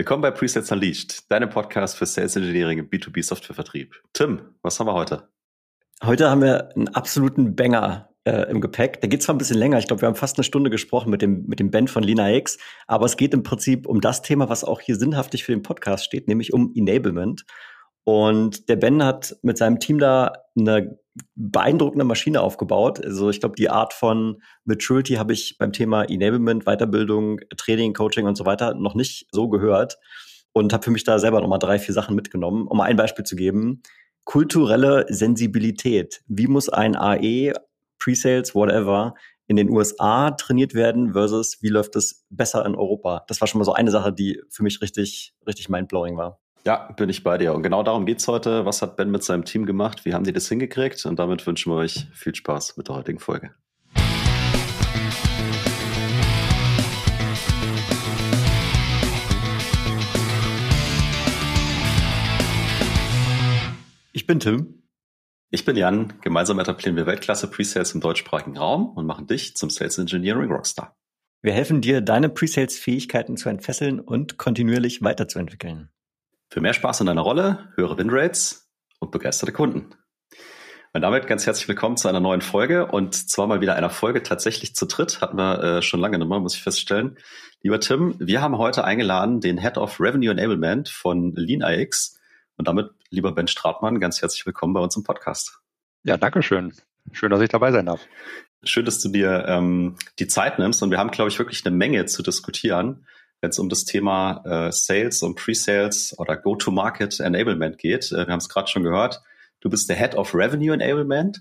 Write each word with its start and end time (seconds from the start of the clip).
Willkommen 0.00 0.22
bei 0.22 0.30
Presets 0.30 0.72
Unleashed, 0.72 1.30
deinem 1.30 1.50
Podcast 1.50 1.94
für 1.94 2.06
Sales 2.06 2.34
Engineering 2.34 2.78
im 2.78 2.88
B2B 2.88 3.22
Softwarevertrieb. 3.22 4.02
Tim, 4.14 4.40
was 4.62 4.80
haben 4.80 4.86
wir 4.86 4.94
heute? 4.94 5.28
Heute 6.02 6.30
haben 6.30 6.40
wir 6.40 6.74
einen 6.74 6.88
absoluten 6.88 7.54
Banger 7.54 8.08
äh, 8.24 8.50
im 8.50 8.62
Gepäck. 8.62 9.02
Der 9.02 9.10
geht 9.10 9.22
zwar 9.22 9.34
ein 9.34 9.38
bisschen 9.38 9.58
länger, 9.58 9.78
ich 9.78 9.86
glaube, 9.86 10.00
wir 10.00 10.06
haben 10.06 10.14
fast 10.14 10.38
eine 10.38 10.44
Stunde 10.44 10.70
gesprochen 10.70 11.10
mit 11.10 11.20
dem, 11.20 11.44
mit 11.48 11.60
dem 11.60 11.70
Ben 11.70 11.86
von 11.86 12.02
Lina 12.02 12.32
X, 12.32 12.56
aber 12.86 13.04
es 13.04 13.18
geht 13.18 13.34
im 13.34 13.42
Prinzip 13.42 13.86
um 13.86 14.00
das 14.00 14.22
Thema, 14.22 14.48
was 14.48 14.64
auch 14.64 14.80
hier 14.80 14.96
sinnhaftig 14.96 15.44
für 15.44 15.52
den 15.52 15.60
Podcast 15.60 16.06
steht, 16.06 16.28
nämlich 16.28 16.54
um 16.54 16.72
Enablement. 16.74 17.44
Und 18.04 18.70
der 18.70 18.76
Ben 18.76 19.04
hat 19.04 19.36
mit 19.42 19.58
seinem 19.58 19.80
Team 19.80 19.98
da 19.98 20.32
eine 20.58 20.98
beeindruckende 21.34 22.04
Maschine 22.04 22.40
aufgebaut. 22.40 23.04
Also 23.04 23.30
ich 23.30 23.40
glaube, 23.40 23.56
die 23.56 23.70
Art 23.70 23.92
von 23.92 24.42
Maturity 24.64 25.14
habe 25.14 25.32
ich 25.32 25.56
beim 25.58 25.72
Thema 25.72 26.04
Enablement, 26.04 26.64
Weiterbildung, 26.64 27.40
Training, 27.56 27.94
Coaching 27.94 28.26
und 28.26 28.36
so 28.36 28.46
weiter 28.46 28.74
noch 28.74 28.94
nicht 28.94 29.26
so 29.32 29.48
gehört 29.48 29.98
und 30.52 30.72
habe 30.72 30.84
für 30.84 30.90
mich 30.90 31.04
da 31.04 31.18
selber 31.18 31.40
nochmal 31.40 31.58
drei, 31.58 31.78
vier 31.78 31.94
Sachen 31.94 32.14
mitgenommen. 32.14 32.66
Um 32.66 32.78
mal 32.78 32.84
ein 32.84 32.96
Beispiel 32.96 33.24
zu 33.24 33.36
geben, 33.36 33.82
kulturelle 34.24 35.06
Sensibilität. 35.08 36.22
Wie 36.26 36.46
muss 36.46 36.68
ein 36.68 36.96
AE, 36.96 37.52
Pre-Sales, 37.98 38.54
whatever, 38.54 39.14
in 39.46 39.56
den 39.56 39.68
USA 39.70 40.30
trainiert 40.30 40.74
werden 40.74 41.12
versus 41.12 41.58
wie 41.60 41.68
läuft 41.68 41.96
es 41.96 42.24
besser 42.30 42.64
in 42.64 42.76
Europa? 42.76 43.24
Das 43.26 43.40
war 43.40 43.48
schon 43.48 43.58
mal 43.58 43.64
so 43.64 43.72
eine 43.72 43.90
Sache, 43.90 44.12
die 44.12 44.40
für 44.48 44.62
mich 44.62 44.80
richtig, 44.80 45.34
richtig 45.46 45.68
mindblowing 45.68 46.16
war. 46.16 46.40
Ja, 46.66 46.92
bin 46.92 47.08
ich 47.08 47.22
bei 47.22 47.38
dir. 47.38 47.54
Und 47.54 47.62
genau 47.62 47.82
darum 47.82 48.04
geht's 48.04 48.28
heute. 48.28 48.66
Was 48.66 48.82
hat 48.82 48.96
Ben 48.96 49.10
mit 49.10 49.24
seinem 49.24 49.46
Team 49.46 49.64
gemacht? 49.64 50.04
Wie 50.04 50.12
haben 50.12 50.24
die 50.24 50.32
das 50.32 50.46
hingekriegt? 50.48 51.06
Und 51.06 51.18
damit 51.18 51.46
wünschen 51.46 51.72
wir 51.72 51.76
euch 51.76 52.06
viel 52.12 52.34
Spaß 52.34 52.76
mit 52.76 52.88
der 52.88 52.96
heutigen 52.96 53.18
Folge. 53.18 53.54
Ich 64.12 64.26
bin 64.26 64.38
Tim. 64.38 64.82
Ich 65.50 65.64
bin 65.64 65.76
Jan. 65.76 66.12
Gemeinsam 66.20 66.58
etablieren 66.58 66.94
wir 66.94 67.06
Weltklasse 67.06 67.50
Presales 67.50 67.94
im 67.94 68.02
deutschsprachigen 68.02 68.58
Raum 68.58 68.90
und 68.90 69.06
machen 69.06 69.26
dich 69.26 69.56
zum 69.56 69.70
Sales 69.70 69.96
Engineering 69.96 70.52
Rockstar. 70.52 70.94
Wir 71.40 71.54
helfen 71.54 71.80
dir, 71.80 72.02
deine 72.02 72.28
Presales-Fähigkeiten 72.28 73.38
zu 73.38 73.48
entfesseln 73.48 73.98
und 73.98 74.36
kontinuierlich 74.36 75.02
weiterzuentwickeln. 75.02 75.88
Für 76.52 76.60
mehr 76.60 76.74
Spaß 76.74 76.98
in 76.98 77.06
deiner 77.06 77.20
Rolle, 77.20 77.68
höhere 77.76 77.96
Winrates 77.96 78.68
und 78.98 79.12
begeisterte 79.12 79.52
Kunden. 79.52 79.94
Und 80.92 81.02
damit 81.02 81.28
ganz 81.28 81.46
herzlich 81.46 81.68
willkommen 81.68 81.96
zu 81.96 82.08
einer 82.08 82.18
neuen 82.18 82.40
Folge 82.40 82.86
und 82.86 83.14
zwar 83.14 83.46
mal 83.46 83.60
wieder 83.60 83.76
einer 83.76 83.88
Folge 83.88 84.24
tatsächlich 84.24 84.74
zu 84.74 84.86
dritt. 84.86 85.20
Hatten 85.20 85.36
wir 85.36 85.62
äh, 85.62 85.82
schon 85.82 86.00
lange 86.00 86.18
nicht 86.18 86.26
mehr, 86.26 86.40
muss 86.40 86.56
ich 86.56 86.62
feststellen. 86.64 87.16
Lieber 87.62 87.78
Tim, 87.78 88.16
wir 88.18 88.42
haben 88.42 88.58
heute 88.58 88.82
eingeladen 88.82 89.40
den 89.40 89.58
Head 89.58 89.78
of 89.78 90.00
Revenue 90.00 90.32
Enablement 90.32 90.88
von 90.88 91.36
LeanIX 91.36 92.18
und 92.56 92.66
damit, 92.66 92.90
lieber 93.10 93.30
Ben 93.30 93.46
Stratmann, 93.46 94.00
ganz 94.00 94.20
herzlich 94.20 94.44
willkommen 94.44 94.74
bei 94.74 94.80
uns 94.80 94.96
im 94.96 95.04
Podcast. 95.04 95.60
Ja, 96.02 96.16
danke 96.16 96.42
schön. 96.42 96.74
Schön, 97.12 97.30
dass 97.30 97.42
ich 97.42 97.50
dabei 97.50 97.70
sein 97.70 97.86
darf. 97.86 98.00
Schön, 98.64 98.84
dass 98.84 98.98
du 98.98 99.08
dir 99.10 99.44
ähm, 99.46 99.94
die 100.18 100.26
Zeit 100.26 100.58
nimmst 100.58 100.82
und 100.82 100.90
wir 100.90 100.98
haben, 100.98 101.12
glaube 101.12 101.30
ich, 101.30 101.38
wirklich 101.38 101.64
eine 101.64 101.76
Menge 101.76 102.06
zu 102.06 102.24
diskutieren 102.24 103.06
wenn 103.40 103.50
es 103.50 103.58
um 103.58 103.68
das 103.68 103.84
Thema 103.84 104.42
äh, 104.44 104.72
Sales 104.72 105.22
und 105.22 105.36
Pre-Sales 105.36 106.18
oder 106.18 106.36
Go-to-Market 106.36 107.20
Enablement 107.20 107.78
geht. 107.78 108.12
Äh, 108.12 108.26
wir 108.26 108.32
haben 108.32 108.38
es 108.38 108.48
gerade 108.48 108.68
schon 108.68 108.82
gehört. 108.82 109.22
Du 109.60 109.70
bist 109.70 109.88
der 109.88 109.96
Head 109.96 110.14
of 110.14 110.34
Revenue 110.34 110.74
Enablement. 110.74 111.40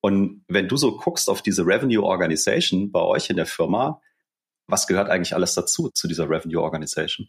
Und 0.00 0.44
wenn 0.48 0.68
du 0.68 0.76
so 0.76 0.96
guckst 0.96 1.28
auf 1.28 1.42
diese 1.42 1.66
Revenue 1.66 2.04
Organization 2.04 2.92
bei 2.92 3.00
euch 3.00 3.30
in 3.30 3.36
der 3.36 3.46
Firma, 3.46 4.00
was 4.66 4.86
gehört 4.86 5.08
eigentlich 5.08 5.34
alles 5.34 5.54
dazu, 5.54 5.88
zu 5.88 6.06
dieser 6.06 6.28
Revenue 6.28 6.62
Organization? 6.62 7.28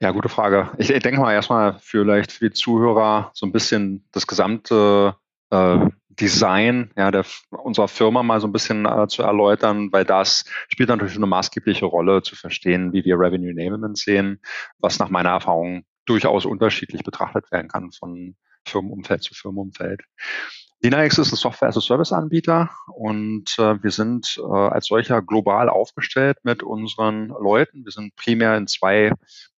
Ja, 0.00 0.12
gute 0.12 0.28
Frage. 0.28 0.70
Ich, 0.78 0.90
ich 0.90 1.02
denke 1.02 1.20
mal 1.20 1.32
erstmal 1.32 1.78
vielleicht 1.80 2.32
für 2.32 2.48
die 2.48 2.54
Zuhörer 2.54 3.30
so 3.34 3.46
ein 3.46 3.52
bisschen 3.52 4.06
das 4.12 4.26
gesamte 4.26 5.16
äh, 5.50 5.78
Design 6.20 6.90
ja, 6.96 7.10
der, 7.10 7.24
unserer 7.50 7.88
Firma 7.88 8.22
mal 8.22 8.40
so 8.40 8.46
ein 8.46 8.52
bisschen 8.52 8.86
äh, 8.86 9.08
zu 9.08 9.22
erläutern, 9.22 9.90
weil 9.92 10.04
das 10.04 10.44
spielt 10.68 10.88
natürlich 10.88 11.16
eine 11.16 11.26
maßgebliche 11.26 11.86
Rolle 11.86 12.22
zu 12.22 12.36
verstehen, 12.36 12.92
wie 12.92 13.04
wir 13.04 13.18
Revenue 13.18 13.50
Enablement 13.50 13.96
sehen, 13.96 14.40
was 14.78 14.98
nach 14.98 15.08
meiner 15.08 15.30
Erfahrung 15.30 15.84
durchaus 16.04 16.44
unterschiedlich 16.44 17.02
betrachtet 17.02 17.50
werden 17.50 17.68
kann 17.68 17.92
von 17.92 18.36
Firmenumfeld 18.66 19.22
zu 19.22 19.34
Firmenumfeld. 19.34 20.02
Linux 20.82 21.18
ist 21.18 21.32
ein 21.32 21.36
Software-as-a-Service-Anbieter 21.36 22.70
und 22.94 23.54
äh, 23.58 23.82
wir 23.82 23.90
sind 23.90 24.38
äh, 24.38 24.50
als 24.50 24.86
solcher 24.86 25.20
global 25.20 25.68
aufgestellt 25.68 26.38
mit 26.42 26.62
unseren 26.62 27.28
Leuten. 27.28 27.84
Wir 27.84 27.92
sind 27.92 28.16
primär 28.16 28.56
in 28.56 28.66
zwei 28.66 29.12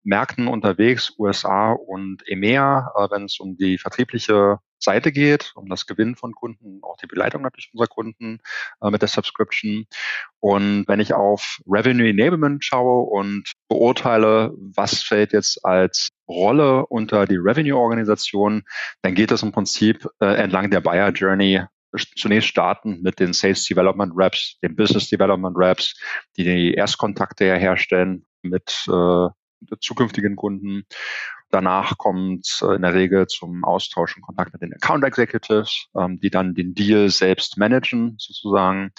Märkten 0.02 0.48
unterwegs, 0.48 1.12
USA 1.18 1.72
und 1.72 2.22
EMEA, 2.26 2.92
äh, 2.96 3.08
wenn 3.10 3.24
es 3.24 3.38
um 3.38 3.56
die 3.56 3.78
vertriebliche 3.78 4.58
Seite 4.82 5.12
geht, 5.12 5.52
um 5.54 5.68
das 5.68 5.86
Gewinnen 5.86 6.16
von 6.16 6.32
Kunden, 6.32 6.80
auch 6.82 6.96
die 6.96 7.06
Beleitung 7.06 7.42
natürlich 7.42 7.70
unserer 7.72 7.88
Kunden 7.88 8.38
äh, 8.80 8.90
mit 8.90 9.02
der 9.02 9.08
Subscription. 9.08 9.86
Und 10.40 10.88
wenn 10.88 11.00
ich 11.00 11.12
auf 11.12 11.60
Revenue 11.66 12.08
Enablement 12.08 12.64
schaue 12.64 13.08
und 13.10 13.52
beurteile, 13.68 14.52
was 14.74 15.02
fällt 15.02 15.32
jetzt 15.32 15.64
als 15.64 16.08
Rolle 16.28 16.86
unter 16.86 17.26
die 17.26 17.36
Revenue-Organisation, 17.36 18.62
dann 19.02 19.14
geht 19.14 19.32
es 19.32 19.42
im 19.42 19.52
Prinzip 19.52 20.08
äh, 20.20 20.34
entlang 20.34 20.70
der 20.70 20.80
Buyer 20.80 21.10
Journey 21.10 21.62
zunächst 22.16 22.48
starten 22.48 23.02
mit 23.02 23.18
den 23.18 23.32
Sales 23.32 23.64
Development 23.64 24.12
Reps, 24.16 24.58
den 24.62 24.76
Business 24.76 25.08
Development 25.08 25.56
Reps, 25.56 26.00
die 26.36 26.44
die 26.44 26.74
Erstkontakte 26.74 27.56
herstellen 27.56 28.24
mit 28.42 28.84
zukünftigen 29.80 30.36
Kunden. 30.36 30.84
Danach 31.50 31.98
kommt 31.98 32.60
äh, 32.62 32.76
in 32.76 32.82
der 32.82 32.94
Regel 32.94 33.26
zum 33.26 33.64
Austausch 33.64 34.16
und 34.16 34.22
Kontakt 34.22 34.52
mit 34.52 34.62
den 34.62 34.72
Account 34.72 35.04
Executives, 35.04 35.86
ähm, 35.96 36.20
die 36.20 36.30
dann 36.30 36.54
den 36.54 36.74
Deal 36.74 37.10
selbst 37.10 37.58
managen, 37.58 38.14
sozusagen, 38.18 38.92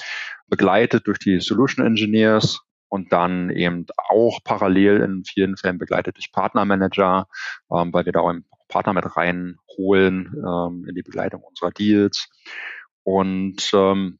begleitet 0.47 1.07
durch 1.07 1.19
die 1.19 1.39
Solution 1.39 1.85
Engineers 1.85 2.59
und 2.89 3.13
dann 3.13 3.49
eben 3.49 3.85
auch 4.09 4.39
parallel 4.43 5.01
in 5.01 5.23
vielen 5.23 5.55
Fällen 5.55 5.77
begleitet 5.77 6.17
durch 6.17 6.31
Partnermanager, 6.33 7.27
ähm, 7.71 7.93
weil 7.93 8.05
wir 8.05 8.11
da 8.11 8.19
auch 8.19 8.33
Partner 8.67 8.93
mit 8.93 9.15
reinholen 9.15 10.33
ähm, 10.35 10.85
in 10.87 10.95
die 10.95 11.03
Begleitung 11.03 11.41
unserer 11.41 11.71
Deals. 11.71 12.29
Und 13.03 13.71
ähm, 13.73 14.19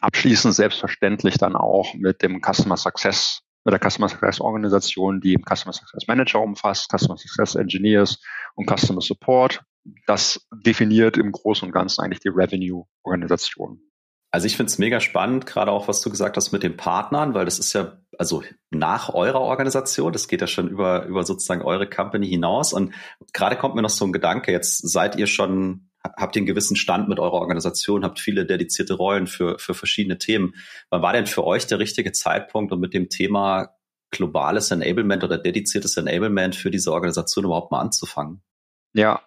abschließend 0.00 0.54
selbstverständlich 0.54 1.38
dann 1.38 1.56
auch 1.56 1.94
mit 1.94 2.22
dem 2.22 2.40
Customer 2.40 2.76
Success 2.76 3.42
mit 3.70 3.80
der 3.80 3.90
Customer 3.90 4.08
Success 4.08 4.40
Organisation, 4.40 5.20
die 5.20 5.36
Customer 5.36 5.72
Success 5.72 6.06
Manager 6.08 6.40
umfasst, 6.40 6.90
Customer 6.90 7.16
Success 7.16 7.54
Engineers 7.54 8.20
und 8.54 8.68
Customer 8.68 9.00
Support. 9.00 9.62
Das 10.06 10.46
definiert 10.52 11.16
im 11.16 11.32
Großen 11.32 11.66
und 11.66 11.72
Ganzen 11.72 12.02
eigentlich 12.02 12.20
die 12.20 12.28
Revenue-Organisation. 12.28 13.80
Also 14.32 14.46
ich 14.46 14.56
finde 14.56 14.70
es 14.70 14.78
mega 14.78 15.00
spannend, 15.00 15.46
gerade 15.46 15.72
auch, 15.72 15.88
was 15.88 16.02
du 16.02 16.10
gesagt 16.10 16.36
hast 16.36 16.52
mit 16.52 16.62
den 16.62 16.76
Partnern, 16.76 17.34
weil 17.34 17.44
das 17.44 17.58
ist 17.58 17.72
ja 17.72 17.98
also 18.16 18.44
nach 18.70 19.12
eurer 19.12 19.40
Organisation, 19.40 20.12
das 20.12 20.28
geht 20.28 20.40
ja 20.40 20.46
schon 20.46 20.68
über, 20.68 21.04
über 21.06 21.24
sozusagen 21.24 21.62
eure 21.62 21.88
Company 21.88 22.28
hinaus. 22.28 22.72
Und 22.72 22.94
gerade 23.32 23.56
kommt 23.56 23.74
mir 23.74 23.82
noch 23.82 23.90
so 23.90 24.04
ein 24.04 24.12
Gedanke, 24.12 24.52
jetzt 24.52 24.88
seid 24.88 25.16
ihr 25.16 25.26
schon 25.26 25.89
habt 26.02 26.36
ihr 26.36 26.40
einen 26.40 26.46
gewissen 26.46 26.76
Stand 26.76 27.08
mit 27.08 27.18
eurer 27.18 27.34
Organisation, 27.34 28.04
habt 28.04 28.20
viele 28.20 28.46
dedizierte 28.46 28.94
Rollen 28.94 29.26
für, 29.26 29.58
für 29.58 29.74
verschiedene 29.74 30.18
Themen. 30.18 30.54
Wann 30.90 31.02
war 31.02 31.12
denn 31.12 31.26
für 31.26 31.44
euch 31.44 31.66
der 31.66 31.78
richtige 31.78 32.12
Zeitpunkt, 32.12 32.72
um 32.72 32.80
mit 32.80 32.94
dem 32.94 33.08
Thema 33.08 33.74
globales 34.10 34.70
Enablement 34.70 35.22
oder 35.24 35.38
dediziertes 35.38 35.96
Enablement 35.96 36.56
für 36.56 36.70
diese 36.70 36.92
Organisation 36.92 37.44
überhaupt 37.44 37.70
mal 37.70 37.80
anzufangen? 37.80 38.42
Ja, 38.92 39.20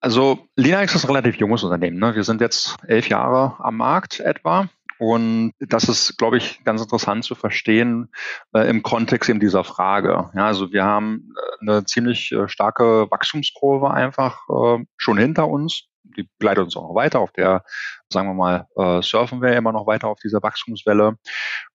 also 0.00 0.48
Linux 0.56 0.94
ist 0.94 1.04
ein 1.04 1.10
relativ 1.10 1.36
junges 1.36 1.64
Unternehmen. 1.64 1.98
Ne? 1.98 2.14
Wir 2.14 2.24
sind 2.24 2.40
jetzt 2.40 2.76
elf 2.86 3.08
Jahre 3.08 3.56
am 3.58 3.76
Markt 3.76 4.20
etwa. 4.20 4.68
Und 4.98 5.52
das 5.60 5.88
ist, 5.88 6.18
glaube 6.18 6.38
ich, 6.38 6.62
ganz 6.64 6.82
interessant 6.82 7.24
zu 7.24 7.34
verstehen 7.34 8.08
äh, 8.52 8.68
im 8.68 8.82
Kontext 8.82 9.30
eben 9.30 9.40
dieser 9.40 9.64
Frage. 9.64 10.30
Ja, 10.34 10.46
also 10.46 10.72
wir 10.72 10.84
haben 10.84 11.32
äh, 11.36 11.70
eine 11.70 11.84
ziemlich 11.84 12.32
äh, 12.32 12.48
starke 12.48 13.10
Wachstumskurve 13.10 13.90
einfach 13.90 14.40
äh, 14.48 14.84
schon 14.96 15.18
hinter 15.18 15.48
uns. 15.48 15.84
Die 16.16 16.28
begleitet 16.38 16.64
uns 16.64 16.76
auch 16.76 16.88
noch 16.88 16.94
weiter. 16.94 17.20
Auf 17.20 17.32
der, 17.32 17.62
sagen 18.12 18.28
wir 18.28 18.34
mal, 18.34 18.66
äh, 18.76 19.02
surfen 19.02 19.40
wir 19.40 19.56
immer 19.56 19.72
noch 19.72 19.86
weiter 19.86 20.08
auf 20.08 20.18
dieser 20.18 20.42
Wachstumswelle. 20.42 21.16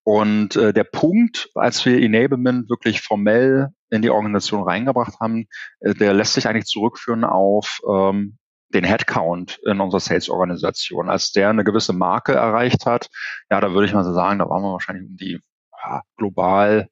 Und 0.03 0.55
äh, 0.57 0.73
der 0.73 0.83
Punkt, 0.83 1.49
als 1.55 1.85
wir 1.85 2.01
Enablement 2.01 2.69
wirklich 2.69 3.01
formell 3.01 3.69
in 3.89 4.01
die 4.01 4.09
Organisation 4.09 4.63
reingebracht 4.63 5.19
haben, 5.21 5.45
äh, 5.79 5.93
der 5.93 6.13
lässt 6.13 6.33
sich 6.33 6.47
eigentlich 6.47 6.65
zurückführen 6.65 7.23
auf 7.23 7.79
ähm, 7.87 8.37
den 8.73 8.83
Headcount 8.83 9.59
in 9.65 9.79
unserer 9.79 9.99
Sales-Organisation. 9.99 11.09
Als 11.09 11.31
der 11.31 11.49
eine 11.49 11.63
gewisse 11.63 11.93
Marke 11.93 12.33
erreicht 12.33 12.85
hat, 12.85 13.09
ja, 13.49 13.61
da 13.61 13.71
würde 13.71 13.85
ich 13.85 13.93
mal 13.93 14.03
so 14.03 14.13
sagen, 14.13 14.39
da 14.39 14.49
waren 14.49 14.63
wir 14.63 14.73
wahrscheinlich 14.73 15.07
um 15.09 15.17
die 15.17 15.39
ja, 15.83 16.01
global 16.17 16.87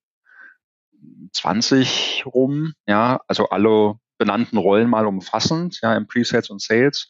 20 1.34 2.26
rum, 2.26 2.74
ja, 2.88 3.20
also 3.28 3.50
alle 3.50 3.96
benannten 4.18 4.58
Rollen 4.58 4.90
mal 4.90 5.08
umfassend, 5.08 5.80
ja, 5.82 5.96
im 5.96 6.08
Pre-Sales 6.08 6.50
und 6.50 6.62
Sales. 6.62 7.10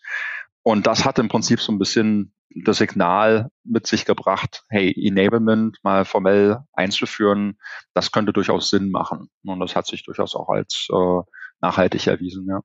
Und 0.63 0.87
das 0.87 1.05
hat 1.05 1.19
im 1.19 1.27
Prinzip 1.27 1.59
so 1.59 1.71
ein 1.71 1.79
bisschen 1.79 2.33
das 2.63 2.77
Signal 2.77 3.49
mit 3.63 3.87
sich 3.87 4.05
gebracht, 4.05 4.63
hey, 4.69 4.93
Enablement 4.95 5.77
mal 5.83 6.05
formell 6.05 6.59
einzuführen, 6.73 7.57
das 7.93 8.11
könnte 8.11 8.33
durchaus 8.33 8.69
Sinn 8.69 8.91
machen. 8.91 9.29
Und 9.43 9.59
das 9.59 9.75
hat 9.75 9.87
sich 9.87 10.03
durchaus 10.03 10.35
auch 10.35 10.49
als 10.49 10.87
äh, 10.91 11.21
nachhaltig 11.61 12.07
erwiesen, 12.07 12.47
ja. 12.47 12.61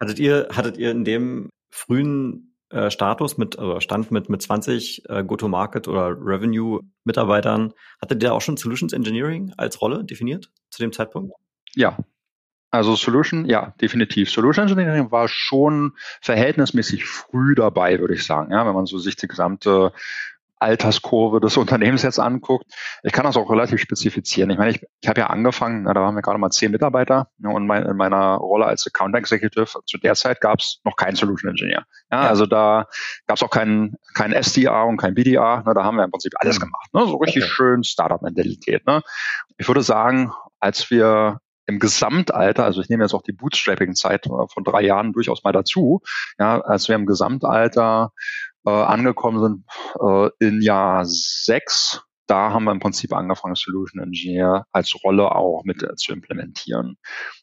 Hattet 0.00 0.18
ihr, 0.18 0.48
hattet 0.50 0.76
ihr 0.76 0.90
in 0.90 1.04
dem 1.04 1.50
frühen 1.70 2.56
äh, 2.70 2.90
Status 2.90 3.38
mit, 3.38 3.58
also 3.58 3.80
Stand 3.80 4.10
mit, 4.10 4.28
mit 4.28 4.42
20 4.42 5.08
äh, 5.08 5.24
Go-to-Market 5.24 5.88
oder 5.88 6.08
Revenue-Mitarbeitern, 6.08 7.72
hattet 8.00 8.22
ihr 8.22 8.34
auch 8.34 8.40
schon 8.40 8.56
Solutions 8.56 8.92
Engineering 8.92 9.52
als 9.56 9.80
Rolle 9.80 10.04
definiert 10.04 10.50
zu 10.70 10.82
dem 10.82 10.92
Zeitpunkt? 10.92 11.32
Ja, 11.74 11.98
also 12.74 12.96
Solution, 12.96 13.44
ja, 13.44 13.72
definitiv. 13.80 14.28
Solution 14.28 14.64
Engineering 14.64 15.12
war 15.12 15.28
schon 15.28 15.92
verhältnismäßig 16.20 17.04
früh 17.04 17.54
dabei, 17.54 18.00
würde 18.00 18.14
ich 18.14 18.26
sagen. 18.26 18.50
Ja, 18.50 18.66
wenn 18.66 18.74
man 18.74 18.86
so 18.86 18.98
sich 18.98 19.14
die 19.14 19.28
gesamte 19.28 19.92
Alterskurve 20.64 21.40
des 21.40 21.56
Unternehmens 21.56 22.02
jetzt 22.02 22.18
anguckt. 22.18 22.66
Ich 23.02 23.12
kann 23.12 23.24
das 23.24 23.36
auch 23.36 23.50
relativ 23.50 23.80
spezifizieren. 23.80 24.50
Ich 24.50 24.58
meine, 24.58 24.70
ich, 24.72 24.84
ich 25.00 25.08
habe 25.08 25.20
ja 25.20 25.28
angefangen, 25.28 25.84
da 25.84 25.94
waren 25.94 26.14
wir 26.14 26.22
gerade 26.22 26.38
mal 26.38 26.50
zehn 26.50 26.72
Mitarbeiter 26.72 27.28
ja, 27.38 27.50
und 27.50 27.66
mein, 27.66 27.84
in 27.84 27.96
meiner 27.96 28.36
Rolle 28.36 28.66
als 28.66 28.86
Account 28.86 29.14
Executive 29.14 29.80
zu 29.86 29.98
der 29.98 30.14
Zeit 30.14 30.40
gab 30.40 30.60
es 30.60 30.80
noch 30.84 30.96
keinen 30.96 31.16
Solution 31.16 31.50
Engineer. 31.50 31.84
Ja, 32.10 32.22
ja. 32.22 32.28
Also 32.28 32.46
da 32.46 32.86
gab 33.26 33.36
es 33.36 33.42
auch 33.42 33.50
keinen 33.50 33.96
kein 34.14 34.32
SDR 34.32 34.86
und 34.86 34.96
kein 34.96 35.14
BDR. 35.14 35.62
Ne, 35.66 35.74
da 35.74 35.84
haben 35.84 35.96
wir 35.96 36.04
im 36.04 36.10
Prinzip 36.10 36.32
alles 36.38 36.58
mhm. 36.58 36.64
gemacht. 36.64 36.88
Ne, 36.92 37.06
so 37.06 37.16
richtig 37.16 37.44
okay. 37.44 37.52
schön 37.52 37.84
Startup-Mentalität. 37.84 38.86
Ne. 38.86 39.02
Ich 39.58 39.68
würde 39.68 39.82
sagen, 39.82 40.32
als 40.60 40.90
wir 40.90 41.40
im 41.66 41.78
Gesamtalter, 41.78 42.64
also 42.64 42.80
ich 42.80 42.88
nehme 42.88 43.04
jetzt 43.04 43.14
auch 43.14 43.22
die 43.22 43.32
Bootstrapping-Zeit 43.32 44.26
von 44.26 44.64
drei 44.64 44.82
Jahren 44.82 45.12
durchaus 45.12 45.44
mal 45.44 45.52
dazu, 45.52 46.02
ja, 46.38 46.60
als 46.60 46.88
wir 46.88 46.94
im 46.94 47.06
Gesamtalter 47.06 48.12
äh, 48.64 48.70
angekommen 48.70 49.40
sind 49.40 49.64
äh, 50.00 50.30
in 50.46 50.62
Jahr 50.62 51.04
sechs, 51.04 52.02
da 52.26 52.52
haben 52.52 52.64
wir 52.64 52.72
im 52.72 52.80
Prinzip 52.80 53.12
angefangen, 53.12 53.54
Solution 53.54 54.02
Engineer 54.02 54.66
als 54.72 54.94
Rolle 55.04 55.32
auch 55.32 55.62
mit 55.64 55.82
äh, 55.82 55.94
zu 55.96 56.12
implementieren. 56.12 56.96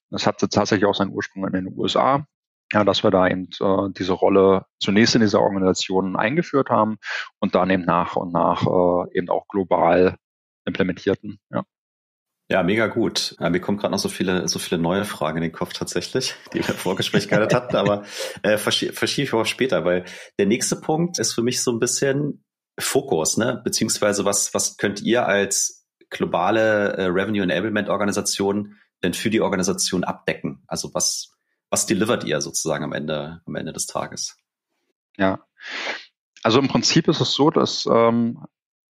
Das 0.10 0.26
hatte 0.28 0.50
tatsächlich 0.50 0.86
auch 0.88 0.96
seinen 0.96 1.14
Ursprung 1.14 1.46
in 1.48 1.54
den 1.54 1.78
USA, 1.78 2.26
ja, 2.74 2.84
dass 2.84 3.04
wir 3.04 3.12
da 3.12 3.28
eben 3.28 3.50
äh, 3.60 3.90
diese 3.98 4.14
Rolle 4.14 4.66
zunächst 4.80 5.16
in 5.16 5.22
dieser 5.22 5.42
Organisation 5.42 6.16
eingeführt 6.16 6.70
haben 6.70 6.98
und 7.40 7.56
dann 7.56 7.70
eben 7.70 7.84
nach 7.84 8.16
und 8.16 8.34
nach 8.34 8.64
äh, 8.66 9.18
eben 9.18 9.30
auch 9.30 9.48
global 9.48 10.18
implementierten. 10.66 11.40
Ja. 11.52 11.64
Ja, 12.52 12.64
mega 12.64 12.88
gut. 12.88 13.34
Ja, 13.40 13.50
mir 13.50 13.62
kommen 13.62 13.78
gerade 13.78 13.94
noch 13.94 14.00
so 14.00 14.10
viele, 14.10 14.46
so 14.50 14.60
viele 14.60 14.82
neue 14.82 15.06
Fragen 15.06 15.38
in 15.38 15.44
den 15.44 15.54
Kopf 15.54 15.72
tatsächlich, 15.72 16.36
die 16.54 16.60
wir 16.60 16.68
im 16.72 16.76
Vorgespräch 16.76 17.30
gerade 17.30 17.56
hatten, 17.56 17.78
aber 17.78 18.04
äh, 18.44 18.58
verschiebe 18.58 18.92
verschieb 18.92 19.24
ich 19.24 19.34
auch 19.34 19.46
später, 19.46 19.86
weil 19.86 20.04
der 20.38 20.48
nächste 20.48 20.76
Punkt 20.76 21.18
ist 21.18 21.32
für 21.32 21.44
mich 21.44 21.64
so 21.64 21.72
ein 21.72 21.80
bisschen 21.80 22.44
Fokus, 22.78 23.38
ne? 23.38 23.62
Beziehungsweise 23.64 24.26
was, 24.26 24.54
was 24.54 24.76
könnt 24.76 25.02
ihr 25.02 25.26
als 25.26 25.88
globale 26.10 26.98
äh, 26.98 27.06
Revenue 27.06 27.42
Enablement 27.42 27.88
Organisation 27.88 28.76
denn 29.02 29.14
für 29.14 29.30
die 29.30 29.40
Organisation 29.40 30.04
abdecken? 30.04 30.62
Also 30.68 30.94
was, 30.94 31.32
was 31.70 31.86
delivert 31.86 32.26
ihr 32.26 32.42
sozusagen 32.42 32.84
am 32.84 32.92
Ende, 32.92 33.40
am 33.46 33.56
Ende 33.56 33.72
des 33.72 33.86
Tages? 33.86 34.36
Ja. 35.16 35.40
Also 36.44 36.60
im 36.60 36.68
Prinzip 36.68 37.08
ist 37.08 37.22
es 37.22 37.34
so, 37.34 37.50
dass 37.50 37.86
ähm, 37.90 38.46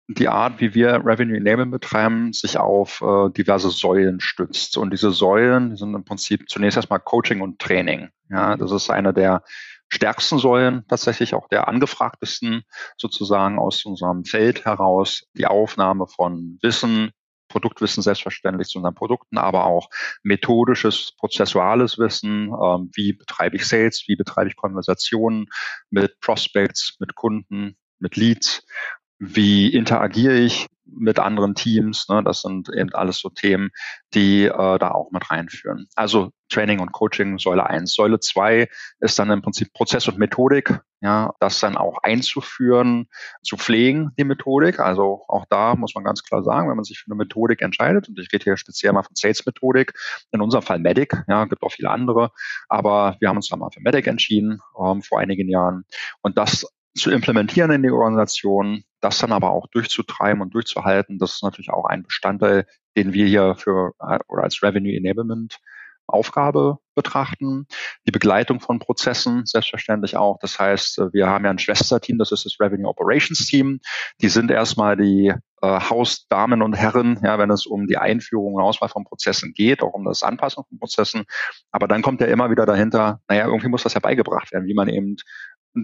die 0.08 0.30
Art, 0.30 0.62
wie 0.62 0.74
wir 0.74 1.02
Revenue 1.06 1.36
Enablement 1.36 1.72
betreiben, 1.72 2.32
sich 2.32 2.58
auf 2.58 3.02
äh, 3.02 3.30
diverse 3.32 3.70
Säulen 3.70 4.22
stützt. 4.22 4.78
Und 4.78 4.92
diese 4.92 5.12
Säulen 5.12 5.76
sind 5.76 5.94
im 5.94 6.06
Prinzip 6.06 6.50
zunächst 6.50 6.78
erstmal 6.78 7.00
Coaching 7.00 7.42
und 7.42 7.60
Training. 7.60 8.10
Ja, 8.30 8.56
das 8.56 8.72
ist 8.72 8.90
eine 8.90 9.14
der 9.14 9.44
stärksten 9.90 10.38
Säulen, 10.38 10.86
tatsächlich 10.88 11.34
auch 11.34 11.48
der 11.48 11.68
angefragtesten 11.68 12.64
sozusagen 12.98 13.60
aus 13.60 13.86
unserem 13.86 14.24
Feld 14.24 14.66
heraus. 14.66 15.24
Die 15.34 15.46
Aufnahme 15.46 16.08
von 16.08 16.58
Wissen, 16.62 17.12
Produktwissen 17.50 18.04
selbstverständlich 18.04 18.68
zu 18.68 18.80
unseren 18.80 18.96
Produkten, 18.96 19.38
aber 19.38 19.66
auch 19.66 19.90
methodisches, 20.24 21.14
prozessuales 21.18 21.98
Wissen. 21.98 22.48
Ähm, 22.48 22.92
wie 22.94 23.14
betreibe 23.14 23.56
ich 23.56 23.66
Sales? 23.66 24.04
Wie 24.08 24.16
betreibe 24.16 24.50
ich 24.50 24.56
Konversationen 24.56 25.48
mit 25.90 26.20
Prospects, 26.20 26.98
mit 27.00 27.16
Kunden, 27.16 27.78
mit 28.00 28.16
Leads? 28.16 28.66
Wie 29.20 29.70
interagiere 29.74 30.36
ich 30.36 30.68
mit 30.86 31.20
anderen 31.20 31.56
Teams. 31.56 32.08
Ne? 32.10 32.24
Das 32.24 32.42
sind 32.42 32.70
eben 32.70 32.94
alles 32.94 33.20
so 33.20 33.30
Themen, 33.30 33.70
die 34.14 34.46
äh, 34.46 34.78
da 34.80 34.92
auch 34.92 35.12
mit 35.12 35.30
reinführen. 35.30 35.88
Also 35.96 36.32
Training 36.50 36.80
und 36.80 36.94
Coaching, 36.94 37.38
Säule 37.40 37.66
eins, 37.66 37.94
Säule 37.94 38.20
zwei 38.20 38.70
ist 39.00 39.20
dann 39.20 39.30
im 39.30 39.42
Prinzip 39.42 39.74
Prozess 39.74 40.08
und 40.08 40.18
Methodik, 40.18 40.80
ja, 41.02 41.34
das 41.42 41.60
dann 41.60 41.76
auch 41.76 41.98
einzuführen, 42.04 43.08
zu 43.44 43.58
pflegen, 43.58 44.12
die 44.18 44.24
Methodik. 44.24 44.80
Also 44.80 45.26
auch 45.28 45.46
da 45.50 45.76
muss 45.76 45.94
man 45.94 46.06
ganz 46.06 46.24
klar 46.24 46.44
sagen, 46.44 46.70
wenn 46.70 46.78
man 46.78 46.86
sich 46.86 47.00
für 47.00 47.12
eine 47.12 47.18
Methodik 47.18 47.62
entscheidet, 47.62 48.08
und 48.08 48.18
ich 48.18 48.32
rede 48.32 48.46
hier 48.46 48.58
speziell 48.58 48.94
mal 48.94 49.04
von 49.04 49.16
Sales-Methodik, 49.16 49.94
in 50.32 50.42
unserem 50.42 50.64
Fall 50.64 50.80
Medic, 50.80 51.22
ja, 51.28 51.46
gibt 51.46 51.64
auch 51.64 51.72
viele 51.72 51.90
andere, 51.90 52.32
aber 52.70 53.18
wir 53.20 53.28
haben 53.28 53.38
uns 53.38 53.50
da 53.50 53.58
mal 53.58 53.70
für 53.72 53.82
Medic 53.82 54.08
entschieden 54.08 54.62
ähm, 54.82 55.02
vor 55.02 55.20
einigen 55.20 55.50
Jahren. 55.50 55.84
Und 56.22 56.38
das 56.38 56.66
zu 56.98 57.12
implementieren 57.12 57.72
in 57.72 57.84
die 57.84 57.92
Organisation, 57.92 58.84
das 59.02 59.20
dann 59.20 59.32
aber 59.32 59.52
auch 59.52 59.68
durchzutreiben 59.68 60.42
und 60.42 60.54
durchzuhalten, 60.54 61.20
das 61.20 61.36
ist 61.36 61.44
natürlich 61.44 61.70
auch 61.70 61.86
ein 61.86 62.04
Bestandteil, 62.04 62.66
den 62.96 63.14
wir 63.14 63.28
hier 63.28 63.56
für 63.56 63.94
äh, 64.00 64.20
oder 64.28 64.44
als 64.44 64.62
Revenue 64.64 64.96
Enablement 64.96 65.60
Aufgabe 66.08 66.80
betrachten. 66.96 67.68
Die 68.08 68.12
Begleitung 68.12 68.60
von 68.60 68.80
Prozessen 68.80 69.46
selbstverständlich 69.46 70.16
auch. 70.16 70.40
Das 70.40 70.58
heißt, 70.58 71.00
äh, 71.00 71.14
wir 71.14 71.28
haben 71.28 71.46
ja 71.46 71.52
ein 71.52 71.60
Schwesterteam, 71.60 72.18
das 72.18 72.32
ist 72.32 72.46
das 72.46 72.60
Revenue 72.60 72.88
Operations 72.88 73.46
Team. 73.46 73.80
Die 74.22 74.30
sind 74.30 74.50
erstmal 74.50 74.96
die 74.96 75.34
äh, 75.62 75.68
Hausdamen 75.68 76.62
und 76.62 76.74
Herren, 76.74 77.20
ja, 77.24 77.38
wenn 77.38 77.52
es 77.52 77.66
um 77.66 77.88
die 77.88 77.98
Einführung 77.98 78.56
und 78.56 78.64
Auswahl 78.64 78.90
von 78.90 79.04
Prozessen 79.04 79.54
geht, 79.54 79.84
auch 79.84 79.94
um 79.94 80.06
das 80.06 80.24
Anpassen 80.24 80.64
von 80.68 80.80
Prozessen. 80.80 81.26
Aber 81.72 81.88
dann 81.88 82.02
kommt 82.02 82.22
ja 82.22 82.28
immer 82.28 82.50
wieder 82.50 82.66
dahinter, 82.66 83.20
naja, 83.28 83.46
irgendwie 83.46 83.70
muss 83.70 83.84
das 83.84 83.94
ja 83.94 84.00
beigebracht 84.00 84.52
werden, 84.54 84.68
wie 84.68 84.74
man 84.74 84.88
eben 84.88 85.18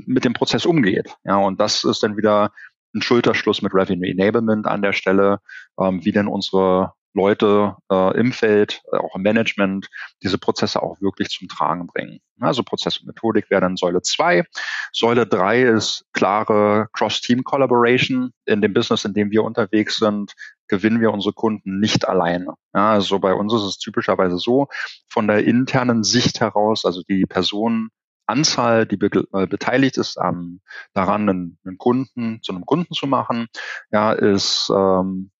mit 0.05 0.25
dem 0.25 0.33
Prozess 0.33 0.65
umgeht. 0.65 1.15
Ja, 1.23 1.37
und 1.37 1.59
das 1.59 1.83
ist 1.83 2.03
dann 2.03 2.17
wieder 2.17 2.51
ein 2.95 3.01
Schulterschluss 3.01 3.61
mit 3.61 3.73
Revenue 3.73 4.09
Enablement 4.09 4.67
an 4.67 4.81
der 4.81 4.93
Stelle, 4.93 5.39
ähm, 5.79 6.03
wie 6.03 6.11
denn 6.11 6.27
unsere 6.27 6.93
Leute 7.15 7.75
äh, 7.91 8.17
im 8.17 8.31
Feld, 8.31 8.81
äh, 8.91 8.97
auch 8.97 9.15
im 9.15 9.21
Management, 9.21 9.87
diese 10.23 10.37
Prozesse 10.37 10.81
auch 10.81 10.99
wirklich 10.99 11.29
zum 11.29 11.47
Tragen 11.47 11.87
bringen. 11.87 12.19
Also 12.39 12.63
Prozess 12.63 12.97
und 12.97 13.07
Methodik 13.07 13.49
wäre 13.49 13.61
dann 13.61 13.77
Säule 13.77 14.01
zwei. 14.01 14.43
Säule 14.91 15.27
drei 15.27 15.61
ist 15.61 16.05
klare 16.13 16.87
Cross-Team-Collaboration. 16.93 18.31
In 18.45 18.61
dem 18.61 18.73
Business, 18.73 19.05
in 19.05 19.13
dem 19.13 19.31
wir 19.31 19.43
unterwegs 19.43 19.97
sind, 19.97 20.33
gewinnen 20.67 21.01
wir 21.01 21.11
unsere 21.11 21.33
Kunden 21.33 21.79
nicht 21.79 22.07
alleine. 22.07 22.55
Ja, 22.73 22.91
also 22.91 23.19
bei 23.19 23.33
uns 23.33 23.53
ist 23.53 23.61
es 23.61 23.77
typischerweise 23.77 24.37
so, 24.37 24.67
von 25.07 25.27
der 25.27 25.45
internen 25.45 26.03
Sicht 26.03 26.39
heraus, 26.39 26.83
also 26.83 27.03
die 27.07 27.25
Personen 27.27 27.89
Anzahl, 28.25 28.85
die 28.85 28.97
be 28.97 29.09
äh, 29.33 29.47
beteiligt 29.47 29.97
ist, 29.97 30.17
ähm, 30.23 30.61
daran 30.93 31.29
einen, 31.29 31.59
einen, 31.65 31.77
Kunden 31.77 32.41
zu 32.41 32.53
einem 32.53 32.65
Kunden 32.65 32.93
zu 32.93 33.07
machen, 33.07 33.47
ja, 33.91 34.13
ist 34.13 34.71
ähm, 34.75 35.31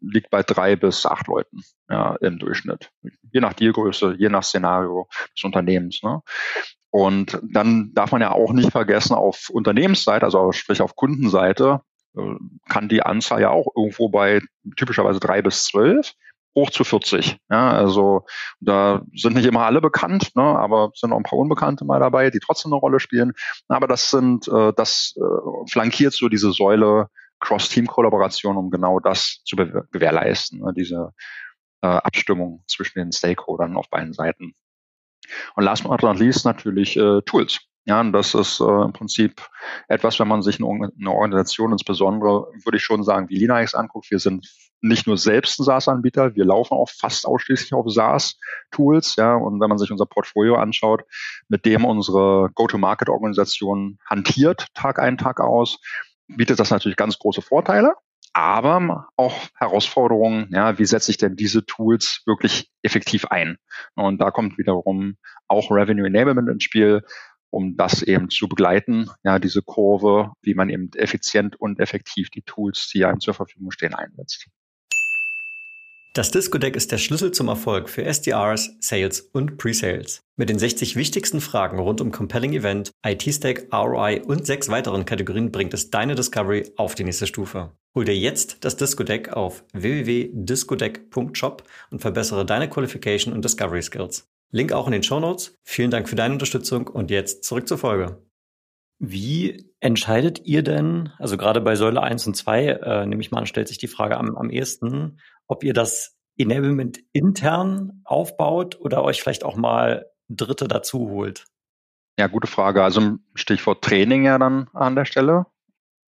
liegt 0.00 0.30
bei 0.30 0.42
drei 0.42 0.76
bis 0.76 1.06
acht 1.06 1.26
Leuten 1.26 1.62
ja, 1.88 2.16
im 2.16 2.38
Durchschnitt. 2.38 2.90
Je 3.32 3.40
nach 3.40 3.52
Dealgröße, 3.52 4.14
je 4.18 4.28
nach 4.28 4.42
Szenario 4.42 5.08
des 5.36 5.44
Unternehmens. 5.44 6.02
Ne? 6.02 6.22
Und 6.90 7.38
dann 7.42 7.92
darf 7.94 8.12
man 8.12 8.22
ja 8.22 8.32
auch 8.32 8.52
nicht 8.52 8.72
vergessen, 8.72 9.14
auf 9.14 9.50
Unternehmensseite, 9.50 10.24
also 10.24 10.52
sprich 10.52 10.80
auf 10.80 10.96
Kundenseite, 10.96 11.82
äh, 12.16 12.34
kann 12.68 12.88
die 12.88 13.02
Anzahl 13.02 13.42
ja 13.42 13.50
auch 13.50 13.68
irgendwo 13.76 14.08
bei 14.08 14.40
typischerweise 14.76 15.20
drei 15.20 15.42
bis 15.42 15.64
zwölf 15.64 16.14
hoch 16.56 16.70
zu 16.70 16.82
40. 16.82 17.38
Ja, 17.50 17.70
also 17.70 18.24
da 18.60 19.02
sind 19.14 19.36
nicht 19.36 19.44
immer 19.44 19.66
alle 19.66 19.80
bekannt, 19.80 20.34
ne, 20.34 20.42
aber 20.42 20.90
sind 20.94 21.12
auch 21.12 21.18
ein 21.18 21.22
paar 21.22 21.38
Unbekannte 21.38 21.84
mal 21.84 22.00
dabei, 22.00 22.30
die 22.30 22.40
trotzdem 22.40 22.72
eine 22.72 22.80
Rolle 22.80 22.98
spielen. 22.98 23.34
Aber 23.68 23.86
das 23.86 24.10
sind, 24.10 24.48
äh, 24.48 24.72
das 24.74 25.14
äh, 25.16 25.70
flankiert 25.70 26.14
so 26.14 26.28
diese 26.28 26.50
Säule 26.52 27.08
Cross-Team-Kollaboration, 27.40 28.56
um 28.56 28.70
genau 28.70 28.98
das 28.98 29.42
zu 29.44 29.56
gewährleisten, 29.56 30.60
ne, 30.60 30.72
diese 30.74 31.12
äh, 31.82 31.88
Abstimmung 31.88 32.64
zwischen 32.66 32.98
den 32.98 33.12
Stakeholdern 33.12 33.76
auf 33.76 33.90
beiden 33.90 34.14
Seiten. 34.14 34.54
Und 35.54 35.64
last 35.64 35.84
but 35.84 36.02
not 36.02 36.18
least 36.18 36.44
natürlich 36.44 36.96
äh, 36.96 37.20
Tools. 37.22 37.60
Ja, 37.84 38.00
und 38.00 38.12
das 38.12 38.34
ist 38.34 38.60
äh, 38.60 38.64
im 38.64 38.92
Prinzip 38.92 39.46
etwas, 39.86 40.18
wenn 40.18 40.26
man 40.26 40.42
sich 40.42 40.60
eine, 40.60 40.90
eine, 40.98 41.10
Organisation, 41.10 41.70
insbesondere 41.70 42.48
würde 42.64 42.78
ich 42.78 42.82
schon 42.82 43.04
sagen, 43.04 43.28
wie 43.28 43.38
LinaX 43.38 43.74
anguckt, 43.74 44.10
wir 44.10 44.18
sind 44.18 44.48
nicht 44.80 45.06
nur 45.06 45.18
selbst 45.18 45.58
ein 45.58 45.64
SaaS-Anbieter, 45.64 46.34
wir 46.34 46.44
laufen 46.44 46.74
auch 46.74 46.88
fast 46.88 47.26
ausschließlich 47.26 47.74
auf 47.74 47.86
SaaS-Tools, 47.88 49.16
ja, 49.16 49.34
und 49.34 49.60
wenn 49.60 49.68
man 49.68 49.78
sich 49.78 49.90
unser 49.90 50.06
Portfolio 50.06 50.56
anschaut, 50.56 51.02
mit 51.48 51.64
dem 51.64 51.84
unsere 51.84 52.50
Go-to-Market-Organisation 52.54 53.98
hantiert, 54.08 54.66
Tag 54.74 54.98
ein, 54.98 55.18
Tag 55.18 55.40
aus, 55.40 55.78
bietet 56.28 56.58
das 56.58 56.70
natürlich 56.70 56.96
ganz 56.96 57.18
große 57.18 57.42
Vorteile, 57.42 57.94
aber 58.32 59.08
auch 59.16 59.34
Herausforderungen, 59.54 60.50
ja, 60.52 60.78
wie 60.78 60.84
setze 60.84 61.10
ich 61.10 61.16
denn 61.16 61.36
diese 61.36 61.64
Tools 61.64 62.22
wirklich 62.26 62.70
effektiv 62.82 63.24
ein? 63.26 63.56
Und 63.94 64.20
da 64.20 64.30
kommt 64.30 64.58
wiederum 64.58 65.16
auch 65.48 65.70
Revenue 65.70 66.06
Enablement 66.06 66.48
ins 66.48 66.64
Spiel, 66.64 67.02
um 67.48 67.76
das 67.76 68.02
eben 68.02 68.28
zu 68.28 68.48
begleiten, 68.48 69.08
ja, 69.24 69.38
diese 69.38 69.62
Kurve, 69.62 70.32
wie 70.42 70.54
man 70.54 70.68
eben 70.68 70.90
effizient 70.96 71.58
und 71.58 71.80
effektiv 71.80 72.28
die 72.28 72.42
Tools, 72.42 72.90
die 72.92 73.06
einem 73.06 73.20
zur 73.20 73.32
Verfügung 73.32 73.70
stehen, 73.70 73.94
einsetzt. 73.94 74.48
Das 76.16 76.30
Disco-Deck 76.30 76.76
ist 76.76 76.92
der 76.92 76.96
Schlüssel 76.96 77.32
zum 77.32 77.48
Erfolg 77.48 77.90
für 77.90 78.02
SDRs, 78.02 78.74
Sales 78.80 79.20
und 79.20 79.58
Pre-Sales. 79.58 80.22
Mit 80.36 80.48
den 80.48 80.58
60 80.58 80.96
wichtigsten 80.96 81.42
Fragen 81.42 81.78
rund 81.78 82.00
um 82.00 82.10
Compelling 82.10 82.54
Event, 82.54 82.90
IT-Stack, 83.04 83.66
ROI 83.70 84.22
und 84.22 84.46
sechs 84.46 84.70
weiteren 84.70 85.04
Kategorien 85.04 85.52
bringt 85.52 85.74
es 85.74 85.90
deine 85.90 86.14
Discovery 86.14 86.72
auf 86.78 86.94
die 86.94 87.04
nächste 87.04 87.26
Stufe. 87.26 87.72
Hol 87.94 88.06
dir 88.06 88.16
jetzt 88.16 88.64
das 88.64 88.78
Disco-Deck 88.78 89.34
auf 89.34 89.62
www.discodeck.shop 89.74 91.64
und 91.90 92.00
verbessere 92.00 92.46
deine 92.46 92.70
Qualification 92.70 93.34
und 93.34 93.44
Discovery 93.44 93.82
Skills. 93.82 94.26
Link 94.50 94.72
auch 94.72 94.86
in 94.86 94.92
den 94.92 95.02
Show 95.02 95.20
Notes. 95.20 95.58
Vielen 95.64 95.90
Dank 95.90 96.08
für 96.08 96.16
deine 96.16 96.32
Unterstützung 96.32 96.86
und 96.86 97.10
jetzt 97.10 97.44
zurück 97.44 97.68
zur 97.68 97.76
Folge. 97.76 98.22
Wie 98.98 99.70
entscheidet 99.80 100.46
ihr 100.46 100.62
denn, 100.62 101.10
also 101.18 101.36
gerade 101.36 101.60
bei 101.60 101.76
Säule 101.76 102.02
1 102.02 102.26
und 102.26 102.34
2, 102.34 102.66
äh, 102.66 103.06
nehme 103.06 103.20
ich 103.20 103.30
mal 103.30 103.40
an, 103.40 103.46
stellt 103.46 103.68
sich 103.68 103.76
die 103.76 103.88
Frage 103.88 104.16
am, 104.16 104.36
am 104.36 104.48
ehesten, 104.48 105.18
ob 105.46 105.64
ihr 105.64 105.72
das 105.72 106.16
Enablement 106.38 106.98
intern 107.12 108.02
aufbaut 108.04 108.78
oder 108.80 109.02
euch 109.02 109.22
vielleicht 109.22 109.44
auch 109.44 109.56
mal 109.56 110.10
Dritte 110.28 110.68
dazu 110.68 111.08
holt? 111.08 111.46
Ja, 112.18 112.26
gute 112.26 112.46
Frage. 112.46 112.82
Also 112.82 113.16
Stichwort 113.34 113.84
Training 113.84 114.24
ja 114.24 114.38
dann 114.38 114.68
an 114.72 114.96
der 114.96 115.04
Stelle. 115.04 115.46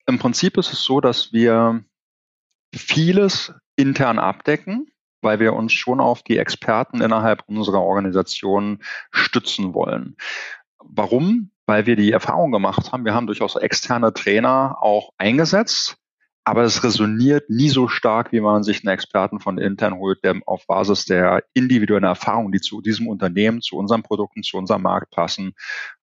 Im 0.05 0.19
Prinzip 0.19 0.57
ist 0.57 0.71
es 0.71 0.83
so, 0.83 1.01
dass 1.01 1.33
wir 1.33 1.83
vieles 2.73 3.53
intern 3.75 4.19
abdecken, 4.19 4.89
weil 5.21 5.39
wir 5.39 5.53
uns 5.53 5.73
schon 5.73 5.99
auf 5.99 6.23
die 6.23 6.37
Experten 6.37 7.01
innerhalb 7.01 7.43
unserer 7.47 7.81
Organisation 7.81 8.79
stützen 9.11 9.73
wollen. 9.73 10.15
Warum? 10.79 11.51
Weil 11.65 11.85
wir 11.85 11.97
die 11.97 12.13
Erfahrung 12.13 12.51
gemacht 12.51 12.91
haben, 12.91 13.03
wir 13.03 13.13
haben 13.13 13.27
durchaus 13.27 13.57
externe 13.57 14.13
Trainer 14.13 14.77
auch 14.79 15.11
eingesetzt, 15.17 15.97
aber 16.47 16.63
es 16.63 16.81
resoniert 16.81 17.49
nie 17.49 17.67
so 17.67 17.89
stark, 17.89 18.31
wie 18.31 18.39
man 18.39 18.63
sich 18.63 18.81
einen 18.81 18.93
Experten 18.93 19.41
von 19.41 19.57
intern 19.57 19.95
holt, 19.95 20.23
der 20.23 20.39
auf 20.45 20.65
Basis 20.65 21.03
der 21.03 21.43
individuellen 21.53 22.05
Erfahrungen, 22.05 22.53
die 22.53 22.61
zu 22.61 22.79
diesem 22.79 23.09
Unternehmen, 23.09 23.61
zu 23.61 23.75
unseren 23.75 24.01
Produkten, 24.01 24.43
zu 24.43 24.55
unserem 24.55 24.83
Markt 24.83 25.11
passen, 25.11 25.51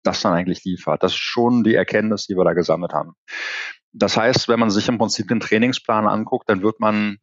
das 0.03 0.21
dann 0.21 0.35
eigentlich 0.35 0.63
liefert. 0.65 1.03
Das 1.03 1.13
ist 1.13 1.19
schon 1.19 1.65
die 1.65 1.75
Erkenntnis, 1.75 2.27
die 2.27 2.37
wir 2.37 2.45
da 2.45 2.53
gesammelt 2.53 2.93
haben. 2.93 3.15
Das 3.93 4.19
heißt, 4.19 4.47
wenn 4.49 4.61
man 4.61 4.69
sich 4.69 4.87
im 4.87 4.99
Prinzip 4.99 5.29
den 5.29 5.41
Trainingsplan 5.41 6.07
anguckt, 6.07 6.51
dann 6.51 6.61
wird 6.61 6.79
man 6.79 7.17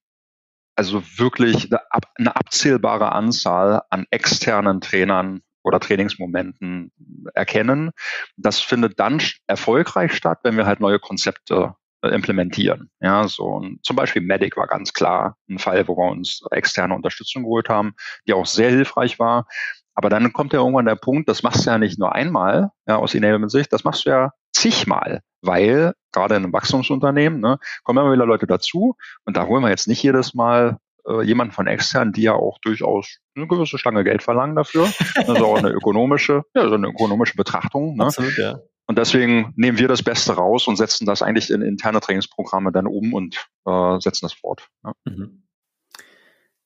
also 0.75 1.03
wirklich 1.15 1.69
eine 2.15 2.35
abzählbare 2.35 3.11
Anzahl 3.11 3.83
an 3.91 4.07
externen 4.09 4.81
Trainern 4.81 5.41
oder 5.61 5.79
Trainingsmomenten 5.79 6.91
erkennen. 7.35 7.91
Das 8.35 8.61
findet 8.61 8.99
dann 8.99 9.21
erfolgreich 9.45 10.13
statt, 10.13 10.39
wenn 10.41 10.57
wir 10.57 10.65
halt 10.65 10.79
neue 10.79 10.97
Konzepte 10.97 11.75
implementieren. 12.03 12.89
Ja, 12.99 13.27
so 13.27 13.63
zum 13.83 13.95
Beispiel 13.95 14.21
Medic 14.21 14.57
war 14.57 14.67
ganz 14.67 14.93
klar 14.93 15.37
ein 15.49 15.59
Fall, 15.59 15.87
wo 15.87 15.97
wir 15.97 16.11
uns 16.11 16.41
externe 16.51 16.95
Unterstützung 16.95 17.43
geholt 17.43 17.69
haben, 17.69 17.93
die 18.27 18.33
auch 18.33 18.45
sehr 18.45 18.69
hilfreich 18.69 19.19
war. 19.19 19.47
Aber 19.93 20.09
dann 20.09 20.33
kommt 20.33 20.53
ja 20.53 20.59
irgendwann 20.59 20.85
der 20.85 20.95
Punkt, 20.95 21.29
das 21.29 21.43
machst 21.43 21.65
du 21.65 21.69
ja 21.69 21.77
nicht 21.77 21.99
nur 21.99 22.13
einmal, 22.13 22.71
ja, 22.87 22.97
aus 22.97 23.13
Enablement-Sicht, 23.13 23.71
das 23.73 23.83
machst 23.83 24.05
du 24.05 24.09
ja 24.09 24.31
zigmal, 24.53 25.21
weil 25.41 25.93
gerade 26.11 26.35
in 26.35 26.43
einem 26.43 26.53
Wachstumsunternehmen 26.53 27.39
ne, 27.39 27.57
kommen 27.83 27.99
immer 27.99 28.13
wieder 28.13 28.25
Leute 28.25 28.47
dazu 28.47 28.95
und 29.25 29.37
da 29.37 29.45
holen 29.45 29.63
wir 29.63 29.69
jetzt 29.69 29.87
nicht 29.87 30.01
jedes 30.01 30.33
Mal 30.33 30.77
äh, 31.07 31.23
jemanden 31.23 31.53
von 31.53 31.67
extern, 31.67 32.13
die 32.13 32.23
ja 32.23 32.33
auch 32.33 32.59
durchaus 32.59 33.17
eine 33.35 33.47
gewisse 33.47 33.77
Stange 33.77 34.03
Geld 34.03 34.23
verlangen 34.23 34.55
dafür. 34.55 34.87
Also 35.15 35.45
auch 35.45 35.57
eine 35.57 35.69
ökonomische, 35.69 36.43
ja, 36.55 36.67
so 36.67 36.75
eine 36.75 36.87
ökonomische 36.87 37.35
Betrachtung. 37.35 37.95
Ne? 37.95 38.05
Absolut, 38.05 38.37
ja. 38.37 38.59
Und 38.91 38.97
deswegen 38.97 39.53
nehmen 39.55 39.77
wir 39.77 39.87
das 39.87 40.03
Beste 40.03 40.33
raus 40.33 40.67
und 40.67 40.75
setzen 40.75 41.05
das 41.05 41.21
eigentlich 41.21 41.49
in 41.49 41.61
interne 41.61 42.01
Trainingsprogramme 42.01 42.73
dann 42.73 42.87
um 42.87 43.13
und 43.13 43.37
äh, 43.65 43.99
setzen 44.01 44.25
das 44.25 44.33
fort. 44.33 44.67
Ja. 44.83 44.91
Mhm. 45.05 45.43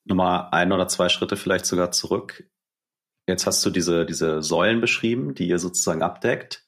Nochmal 0.06 0.48
ein 0.50 0.72
oder 0.72 0.88
zwei 0.88 1.08
Schritte 1.08 1.36
vielleicht 1.36 1.66
sogar 1.66 1.92
zurück. 1.92 2.42
Jetzt 3.28 3.46
hast 3.46 3.64
du 3.64 3.70
diese, 3.70 4.04
diese 4.06 4.42
Säulen 4.42 4.80
beschrieben, 4.80 5.36
die 5.36 5.46
ihr 5.46 5.60
sozusagen 5.60 6.02
abdeckt. 6.02 6.64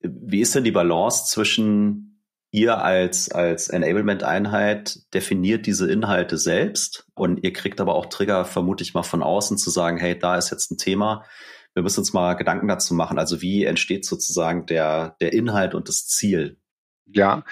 Wie 0.00 0.42
ist 0.42 0.54
denn 0.54 0.64
die 0.64 0.70
Balance 0.70 1.30
zwischen 1.30 2.22
ihr 2.50 2.76
als, 2.84 3.32
als 3.32 3.68
Enablement-Einheit 3.68 5.14
definiert 5.14 5.64
diese 5.64 5.90
Inhalte 5.90 6.36
selbst 6.36 7.06
und 7.14 7.42
ihr 7.42 7.54
kriegt 7.54 7.80
aber 7.80 7.94
auch 7.94 8.04
Trigger, 8.04 8.44
vermute 8.44 8.84
ich 8.84 8.92
mal, 8.92 9.02
von 9.02 9.22
außen 9.22 9.56
zu 9.56 9.70
sagen, 9.70 9.96
hey, 9.96 10.18
da 10.18 10.36
ist 10.36 10.50
jetzt 10.50 10.70
ein 10.70 10.76
Thema. 10.76 11.24
Wir 11.74 11.82
müssen 11.82 12.00
uns 12.00 12.12
mal 12.12 12.34
Gedanken 12.34 12.68
dazu 12.68 12.94
machen. 12.94 13.18
Also 13.18 13.42
wie 13.42 13.64
entsteht 13.64 14.04
sozusagen 14.04 14.66
der, 14.66 15.16
der 15.20 15.32
Inhalt 15.32 15.74
und 15.74 15.88
das 15.88 16.06
Ziel? 16.06 16.58
Ja, 17.06 17.44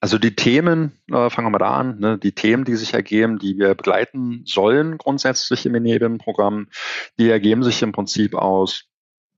also 0.00 0.18
die 0.18 0.36
Themen, 0.36 0.92
äh, 1.10 1.30
fangen 1.30 1.46
wir 1.46 1.50
mal 1.50 1.58
da 1.58 1.70
an, 1.70 1.98
ne, 1.98 2.18
die 2.18 2.32
Themen, 2.32 2.64
die 2.64 2.76
sich 2.76 2.92
ergeben, 2.92 3.38
die 3.38 3.58
wir 3.58 3.74
begleiten 3.74 4.42
sollen 4.44 4.98
grundsätzlich 4.98 5.64
im 5.64 5.74
Enablement-Programm, 5.74 6.68
die 7.18 7.30
ergeben 7.30 7.62
sich 7.62 7.82
im 7.82 7.92
Prinzip 7.92 8.34
aus 8.34 8.84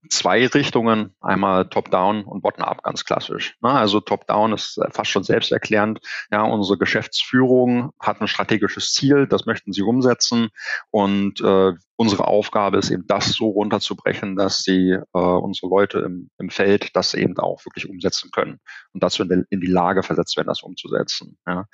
zwei 0.09 0.47
Richtungen, 0.47 1.15
einmal 1.21 1.69
Top-Down 1.69 2.23
und 2.23 2.41
Bottom-Up, 2.41 2.83
ganz 2.83 3.05
klassisch. 3.05 3.55
Also 3.61 3.99
Top-Down 3.99 4.53
ist 4.53 4.79
fast 4.91 5.11
schon 5.11 5.23
selbsterklärend. 5.23 5.99
Ja, 6.31 6.43
unsere 6.43 6.77
Geschäftsführung 6.77 7.91
hat 7.99 8.21
ein 8.21 8.27
strategisches 8.27 8.93
Ziel, 8.93 9.27
das 9.27 9.45
möchten 9.45 9.73
sie 9.73 9.81
umsetzen 9.81 10.49
und 10.91 11.41
äh, 11.41 11.73
unsere 11.95 12.27
Aufgabe 12.27 12.77
ist 12.77 12.91
eben, 12.91 13.05
das 13.07 13.29
so 13.33 13.49
runterzubrechen, 13.49 14.35
dass 14.35 14.63
sie 14.63 14.91
äh, 14.91 15.01
unsere 15.13 15.67
Leute 15.67 15.99
im, 15.99 16.29
im 16.37 16.49
Feld 16.49 16.95
das 16.95 17.13
eben 17.13 17.37
auch 17.39 17.65
wirklich 17.65 17.89
umsetzen 17.89 18.29
können 18.31 18.59
und 18.93 19.03
dazu 19.03 19.23
in, 19.23 19.45
in 19.49 19.59
die 19.59 19.67
Lage 19.67 20.03
versetzt 20.03 20.37
werden, 20.37 20.47
das 20.47 20.61
umzusetzen. 20.61 21.37
Ja. 21.47 21.65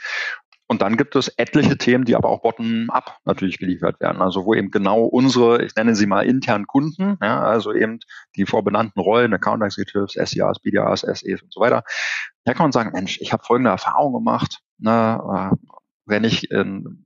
Und 0.74 0.82
dann 0.82 0.98
gibt 0.98 1.16
es 1.16 1.28
etliche 1.38 1.78
Themen, 1.78 2.04
die 2.04 2.16
aber 2.16 2.30
auch 2.30 2.42
bottom-up 2.42 3.20
natürlich 3.26 3.60
geliefert 3.60 4.00
werden. 4.00 4.24
Also 4.24 4.44
wo 4.44 4.56
eben 4.56 4.72
genau 4.72 5.04
unsere, 5.04 5.64
ich 5.64 5.76
nenne 5.76 5.94
sie 5.94 6.08
mal 6.08 6.26
internen 6.26 6.66
Kunden, 6.66 7.20
ja, 7.22 7.44
also 7.44 7.72
eben 7.72 8.00
die 8.36 8.48
vorbenannten 8.48 9.00
Rollen, 9.00 9.36
Account 9.36 9.62
Executives, 9.62 10.14
SEAs, 10.14 10.58
BDAs, 10.62 11.02
SEs 11.02 11.44
und 11.44 11.54
so 11.54 11.62
weiter, 11.62 11.84
da 12.44 12.56
kann 12.56 12.64
man 12.64 12.72
sagen, 12.72 12.90
Mensch, 12.92 13.20
ich 13.22 13.32
habe 13.34 13.44
folgende 13.44 13.70
Erfahrung 13.70 14.14
gemacht, 14.14 14.62
ne, 14.80 15.52
äh, 15.54 15.78
wenn 16.08 16.24
ich 16.24 16.50
in 16.50 17.06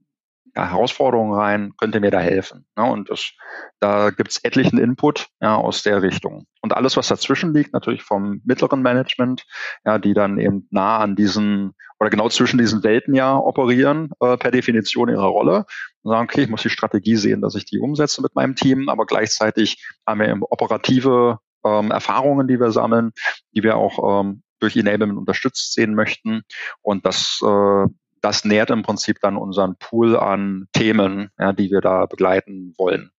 ja, 0.56 0.70
Herausforderungen 0.70 1.34
rein, 1.34 1.72
könnte 1.78 2.00
mir 2.00 2.10
da 2.10 2.20
helfen. 2.20 2.66
Ne? 2.76 2.84
Und 2.84 3.10
das, 3.10 3.32
da 3.80 4.10
gibt's 4.10 4.38
etlichen 4.42 4.78
Input 4.78 5.28
ja, 5.40 5.56
aus 5.56 5.82
der 5.82 6.02
Richtung. 6.02 6.46
Und 6.62 6.74
alles, 6.74 6.96
was 6.96 7.08
dazwischen 7.08 7.54
liegt, 7.54 7.72
natürlich 7.72 8.02
vom 8.02 8.40
mittleren 8.44 8.82
Management, 8.82 9.44
ja, 9.84 9.98
die 9.98 10.14
dann 10.14 10.38
eben 10.38 10.66
nah 10.70 10.98
an 10.98 11.16
diesen 11.16 11.74
oder 12.00 12.10
genau 12.10 12.28
zwischen 12.28 12.58
diesen 12.58 12.82
Welten 12.84 13.14
ja 13.14 13.36
operieren, 13.36 14.10
äh, 14.20 14.36
per 14.36 14.50
Definition 14.50 15.08
ihrer 15.08 15.26
Rolle. 15.26 15.64
Und 16.02 16.12
sagen, 16.12 16.28
okay, 16.30 16.42
ich 16.42 16.48
muss 16.48 16.62
die 16.62 16.70
Strategie 16.70 17.16
sehen, 17.16 17.40
dass 17.40 17.54
ich 17.54 17.64
die 17.64 17.78
umsetze 17.78 18.22
mit 18.22 18.34
meinem 18.34 18.54
Team, 18.54 18.88
aber 18.88 19.04
gleichzeitig 19.04 19.84
haben 20.06 20.20
wir 20.20 20.28
eben 20.28 20.42
operative 20.42 21.38
ähm, 21.64 21.90
Erfahrungen, 21.90 22.46
die 22.46 22.60
wir 22.60 22.70
sammeln, 22.70 23.10
die 23.52 23.62
wir 23.62 23.76
auch 23.76 24.22
ähm, 24.22 24.42
durch 24.60 24.76
Enablement 24.76 25.18
unterstützt 25.18 25.72
sehen 25.74 25.94
möchten. 25.94 26.42
Und 26.82 27.04
das 27.04 27.40
äh, 27.42 27.86
das 28.22 28.44
nährt 28.44 28.70
im 28.70 28.82
Prinzip 28.82 29.20
dann 29.20 29.36
unseren 29.36 29.76
Pool 29.76 30.16
an 30.16 30.68
Themen, 30.72 31.30
ja, 31.38 31.52
die 31.52 31.70
wir 31.70 31.80
da 31.80 32.06
begleiten 32.06 32.74
wollen. 32.78 33.10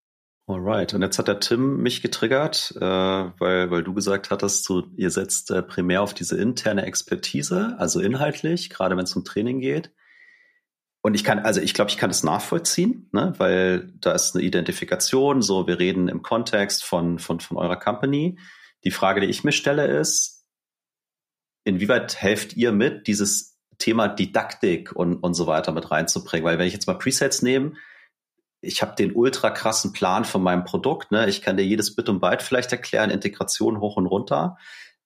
Alright, 0.47 0.95
und 0.95 1.03
jetzt 1.03 1.19
hat 1.19 1.27
der 1.27 1.39
Tim 1.39 1.77
mich 1.77 2.01
getriggert, 2.01 2.73
äh, 2.75 2.81
weil, 2.81 3.69
weil 3.69 3.83
du 3.83 3.93
gesagt 3.93 4.31
hattest, 4.31 4.63
so, 4.63 4.87
ihr 4.95 5.11
setzt 5.11 5.51
äh, 5.51 5.61
primär 5.61 6.01
auf 6.01 6.15
diese 6.15 6.39
interne 6.39 6.87
Expertise, 6.87 7.75
also 7.77 7.99
inhaltlich, 7.99 8.71
gerade 8.71 8.97
wenn 8.97 9.03
es 9.03 9.15
um 9.15 9.23
Training 9.23 9.59
geht. 9.59 9.91
Und 11.01 11.13
ich 11.13 11.23
kann, 11.23 11.39
also 11.39 11.61
ich 11.61 11.75
glaube, 11.75 11.91
ich 11.91 11.97
kann 11.97 12.09
das 12.09 12.23
nachvollziehen, 12.23 13.09
ne? 13.11 13.33
weil 13.37 13.93
da 14.01 14.11
ist 14.13 14.35
eine 14.35 14.43
Identifikation, 14.43 15.41
so 15.41 15.67
wir 15.67 15.79
reden 15.79 16.07
im 16.07 16.23
Kontext 16.23 16.83
von, 16.83 17.19
von, 17.19 17.39
von 17.39 17.57
eurer 17.57 17.77
Company. 17.77 18.39
Die 18.83 18.91
Frage, 18.91 19.21
die 19.21 19.27
ich 19.27 19.43
mir 19.43 19.51
stelle, 19.51 19.85
ist, 19.85 20.47
inwieweit 21.63 22.15
helft 22.15 22.57
ihr 22.57 22.71
mit, 22.71 23.07
dieses 23.07 23.48
Thema 23.79 24.07
Didaktik 24.07 24.91
und, 24.95 25.15
und 25.15 25.33
so 25.33 25.47
weiter 25.47 25.71
mit 25.71 25.89
reinzubringen. 25.89 26.45
Weil 26.45 26.59
wenn 26.59 26.67
ich 26.67 26.73
jetzt 26.73 26.87
mal 26.87 26.97
Presets 26.97 27.41
nehme, 27.41 27.73
ich 28.61 28.81
habe 28.81 28.95
den 28.95 29.13
ultra 29.15 29.49
krassen 29.49 29.93
Plan 29.93 30.25
von 30.25 30.43
meinem 30.43 30.65
Produkt. 30.65 31.11
Ne? 31.11 31.27
Ich 31.29 31.41
kann 31.41 31.57
dir 31.57 31.63
jedes 31.65 31.95
Bit 31.95 32.09
und 32.09 32.19
Byte 32.19 32.41
vielleicht 32.41 32.71
erklären, 32.71 33.09
Integration 33.09 33.79
hoch 33.79 33.95
und 33.95 34.05
runter. 34.05 34.57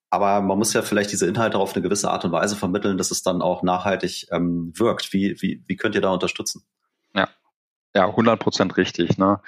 Aber 0.10 0.42
man 0.42 0.58
muss 0.58 0.74
ja 0.74 0.82
vielleicht 0.82 1.12
diese 1.12 1.28
Inhalte 1.28 1.58
auf 1.58 1.74
eine 1.74 1.82
gewisse 1.82 2.12
Art 2.12 2.26
und 2.26 2.32
Weise 2.32 2.56
vermitteln, 2.56 2.98
dass 2.98 3.12
es 3.12 3.24
dann 3.24 3.42
auch 3.42 3.64
nachhaltig 3.64 4.28
ähm, 4.32 4.72
wirkt. 4.76 5.14
Wie, 5.14 5.42
wie, 5.42 5.64
wie 5.66 5.76
könnt 5.76 5.96
ihr 5.96 6.02
da 6.02 6.12
unterstützen? 6.12 6.64
Ja, 7.16 7.30
ja, 7.96 8.08
100 8.08 8.40
Prozent 8.40 8.78
richtig. 8.78 9.18
Ne? 9.18 9.40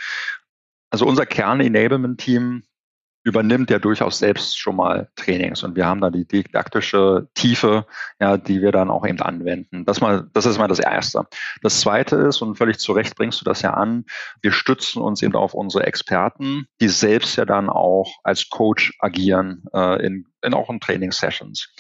Also 0.90 1.06
unser 1.06 1.26
Kern-Enablement-Team 1.26 2.64
übernimmt 3.26 3.72
ja 3.72 3.80
durchaus 3.80 4.20
selbst 4.20 4.58
schon 4.58 4.76
mal 4.76 5.10
Trainings 5.16 5.64
und 5.64 5.76
wir 5.76 5.88
haben 5.88 6.00
da 6.00 6.12
die 6.12 6.28
didaktische 6.28 7.28
Tiefe, 7.34 7.88
ja, 8.22 8.38
die 8.38 8.62
wir 8.62 8.72
dann 8.72 8.92
auch 8.92 9.06
eben 9.06 9.20
anwenden. 9.20 9.84
Das 9.84 10.00
mal, 10.00 10.30
das 10.34 10.46
ist 10.46 10.60
mal 10.60 10.68
das 10.68 10.78
Erste. 10.78 11.26
Das 11.64 11.82
Zweite 11.82 12.18
ist, 12.18 12.44
und 12.44 12.56
völlig 12.56 12.78
zu 12.78 12.94
Recht 12.94 13.16
bringst 13.16 13.42
du 13.42 13.46
das 13.46 13.64
ja 13.64 13.74
an, 13.74 14.06
wir 14.42 14.52
stützen 14.52 15.02
uns 15.02 15.24
eben 15.24 15.36
auf 15.36 15.56
unsere 15.56 15.88
Experten, 15.88 16.68
die 16.80 16.88
selbst 16.88 17.36
ja 17.36 17.46
dann 17.46 17.68
auch 17.68 18.14
als 18.24 18.50
Coach 18.50 18.94
agieren 19.00 19.64
äh, 19.74 20.06
in, 20.06 20.28
in 20.44 20.54
auch 20.54 20.70
in 20.70 20.80
Trainingssessions. 20.80 21.74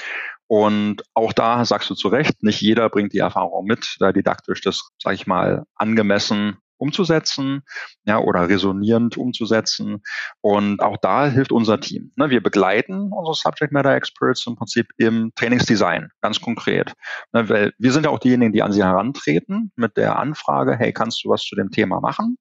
Und 0.47 1.03
auch 1.13 1.31
da 1.31 1.63
sagst 1.63 1.89
du 1.91 1.95
zu 1.95 2.07
Recht, 2.07 2.41
nicht 2.41 2.61
jeder 2.61 2.89
bringt 2.89 3.13
die 3.13 3.19
Erfahrung 3.19 3.65
mit, 3.65 3.97
da 3.99 4.11
didaktisch 4.11 4.61
das, 4.61 4.89
sag 5.01 5.13
ich 5.13 5.27
mal, 5.27 5.65
angemessen 5.75 6.57
umzusetzen, 6.77 7.61
ja, 8.05 8.19
oder 8.19 8.49
resonierend 8.49 9.17
umzusetzen. 9.17 10.03
Und 10.41 10.81
auch 10.81 10.97
da 10.97 11.27
hilft 11.27 11.51
unser 11.51 11.79
Team. 11.79 12.11
Ne? 12.15 12.29
Wir 12.29 12.41
begleiten 12.41 13.11
unsere 13.11 13.35
Subject 13.35 13.71
Matter 13.71 13.95
Experts 13.95 14.45
im 14.47 14.55
Prinzip 14.55 14.87
im 14.97 15.31
Trainingsdesign, 15.35 16.09
ganz 16.21 16.41
konkret. 16.41 16.93
Ne? 17.33 17.47
Weil 17.49 17.73
wir 17.77 17.91
sind 17.91 18.05
ja 18.05 18.09
auch 18.09 18.19
diejenigen, 18.19 18.53
die 18.53 18.61
an 18.61 18.71
sie 18.71 18.83
herantreten 18.83 19.71
mit 19.75 19.97
der 19.97 20.17
Anfrage, 20.17 20.77
hey, 20.77 20.93
kannst 20.93 21.23
du 21.23 21.29
was 21.29 21.43
zu 21.43 21.55
dem 21.55 21.71
Thema 21.71 21.99
machen? 21.99 22.37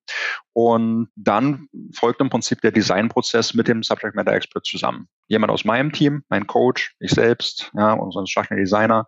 Und 0.53 1.09
dann 1.17 1.67
folgt 1.93 2.21
im 2.21 2.31
Prinzip 2.31 2.61
der 2.61 2.73
Designprozess 2.73 3.55
mit 3.55 3.69
dem 3.69 3.83
Subject 3.83 4.15
Matter 4.15 4.33
Expert 4.33 4.65
zusammen. 4.65 5.09
Jemand 5.27 5.51
aus 5.51 5.65
meinem 5.65 5.93
Team, 5.93 6.23
mein 6.29 6.47
Coach, 6.47 6.95
ich 7.01 7.11
selbst, 7.11 7.71
ja, 7.75 7.93
unseren 7.93 8.27
Structural 8.27 8.61
Designer, 8.61 9.07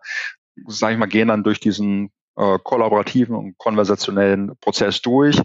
sage 0.65 0.93
ich 0.93 0.99
mal, 0.99 1.05
gehen 1.05 1.27
dann 1.27 1.43
durch 1.43 1.59
diesen 1.59 2.11
äh, 2.37 2.57
kollaborativen 2.63 3.35
und 3.35 3.57
konversationellen 3.57 4.53
Prozess 4.61 5.01
durch. 5.01 5.41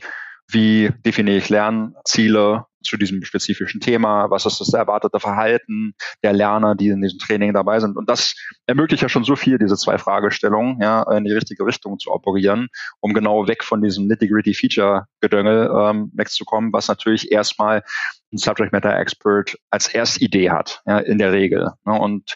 Wie 0.49 0.91
definiere 1.05 1.39
ich 1.39 1.49
Lernziele 1.49 2.67
zu 2.83 2.97
diesem 2.97 3.25
spezifischen 3.25 3.81
Thema? 3.81 4.29
Was 4.31 4.45
ist 4.45 4.61
das 4.61 4.73
erwartete 4.75 5.21
Verhalten 5.21 5.95
der 6.23 6.33
Lerner, 6.33 6.75
die 6.75 6.89
in 6.89 7.01
diesem 7.01 7.19
Training 7.19 7.53
dabei 7.53 7.81
sind? 7.81 7.97
Und 7.97 8.11
das 8.11 8.35
ermöglicht 8.67 9.03
ja 9.03 9.09
schon 9.09 9.25
so 9.25 9.37
viel, 9.37 9.59
diese 9.59 9.77
zwei 9.77 9.99
Fragestellungen, 9.99 10.81
ja, 10.83 11.03
in 11.17 11.25
die 11.25 11.33
richtige 11.33 11.65
Richtung 11.65 11.99
zu 11.99 12.11
operieren, 12.11 12.69
um 13.01 13.15
genau 13.15 13.47
weg 13.47 13.65
von 13.65 13.83
diesem 13.83 14.07
nitty-gritty 14.09 14.55
Feature-Gedöngel 14.55 15.71
ähm, 15.75 16.11
wegzukommen, 16.15 16.73
was 16.73 16.89
natürlich 16.89 17.31
erstmal 17.31 17.83
ein 18.33 18.39
Subject 18.39 18.73
Matter 18.73 18.99
Expert 18.99 19.57
als 19.71 19.89
Erstidee 19.89 20.51
hat, 20.51 20.83
ja, 20.87 20.99
in 20.99 21.19
der 21.19 21.33
Regel. 21.33 21.71
Ne? 21.85 21.99
Und 21.99 22.35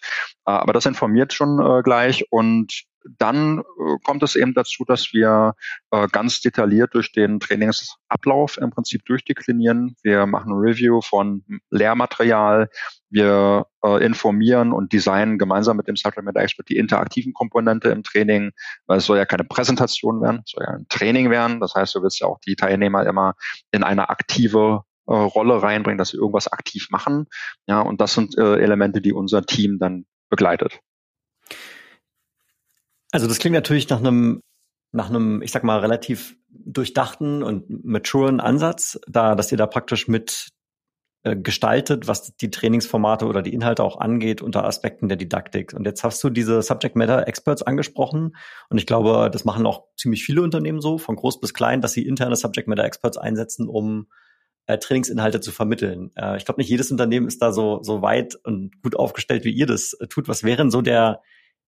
aber 0.50 0.72
das 0.72 0.86
informiert 0.86 1.32
schon 1.32 1.60
äh, 1.60 1.82
gleich 1.82 2.24
und 2.30 2.86
dann 3.18 3.60
äh, 3.60 3.62
kommt 4.04 4.22
es 4.22 4.36
eben 4.36 4.54
dazu, 4.54 4.84
dass 4.84 5.12
wir 5.12 5.54
äh, 5.90 6.08
ganz 6.08 6.40
detailliert 6.40 6.94
durch 6.94 7.12
den 7.12 7.40
Trainingsablauf 7.40 8.58
im 8.58 8.70
Prinzip 8.70 9.04
durchdeklinieren. 9.04 9.96
Wir 10.02 10.26
machen 10.26 10.52
ein 10.52 10.58
Review 10.58 11.00
von 11.00 11.44
Lehrmaterial. 11.70 12.68
Wir 13.10 13.66
äh, 13.84 14.04
informieren 14.04 14.72
und 14.72 14.92
designen 14.92 15.38
gemeinsam 15.38 15.76
mit 15.76 15.88
dem 15.88 15.96
Matter 16.22 16.40
Expert 16.40 16.68
die 16.68 16.76
interaktiven 16.76 17.32
Komponente 17.32 17.90
im 17.90 18.02
Training, 18.02 18.52
weil 18.86 18.98
es 18.98 19.06
soll 19.06 19.18
ja 19.18 19.24
keine 19.24 19.44
Präsentation 19.44 20.20
werden, 20.20 20.42
es 20.44 20.52
soll 20.52 20.64
ja 20.66 20.74
ein 20.74 20.86
Training 20.88 21.30
werden. 21.30 21.60
Das 21.60 21.74
heißt, 21.74 21.94
du 21.94 22.02
willst 22.02 22.20
ja 22.20 22.26
auch 22.26 22.40
die 22.40 22.56
Teilnehmer 22.56 23.06
immer 23.06 23.34
in 23.70 23.84
eine 23.84 24.08
aktive 24.10 24.82
äh, 25.06 25.14
Rolle 25.14 25.62
reinbringen, 25.62 25.98
dass 25.98 26.08
sie 26.08 26.16
irgendwas 26.16 26.48
aktiv 26.48 26.88
machen. 26.90 27.26
Ja, 27.66 27.80
und 27.80 28.00
das 28.00 28.14
sind 28.14 28.36
äh, 28.36 28.56
Elemente, 28.56 29.00
die 29.00 29.12
unser 29.12 29.42
Team 29.42 29.78
dann 29.78 30.04
begleitet. 30.28 30.80
Also 33.12 33.26
das 33.26 33.38
klingt 33.38 33.54
natürlich 33.54 33.88
nach 33.88 33.98
einem, 33.98 34.42
nach 34.92 35.08
einem, 35.08 35.42
ich 35.42 35.52
sag 35.52 35.64
mal, 35.64 35.78
relativ 35.78 36.36
durchdachten 36.48 37.42
und 37.42 37.84
maturen 37.84 38.40
Ansatz, 38.40 38.98
da, 39.06 39.34
dass 39.34 39.52
ihr 39.52 39.58
da 39.58 39.66
praktisch 39.66 40.08
mit 40.08 40.48
äh, 41.26 41.36
gestaltet, 41.36 42.06
was 42.06 42.36
die 42.36 42.50
Trainingsformate 42.50 43.26
oder 43.26 43.42
die 43.42 43.52
Inhalte 43.52 43.82
auch 43.82 43.98
angeht 43.98 44.42
unter 44.42 44.64
Aspekten 44.64 45.08
der 45.08 45.16
Didaktik. 45.16 45.74
Und 45.74 45.84
jetzt 45.84 46.04
hast 46.04 46.22
du 46.22 46.30
diese 46.30 46.62
Subject 46.62 46.94
Matter 46.94 47.26
Experts 47.26 47.62
angesprochen. 47.62 48.36
Und 48.68 48.78
ich 48.78 48.86
glaube, 48.86 49.28
das 49.32 49.44
machen 49.44 49.66
auch 49.66 49.86
ziemlich 49.96 50.24
viele 50.24 50.42
Unternehmen 50.42 50.80
so, 50.80 50.98
von 50.98 51.16
groß 51.16 51.40
bis 51.40 51.52
klein, 51.52 51.80
dass 51.80 51.92
sie 51.92 52.06
interne 52.06 52.36
Subject 52.36 52.68
Matter 52.68 52.84
Experts 52.84 53.18
einsetzen, 53.18 53.68
um 53.68 54.06
äh, 54.66 54.78
Trainingsinhalte 54.78 55.40
zu 55.40 55.52
vermitteln. 55.52 56.10
Äh, 56.16 56.36
ich 56.36 56.44
glaube, 56.44 56.60
nicht 56.60 56.68
jedes 56.68 56.90
Unternehmen 56.90 57.26
ist 57.26 57.40
da 57.42 57.52
so, 57.52 57.82
so 57.82 58.02
weit 58.02 58.36
und 58.44 58.82
gut 58.82 58.96
aufgestellt, 58.96 59.44
wie 59.44 59.52
ihr 59.52 59.66
das 59.66 59.94
äh, 59.94 60.06
tut. 60.06 60.28
Was 60.28 60.44
wären 60.44 60.70
so 60.70 60.82
der, 60.82 61.22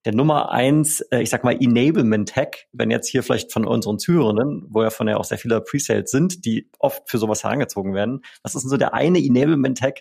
der 0.05 0.14
Nummer 0.14 0.50
eins, 0.50 1.00
äh, 1.12 1.21
ich 1.21 1.31
sag 1.31 1.45
mal, 1.45 1.57
Enablement-Hack, 1.61 2.67
wenn 2.73 2.90
jetzt 2.90 3.09
hier 3.09 3.23
vielleicht 3.23 3.52
von 3.52 3.67
unseren 3.67 3.99
Zuhörenden, 3.99 4.67
wo 4.69 4.83
ja 4.83 4.90
von 4.90 5.09
ja 5.09 5.17
auch 5.17 5.25
sehr 5.25 5.38
viele 5.38 5.61
Presales 5.61 6.11
sind, 6.11 6.45
die 6.45 6.71
oft 6.78 7.09
für 7.09 7.19
sowas 7.19 7.45
herangezogen 7.45 7.95
werden, 7.95 8.23
was 8.43 8.55
ist 8.55 8.62
denn 8.62 8.71
so 8.71 8.76
der 8.76 8.95
eine 8.95 9.19
Enablement-Hack, 9.19 10.00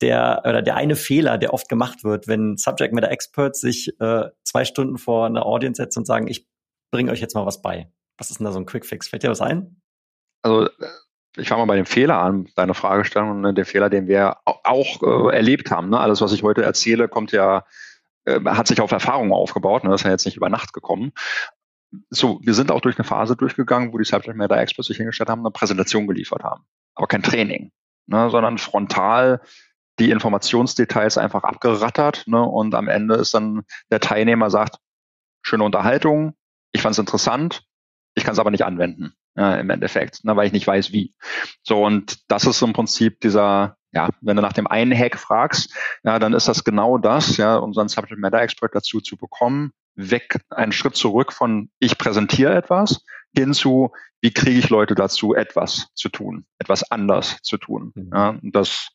der 0.00 0.42
oder 0.44 0.62
der 0.62 0.76
eine 0.76 0.96
Fehler, 0.96 1.38
der 1.38 1.52
oft 1.52 1.68
gemacht 1.68 2.04
wird, 2.04 2.28
wenn 2.28 2.56
Subject 2.56 2.94
Matter 2.94 3.10
Experts 3.10 3.60
sich 3.60 3.92
äh, 4.00 4.26
zwei 4.44 4.64
Stunden 4.64 4.96
vor 4.96 5.26
eine 5.26 5.44
Audience 5.44 5.82
setzen 5.82 6.00
und 6.00 6.04
sagen, 6.06 6.28
ich 6.28 6.46
bringe 6.92 7.10
euch 7.10 7.20
jetzt 7.20 7.34
mal 7.34 7.46
was 7.46 7.62
bei. 7.62 7.90
Was 8.16 8.30
ist 8.30 8.38
denn 8.38 8.44
da 8.44 8.52
so 8.52 8.58
ein 8.58 8.66
Quick 8.66 8.86
Fix? 8.86 9.08
Fällt 9.08 9.22
dir 9.22 9.30
was 9.30 9.40
ein? 9.40 9.82
Also 10.42 10.66
äh, 10.66 10.70
ich 11.38 11.48
fange 11.48 11.60
mal 11.60 11.72
bei 11.72 11.76
dem 11.76 11.86
Fehler 11.86 12.20
an, 12.20 12.48
deine 12.56 12.74
Fragestellung, 12.74 13.40
ne, 13.40 13.54
der 13.54 13.64
Fehler, 13.64 13.88
den 13.88 14.08
wir 14.08 14.38
auch 14.44 15.02
äh, 15.02 15.36
erlebt 15.36 15.70
haben. 15.70 15.90
Ne? 15.90 15.98
Alles, 15.98 16.20
was 16.20 16.32
ich 16.32 16.42
heute 16.42 16.62
erzähle, 16.62 17.08
kommt 17.08 17.32
ja 17.32 17.64
äh, 18.24 18.40
hat 18.44 18.66
sich 18.66 18.80
auf 18.80 18.92
Erfahrungen 18.92 19.32
aufgebaut, 19.32 19.84
ne? 19.84 19.90
das 19.90 20.02
ist 20.02 20.04
ja 20.04 20.10
jetzt 20.10 20.26
nicht 20.26 20.36
über 20.36 20.48
Nacht 20.48 20.72
gekommen. 20.72 21.12
So, 22.10 22.40
wir 22.42 22.52
sind 22.52 22.70
auch 22.70 22.80
durch 22.80 22.98
eine 22.98 23.04
Phase 23.04 23.36
durchgegangen, 23.36 23.92
wo 23.92 23.98
die 23.98 24.04
Subject 24.04 24.36
Matter 24.36 24.58
Experts 24.58 24.88
sich 24.88 24.98
hingestellt 24.98 25.30
haben, 25.30 25.40
eine 25.40 25.50
Präsentation 25.50 26.06
geliefert 26.06 26.44
haben. 26.44 26.64
Aber 26.94 27.06
kein 27.06 27.22
Training, 27.22 27.72
ne? 28.06 28.28
sondern 28.30 28.58
frontal 28.58 29.40
die 29.98 30.10
Informationsdetails 30.10 31.18
einfach 31.18 31.44
abgerattert 31.44 32.24
ne? 32.26 32.42
und 32.42 32.74
am 32.74 32.88
Ende 32.88 33.14
ist 33.16 33.34
dann 33.34 33.62
der 33.90 34.00
Teilnehmer 34.00 34.50
sagt, 34.50 34.76
schöne 35.42 35.64
Unterhaltung, 35.64 36.34
ich 36.72 36.82
fand 36.82 36.92
es 36.92 36.98
interessant, 36.98 37.64
ich 38.14 38.24
kann 38.24 38.34
es 38.34 38.38
aber 38.38 38.50
nicht 38.50 38.64
anwenden 38.64 39.14
ja, 39.38 39.54
im 39.54 39.70
Endeffekt, 39.70 40.24
ne, 40.24 40.36
weil 40.36 40.46
ich 40.46 40.52
nicht 40.52 40.66
weiß 40.66 40.92
wie. 40.92 41.14
So 41.62 41.84
und 41.84 42.30
das 42.30 42.44
ist 42.44 42.60
im 42.60 42.72
Prinzip 42.72 43.20
dieser 43.20 43.76
ja, 43.92 44.10
wenn 44.20 44.36
du 44.36 44.42
nach 44.42 44.52
dem 44.52 44.66
einen 44.66 44.96
Hack 44.96 45.18
fragst, 45.18 45.74
ja, 46.02 46.18
dann 46.18 46.34
ist 46.34 46.46
das 46.46 46.62
genau 46.62 46.98
das, 46.98 47.38
ja, 47.38 47.56
unseren 47.56 47.88
Subject 47.88 48.20
Matter 48.20 48.40
Expert 48.40 48.74
dazu 48.74 49.00
zu 49.00 49.16
bekommen, 49.16 49.72
weg, 49.94 50.40
einen 50.50 50.72
Schritt 50.72 50.94
zurück 50.94 51.32
von 51.32 51.70
ich 51.78 51.96
präsentiere 51.96 52.54
etwas 52.54 53.02
hin 53.34 53.54
zu, 53.54 53.92
wie 54.20 54.32
kriege 54.32 54.58
ich 54.58 54.68
Leute 54.68 54.94
dazu, 54.94 55.34
etwas 55.34 55.88
zu 55.94 56.08
tun, 56.10 56.44
etwas 56.58 56.90
anders 56.90 57.38
zu 57.42 57.56
tun. 57.56 57.92
Mhm. 57.94 58.10
Ja, 58.12 58.28
und 58.30 58.54
das 58.54 58.88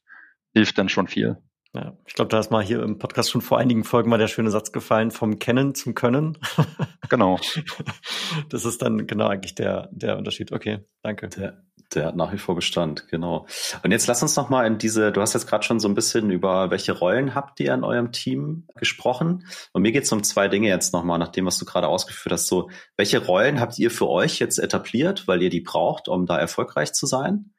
hilft 0.54 0.78
dann 0.78 0.90
schon 0.90 1.08
viel. 1.08 1.38
Ja, 1.76 1.98
ich 2.06 2.14
glaube, 2.14 2.30
da 2.30 2.40
ist 2.40 2.52
mal 2.52 2.64
hier 2.64 2.84
im 2.84 3.00
Podcast 3.00 3.32
schon 3.32 3.42
vor 3.42 3.58
einigen 3.58 3.84
Folgen 3.84 4.08
mal 4.10 4.20
der 4.20 4.28
schöne 4.28 4.52
Satz 4.52 4.72
gefallen, 4.72 5.10
vom 5.10 5.40
Kennen 5.40 5.76
zum 5.76 5.96
Können. 5.96 6.38
Genau. 7.10 7.38
Das 8.50 8.66
ist 8.66 8.82
dann 8.82 9.06
genau 9.06 9.28
eigentlich 9.28 9.54
der, 9.54 9.90
der 9.92 10.18
Unterschied. 10.18 10.52
Okay, 10.52 10.80
danke. 11.04 11.28
Der, 11.30 11.62
der 11.94 12.08
hat 12.08 12.16
nach 12.16 12.32
wie 12.32 12.38
vor 12.38 12.56
Bestand, 12.56 13.08
genau. 13.10 13.46
Und 13.84 13.92
jetzt 13.92 14.08
lass 14.08 14.24
uns 14.24 14.36
noch 14.36 14.50
mal 14.50 14.66
in 14.66 14.80
diese, 14.80 15.12
du 15.12 15.22
hast 15.22 15.34
jetzt 15.34 15.46
gerade 15.46 15.64
schon 15.64 15.80
so 15.80 15.88
ein 15.88 15.94
bisschen 15.94 16.32
über 16.32 16.72
welche 16.72 16.94
Rollen 16.94 17.36
habt 17.36 17.60
ihr 17.60 17.74
in 17.74 17.84
eurem 17.84 18.12
Team 18.12 18.68
gesprochen. 18.76 19.46
Und 19.74 19.84
mir 19.84 19.92
geht 19.92 20.06
es 20.06 20.12
um 20.12 20.24
zwei 20.24 20.48
Dinge 20.48 20.70
jetzt 20.70 20.94
noch 20.94 21.04
mal, 21.04 21.20
nach 21.20 21.28
dem, 21.28 21.46
was 21.46 21.60
du 21.60 21.66
gerade 21.66 21.88
ausgeführt 21.88 22.34
hast. 22.34 22.48
So, 22.48 22.72
welche 22.98 23.24
Rollen 23.24 23.60
habt 23.60 23.78
ihr 23.78 23.92
für 23.92 24.10
euch 24.10 24.40
jetzt 24.40 24.58
etabliert, 24.58 25.28
weil 25.28 25.42
ihr 25.42 25.50
die 25.50 25.62
braucht, 25.62 26.08
um 26.08 26.26
da 26.26 26.40
erfolgreich 26.40 26.94
zu 26.94 27.06
sein? 27.06 27.54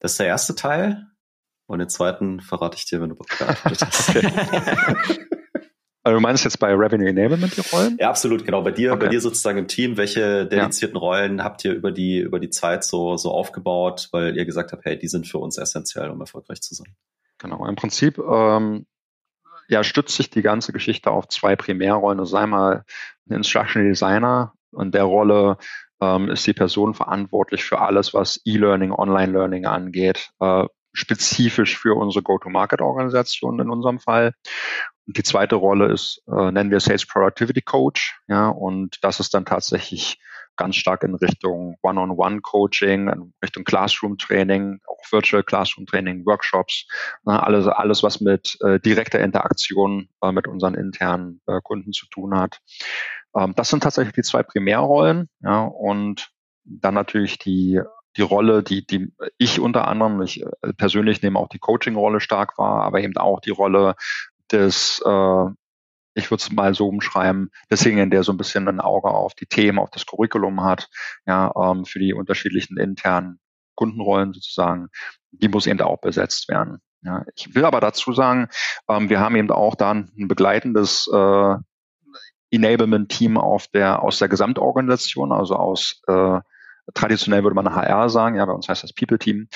Das 0.00 0.12
ist 0.12 0.20
der 0.20 0.26
erste 0.26 0.54
Teil. 0.54 1.11
Und 1.66 1.78
den 1.78 1.88
zweiten 1.88 2.40
verrate 2.40 2.76
ich 2.76 2.86
dir, 2.86 3.00
wenn 3.00 3.10
du 3.10 3.14
Bock 3.14 3.28
hast. 3.40 4.14
Also 6.04 6.16
du 6.16 6.20
meinst 6.20 6.42
jetzt 6.42 6.58
bei 6.58 6.74
Revenue 6.74 7.08
Enablement 7.08 7.56
die 7.56 7.60
Rollen? 7.60 7.96
Ja, 8.00 8.08
absolut, 8.08 8.44
genau. 8.44 8.62
Bei 8.62 8.72
dir, 8.72 8.92
okay. 8.92 9.04
bei 9.04 9.08
dir 9.08 9.20
sozusagen 9.20 9.58
im 9.58 9.68
Team, 9.68 9.96
welche 9.96 10.46
dedizierten 10.46 10.96
ja. 10.96 11.00
Rollen 11.00 11.44
habt 11.44 11.64
ihr 11.64 11.72
über 11.72 11.92
die, 11.92 12.18
über 12.18 12.40
die 12.40 12.50
Zeit 12.50 12.82
so, 12.82 13.16
so 13.16 13.30
aufgebaut, 13.30 14.08
weil 14.10 14.36
ihr 14.36 14.44
gesagt 14.44 14.72
habt, 14.72 14.84
hey, 14.84 14.98
die 14.98 15.06
sind 15.06 15.28
für 15.28 15.38
uns 15.38 15.58
essentiell, 15.58 16.10
um 16.10 16.20
erfolgreich 16.20 16.60
zu 16.60 16.74
sein? 16.74 16.96
Genau, 17.38 17.64
im 17.66 17.76
Prinzip 17.76 18.18
ähm, 18.18 18.86
ja, 19.68 19.84
stützt 19.84 20.16
sich 20.16 20.28
die 20.28 20.42
ganze 20.42 20.72
Geschichte 20.72 21.10
auf 21.10 21.28
zwei 21.28 21.54
Primärrollen. 21.54 22.18
Das 22.18 22.30
ist 22.30 22.34
einmal 22.34 22.84
ein 23.28 23.36
Instructional 23.36 23.88
Designer 23.88 24.54
und 24.72 24.94
der 24.94 25.04
Rolle 25.04 25.56
ähm, 26.00 26.28
ist 26.28 26.44
die 26.46 26.52
Person 26.52 26.94
verantwortlich 26.94 27.62
für 27.62 27.80
alles, 27.80 28.12
was 28.12 28.40
E-Learning, 28.44 28.90
Online-Learning 28.90 29.66
angeht, 29.66 30.30
äh, 30.40 30.64
spezifisch 30.92 31.78
für 31.78 31.96
unsere 31.96 32.22
Go-to-Market-Organisation 32.22 33.60
in 33.60 33.70
unserem 33.70 33.98
Fall. 33.98 34.34
Und 35.06 35.16
die 35.16 35.22
zweite 35.22 35.56
Rolle 35.56 35.92
ist, 35.92 36.22
äh, 36.28 36.52
nennen 36.52 36.70
wir 36.70 36.80
Sales 36.80 37.06
Productivity 37.06 37.62
Coach. 37.62 38.20
Ja, 38.28 38.48
und 38.48 38.98
das 39.02 39.20
ist 39.20 39.34
dann 39.34 39.44
tatsächlich 39.44 40.18
ganz 40.56 40.76
stark 40.76 41.02
in 41.02 41.14
Richtung 41.14 41.76
One-on-One-Coaching, 41.82 43.08
in 43.08 43.32
Richtung 43.42 43.64
Classroom-Training, 43.64 44.80
auch 44.86 45.00
Virtual 45.10 45.42
Classroom-Training, 45.42 46.26
Workshops, 46.26 46.86
ne, 47.24 47.42
alles, 47.42 47.66
alles, 47.66 48.02
was 48.02 48.20
mit 48.20 48.58
äh, 48.60 48.78
direkter 48.78 49.20
Interaktion 49.20 50.08
äh, 50.20 50.32
mit 50.32 50.46
unseren 50.46 50.74
internen 50.74 51.40
äh, 51.46 51.60
Kunden 51.62 51.92
zu 51.92 52.06
tun 52.06 52.36
hat. 52.36 52.60
Ähm, 53.34 53.54
das 53.56 53.70
sind 53.70 53.82
tatsächlich 53.82 54.14
die 54.14 54.22
zwei 54.22 54.42
Primärrollen, 54.42 55.28
ja, 55.40 55.64
und 55.64 56.30
dann 56.64 56.94
natürlich 56.94 57.38
die 57.38 57.80
die 58.16 58.22
Rolle, 58.22 58.62
die, 58.62 58.86
die 58.86 59.12
ich 59.38 59.60
unter 59.60 59.88
anderem, 59.88 60.20
ich 60.22 60.42
äh, 60.42 60.72
persönlich 60.76 61.22
nehme 61.22 61.38
auch 61.38 61.48
die 61.48 61.58
Coaching-Rolle 61.58 62.20
stark 62.20 62.58
wahr, 62.58 62.82
aber 62.82 63.00
eben 63.00 63.16
auch 63.16 63.40
die 63.40 63.50
Rolle 63.50 63.94
des, 64.50 65.02
äh, 65.04 65.44
ich 66.14 66.30
würde 66.30 66.42
es 66.42 66.52
mal 66.52 66.74
so 66.74 66.88
umschreiben, 66.88 67.50
deswegen, 67.70 68.10
der 68.10 68.22
so 68.22 68.32
ein 68.32 68.38
bisschen 68.38 68.68
ein 68.68 68.80
Auge 68.80 69.08
auf 69.08 69.34
die 69.34 69.46
Themen, 69.46 69.78
auf 69.78 69.90
das 69.90 70.06
Curriculum 70.06 70.62
hat, 70.62 70.88
ja, 71.26 71.52
ähm, 71.56 71.84
für 71.84 71.98
die 71.98 72.12
unterschiedlichen 72.12 72.78
internen 72.78 73.40
Kundenrollen 73.74 74.34
sozusagen, 74.34 74.88
die 75.30 75.48
muss 75.48 75.66
eben 75.66 75.80
auch 75.80 76.00
besetzt 76.00 76.48
werden. 76.48 76.78
Ja, 77.04 77.24
ich 77.34 77.54
will 77.54 77.64
aber 77.64 77.80
dazu 77.80 78.12
sagen, 78.12 78.48
ähm, 78.88 79.08
wir 79.08 79.18
haben 79.18 79.34
eben 79.34 79.50
auch 79.50 79.74
dann 79.74 80.12
ein 80.16 80.28
begleitendes 80.28 81.08
äh, 81.12 81.56
Enablement-Team 82.50 83.38
auf 83.38 83.66
der, 83.68 84.02
aus 84.02 84.18
der 84.18 84.28
Gesamtorganisation, 84.28 85.32
also 85.32 85.56
aus 85.56 86.02
äh, 86.06 86.40
traditionell 86.94 87.42
würde 87.42 87.54
man 87.54 87.74
HR 87.74 88.08
sagen, 88.08 88.36
ja, 88.36 88.44
bei 88.44 88.52
uns 88.52 88.68
heißt 88.68 88.82
das 88.82 88.92
People-Team. 88.92 89.48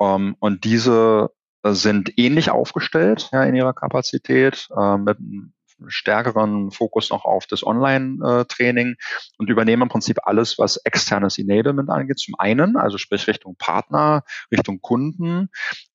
Ähm, 0.00 0.36
und 0.38 0.64
diese 0.64 1.30
sind 1.64 2.18
ähnlich 2.18 2.50
aufgestellt 2.50 3.28
ja, 3.32 3.44
in 3.44 3.54
ihrer 3.54 3.72
Kapazität 3.72 4.68
äh, 4.76 4.96
mit 4.96 5.18
stärkeren 5.88 6.70
Fokus 6.70 7.10
noch 7.10 7.24
auf 7.24 7.46
das 7.46 7.64
Online-Training 7.64 8.96
und 9.38 9.50
übernehmen 9.50 9.82
im 9.82 9.88
Prinzip 9.88 10.18
alles, 10.24 10.58
was 10.58 10.76
externes 10.78 11.38
Enablement 11.38 11.90
angeht. 11.90 12.18
Zum 12.18 12.34
einen, 12.38 12.76
also 12.76 12.98
sprich 12.98 13.26
Richtung 13.26 13.56
Partner, 13.56 14.24
Richtung 14.50 14.80
Kunden 14.80 15.48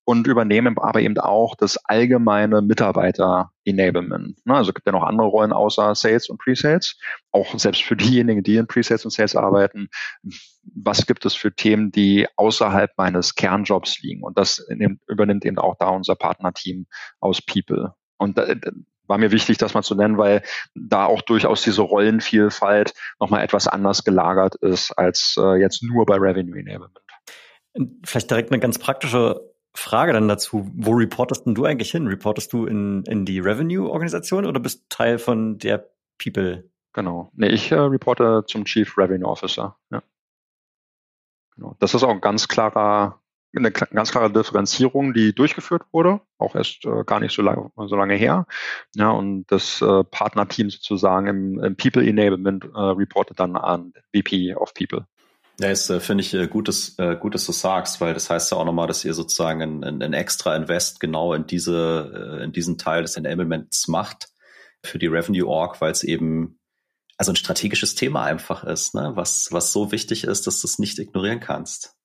und 0.04 0.26
übernehmen 0.26 0.78
aber 0.78 1.00
eben 1.00 1.18
auch 1.18 1.54
das 1.54 1.76
allgemeine 1.84 2.62
Mitarbeiter-Enablement. 2.62 4.38
Ne, 4.46 4.54
also 4.54 4.72
gibt 4.72 4.86
ja 4.86 4.92
noch 4.92 5.02
andere 5.02 5.26
Rollen 5.26 5.52
außer 5.52 5.94
Sales 5.94 6.30
und 6.30 6.38
Pre-Sales. 6.38 6.96
Auch 7.30 7.58
selbst 7.58 7.82
für 7.82 7.94
diejenigen, 7.94 8.42
die 8.42 8.56
in 8.56 8.66
Pre-Sales 8.66 9.04
und 9.04 9.10
Sales 9.10 9.36
arbeiten, 9.36 9.88
was 10.62 11.06
gibt 11.06 11.26
es 11.26 11.34
für 11.34 11.54
Themen, 11.54 11.90
die 11.90 12.26
außerhalb 12.36 12.92
meines 12.96 13.34
Kernjobs 13.34 14.00
liegen? 14.00 14.22
Und 14.22 14.38
das 14.38 14.66
übernimmt 15.08 15.44
eben 15.44 15.58
auch 15.58 15.76
da 15.78 15.90
unser 15.90 16.14
Partnerteam 16.14 16.86
aus 17.20 17.42
People. 17.42 17.94
Und 18.16 18.38
war 19.08 19.18
mir 19.18 19.32
wichtig, 19.32 19.58
das 19.58 19.74
mal 19.74 19.82
zu 19.82 19.94
nennen, 19.94 20.18
weil 20.18 20.42
da 20.74 21.06
auch 21.06 21.22
durchaus 21.22 21.62
diese 21.62 21.82
Rollenvielfalt 21.82 22.94
nochmal 23.18 23.42
etwas 23.42 23.66
anders 23.66 24.04
gelagert 24.04 24.54
ist 24.56 24.92
als 24.92 25.36
äh, 25.38 25.56
jetzt 25.60 25.82
nur 25.82 26.06
bei 26.06 26.16
Revenue 26.16 26.58
Enablement. 26.58 27.00
Vielleicht 28.04 28.30
direkt 28.30 28.50
eine 28.50 28.60
ganz 28.60 28.78
praktische 28.78 29.40
Frage 29.74 30.12
dann 30.12 30.28
dazu. 30.28 30.70
Wo 30.74 30.92
reportest 30.92 31.46
denn 31.46 31.54
du 31.54 31.64
eigentlich 31.64 31.90
hin? 31.90 32.06
Reportest 32.06 32.52
du 32.52 32.66
in, 32.66 33.04
in 33.04 33.24
die 33.24 33.38
Revenue-Organisation 33.38 34.44
oder 34.44 34.60
bist 34.60 34.88
Teil 34.90 35.18
von 35.18 35.58
der 35.58 35.88
People? 36.22 36.70
Genau. 36.92 37.30
Nee, 37.34 37.48
ich 37.48 37.70
äh, 37.70 37.76
reporte 37.76 38.44
zum 38.46 38.64
Chief 38.64 38.98
Revenue 38.98 39.28
Officer. 39.28 39.76
Ja. 39.90 40.02
Genau. 41.54 41.76
Das 41.78 41.94
ist 41.94 42.02
auch 42.02 42.10
ein 42.10 42.20
ganz 42.20 42.48
klarer 42.48 43.20
eine 43.56 43.70
ganz 43.70 44.10
klare 44.10 44.32
Differenzierung, 44.32 45.14
die 45.14 45.34
durchgeführt 45.34 45.82
wurde, 45.92 46.20
auch 46.38 46.54
erst 46.54 46.84
äh, 46.84 47.04
gar 47.04 47.20
nicht 47.20 47.34
so 47.34 47.42
lange, 47.42 47.70
so 47.76 47.96
lange 47.96 48.14
her. 48.14 48.46
Ja, 48.94 49.10
und 49.10 49.46
das 49.48 49.80
äh, 49.80 50.04
Partnerteam 50.04 50.70
sozusagen 50.70 51.26
im, 51.26 51.64
im 51.64 51.76
People 51.76 52.06
Enablement 52.06 52.64
äh, 52.64 52.78
reportet 52.78 53.40
dann 53.40 53.56
an 53.56 53.92
VP 54.14 54.54
of 54.54 54.74
People. 54.74 55.06
Ja, 55.60 55.68
jetzt 55.68 55.90
äh, 55.90 55.98
finde 55.98 56.22
ich 56.22 56.34
äh, 56.34 56.46
gut, 56.46 56.68
dass, 56.68 56.96
äh, 56.98 57.16
gut, 57.16 57.34
dass 57.34 57.46
du 57.46 57.52
sagst, 57.52 58.00
weil 58.00 58.14
das 58.14 58.30
heißt 58.30 58.52
ja 58.52 58.58
auch 58.58 58.64
nochmal, 58.64 58.86
dass 58.86 59.04
ihr 59.04 59.14
sozusagen 59.14 59.82
ein, 59.82 60.02
ein, 60.02 60.12
extra 60.12 60.54
Invest 60.54 61.00
genau 61.00 61.34
in 61.34 61.46
diese, 61.46 62.40
in 62.44 62.52
diesen 62.52 62.78
Teil 62.78 63.02
des 63.02 63.16
Enablements 63.16 63.88
macht 63.88 64.28
für 64.84 64.98
die 64.98 65.08
Revenue 65.08 65.48
Org, 65.48 65.80
weil 65.80 65.90
es 65.90 66.04
eben 66.04 66.58
also 67.16 67.32
ein 67.32 67.36
strategisches 67.36 67.96
Thema 67.96 68.22
einfach 68.22 68.62
ist, 68.62 68.94
ne? 68.94 69.12
was, 69.14 69.48
was 69.50 69.72
so 69.72 69.90
wichtig 69.90 70.22
ist, 70.22 70.46
dass 70.46 70.60
du 70.60 70.68
es 70.68 70.78
nicht 70.78 71.00
ignorieren 71.00 71.40
kannst. 71.40 71.97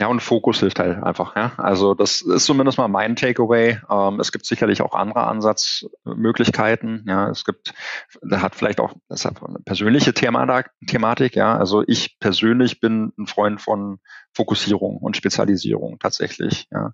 Ja, 0.00 0.08
und 0.08 0.20
Fokus 0.20 0.60
hilft 0.60 0.78
halt 0.78 1.02
einfach. 1.02 1.36
Ja? 1.36 1.52
Also 1.56 1.94
das 1.94 2.22
ist 2.22 2.44
zumindest 2.44 2.78
mal 2.78 2.88
mein 2.88 3.16
Takeaway. 3.16 3.78
Ähm, 3.90 4.20
es 4.20 4.32
gibt 4.32 4.46
sicherlich 4.46 4.82
auch 4.82 4.94
andere 4.94 5.26
Ansatzmöglichkeiten. 5.26 7.04
Ja, 7.08 7.30
es 7.30 7.44
gibt, 7.44 7.72
da 8.22 8.42
hat 8.42 8.54
vielleicht 8.54 8.80
auch, 8.80 8.94
das 9.08 9.24
hat 9.24 9.42
eine 9.42 9.60
persönliche 9.60 10.12
Thematik. 10.12 11.36
Ja, 11.36 11.56
also 11.56 11.84
ich 11.86 12.18
persönlich 12.18 12.80
bin 12.80 13.12
ein 13.18 13.26
Freund 13.26 13.60
von 13.60 13.98
Fokussierung 14.34 14.98
und 14.98 15.16
Spezialisierung 15.16 15.98
tatsächlich. 15.98 16.66
Ja, 16.70 16.92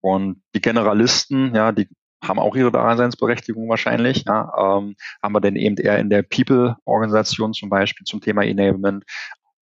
und 0.00 0.42
die 0.54 0.60
Generalisten, 0.60 1.54
ja, 1.54 1.72
die 1.72 1.88
haben 2.24 2.38
auch 2.38 2.56
ihre 2.56 2.72
Daseinsberechtigung 2.72 3.68
wahrscheinlich, 3.68 4.24
ja, 4.26 4.78
ähm, 4.78 4.96
haben 5.22 5.34
wir 5.34 5.40
denn 5.40 5.56
eben 5.56 5.76
eher 5.76 5.98
in 5.98 6.10
der 6.10 6.22
People-Organisation 6.22 7.52
zum 7.52 7.68
Beispiel 7.68 8.04
zum 8.04 8.20
Thema 8.20 8.44
Enablement, 8.44 9.04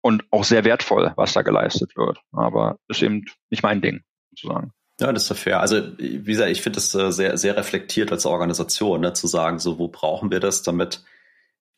und 0.04 0.22
auch 0.30 0.44
sehr 0.44 0.64
wertvoll, 0.64 1.14
was 1.16 1.32
da 1.32 1.40
geleistet 1.40 1.96
wird. 1.96 2.18
Aber 2.30 2.78
ist 2.88 3.02
eben 3.02 3.24
nicht 3.48 3.62
mein 3.62 3.80
Ding, 3.80 4.02
sozusagen. 4.30 4.70
Ja, 5.00 5.10
das 5.10 5.24
ist 5.24 5.28
ja 5.30 5.34
fair. 5.34 5.60
Also, 5.60 5.80
wie 5.96 6.22
gesagt, 6.22 6.50
ich 6.50 6.60
finde 6.60 6.78
es 6.78 6.94
äh, 6.94 7.10
sehr, 7.10 7.38
sehr 7.38 7.56
reflektiert 7.56 8.12
als 8.12 8.26
Organisation, 8.26 9.00
ne, 9.00 9.14
zu 9.14 9.26
sagen, 9.26 9.58
so, 9.58 9.78
wo 9.78 9.88
brauchen 9.88 10.30
wir 10.30 10.40
das, 10.40 10.62
damit 10.62 11.02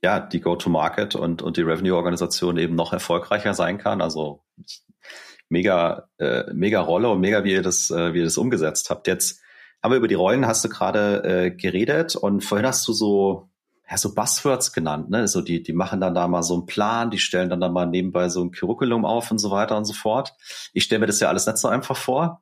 ja, 0.02 0.18
die 0.18 0.40
Go-to-Market 0.40 1.14
und, 1.14 1.40
und 1.40 1.56
die 1.56 1.62
Revenue-Organisation 1.62 2.58
eben 2.58 2.74
noch 2.74 2.92
erfolgreicher 2.92 3.54
sein 3.54 3.78
kann. 3.78 4.02
Also 4.02 4.42
mega, 5.48 6.08
äh, 6.18 6.52
mega 6.52 6.80
Rolle 6.80 7.08
und 7.08 7.20
mega, 7.20 7.44
wie 7.44 7.52
ihr 7.52 7.62
das, 7.62 7.92
äh, 7.92 8.12
wie 8.12 8.18
ihr 8.18 8.24
das 8.24 8.38
umgesetzt 8.38 8.90
habt. 8.90 9.06
Jetzt 9.06 9.40
haben 9.84 9.92
wir 9.92 9.98
über 9.98 10.08
die 10.08 10.14
Rollen, 10.14 10.48
hast 10.48 10.64
du 10.64 10.68
gerade 10.68 11.22
äh, 11.22 11.50
geredet 11.52 12.16
und 12.16 12.42
vorhin 12.42 12.66
hast 12.66 12.86
du 12.88 12.92
so 12.92 13.50
ja, 13.88 13.96
so 13.96 14.14
Buzzwords 14.14 14.72
genannt, 14.72 15.10
ne? 15.10 15.28
So 15.28 15.40
die, 15.42 15.62
die 15.62 15.72
machen 15.72 16.00
dann 16.00 16.14
da 16.14 16.26
mal 16.26 16.42
so 16.42 16.54
einen 16.54 16.66
Plan, 16.66 17.10
die 17.10 17.18
stellen 17.18 17.50
dann 17.50 17.60
da 17.60 17.68
mal 17.68 17.86
nebenbei 17.86 18.28
so 18.28 18.42
ein 18.42 18.50
Curriculum 18.50 19.04
auf 19.04 19.30
und 19.30 19.38
so 19.38 19.50
weiter 19.50 19.76
und 19.76 19.84
so 19.84 19.92
fort. 19.92 20.34
Ich 20.72 20.84
stelle 20.84 21.00
mir 21.00 21.06
das 21.06 21.20
ja 21.20 21.28
alles 21.28 21.46
nicht 21.46 21.58
so 21.58 21.68
einfach 21.68 21.96
vor 21.96 22.40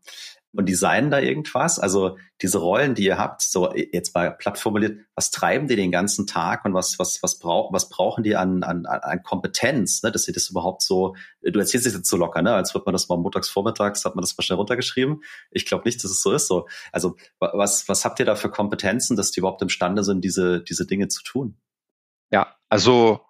und 0.56 0.68
designen 0.68 1.10
da 1.10 1.18
irgendwas. 1.18 1.78
Also 1.78 2.16
diese 2.40 2.58
Rollen, 2.58 2.94
die 2.94 3.04
ihr 3.04 3.18
habt, 3.18 3.42
so 3.42 3.74
jetzt 3.74 4.14
mal 4.14 4.30
platt 4.30 4.58
formuliert, 4.58 5.00
was 5.14 5.30
treiben 5.30 5.66
die 5.66 5.76
den 5.76 5.90
ganzen 5.90 6.26
Tag 6.26 6.64
und 6.64 6.74
was, 6.74 6.98
was, 6.98 7.22
was, 7.22 7.38
brauch, 7.38 7.72
was 7.72 7.88
brauchen 7.88 8.22
die 8.22 8.36
an, 8.36 8.62
an, 8.62 8.86
an 8.86 9.22
Kompetenz, 9.22 10.02
ne, 10.02 10.12
dass 10.12 10.24
sie 10.24 10.32
das 10.32 10.50
überhaupt 10.50 10.82
so, 10.82 11.16
du 11.42 11.58
erzählst 11.58 11.86
es 11.86 11.94
jetzt 11.94 12.08
so 12.08 12.16
locker, 12.16 12.42
ne, 12.42 12.54
als 12.54 12.74
wird 12.74 12.86
man 12.86 12.92
das 12.92 13.08
mal 13.08 13.16
montags 13.16 13.48
vormittags, 13.48 14.04
hat 14.04 14.14
man 14.14 14.22
das 14.22 14.36
mal 14.36 14.44
schnell 14.44 14.58
runtergeschrieben. 14.58 15.22
Ich 15.50 15.66
glaube 15.66 15.84
nicht, 15.84 16.02
dass 16.02 16.10
es 16.10 16.22
so 16.22 16.32
ist. 16.32 16.46
So. 16.46 16.68
Also 16.92 17.16
was, 17.40 17.88
was 17.88 18.04
habt 18.04 18.20
ihr 18.20 18.26
da 18.26 18.36
für 18.36 18.50
Kompetenzen, 18.50 19.16
dass 19.16 19.32
die 19.32 19.40
überhaupt 19.40 19.62
imstande 19.62 20.04
sind, 20.04 20.24
diese, 20.24 20.62
diese 20.62 20.86
Dinge 20.86 21.08
zu 21.08 21.22
tun? 21.24 21.56
Ja, 22.30 22.54
also 22.68 23.20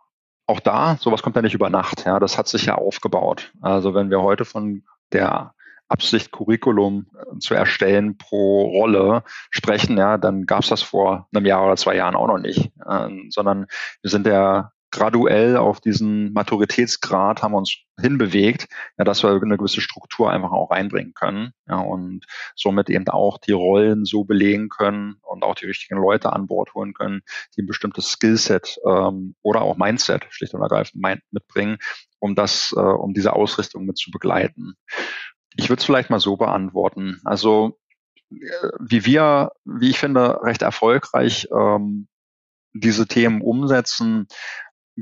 auch 0.46 0.60
da, 0.60 0.98
sowas 1.00 1.22
kommt 1.22 1.36
ja 1.36 1.42
nicht 1.42 1.54
über 1.54 1.70
Nacht. 1.70 2.04
Ja, 2.04 2.20
das 2.20 2.36
hat 2.36 2.48
sich 2.48 2.66
ja 2.66 2.74
aufgebaut. 2.74 3.52
Also 3.62 3.94
wenn 3.94 4.10
wir 4.10 4.20
heute 4.20 4.44
von 4.44 4.84
der 5.12 5.53
Absicht, 5.94 6.32
Curriculum 6.32 7.06
äh, 7.14 7.38
zu 7.38 7.54
erstellen 7.54 8.18
pro 8.18 8.62
Rolle 8.62 9.22
sprechen, 9.50 9.96
ja, 9.96 10.18
dann 10.18 10.44
gab 10.44 10.62
es 10.62 10.68
das 10.68 10.82
vor 10.82 11.28
einem 11.32 11.46
Jahr 11.46 11.64
oder 11.64 11.76
zwei 11.76 11.94
Jahren 11.96 12.16
auch 12.16 12.26
noch 12.26 12.38
nicht, 12.38 12.72
äh, 12.84 13.08
sondern 13.30 13.66
wir 14.02 14.10
sind 14.10 14.26
ja 14.26 14.72
graduell 14.94 15.56
auf 15.56 15.80
diesen 15.80 16.32
Maturitätsgrad 16.32 17.42
haben 17.42 17.54
uns 17.54 17.78
hinbewegt, 18.00 18.68
ja, 18.96 19.04
dass 19.04 19.24
wir 19.24 19.30
eine 19.30 19.56
gewisse 19.56 19.80
Struktur 19.80 20.30
einfach 20.30 20.52
auch 20.52 20.70
reinbringen 20.70 21.14
können 21.14 21.52
ja, 21.68 21.78
und 21.78 22.24
somit 22.54 22.90
eben 22.90 23.08
auch 23.08 23.38
die 23.38 23.52
Rollen 23.52 24.04
so 24.04 24.22
belegen 24.22 24.68
können 24.68 25.16
und 25.22 25.42
auch 25.42 25.56
die 25.56 25.66
richtigen 25.66 26.00
Leute 26.00 26.32
an 26.32 26.46
Bord 26.46 26.74
holen 26.74 26.94
können, 26.94 27.22
die 27.56 27.62
ein 27.62 27.66
bestimmtes 27.66 28.08
Skillset 28.08 28.78
ähm, 28.86 29.34
oder 29.42 29.62
auch 29.62 29.76
Mindset 29.76 30.26
schlicht 30.30 30.54
und 30.54 30.62
ergreifend 30.62 31.04
mitbringen, 31.32 31.78
um 32.20 32.36
das, 32.36 32.72
äh, 32.76 32.80
um 32.80 33.14
diese 33.14 33.32
Ausrichtung 33.32 33.86
mit 33.86 33.98
zu 33.98 34.12
begleiten. 34.12 34.74
Ich 35.56 35.68
würde 35.68 35.80
es 35.80 35.84
vielleicht 35.84 36.10
mal 36.10 36.20
so 36.20 36.36
beantworten. 36.36 37.20
Also 37.24 37.78
äh, 38.30 38.68
wie 38.80 39.04
wir, 39.06 39.52
wie 39.64 39.90
ich 39.90 39.98
finde, 39.98 40.42
recht 40.42 40.62
erfolgreich 40.62 41.48
ähm, 41.52 42.08
diese 42.72 43.06
Themen 43.06 43.40
umsetzen, 43.40 44.26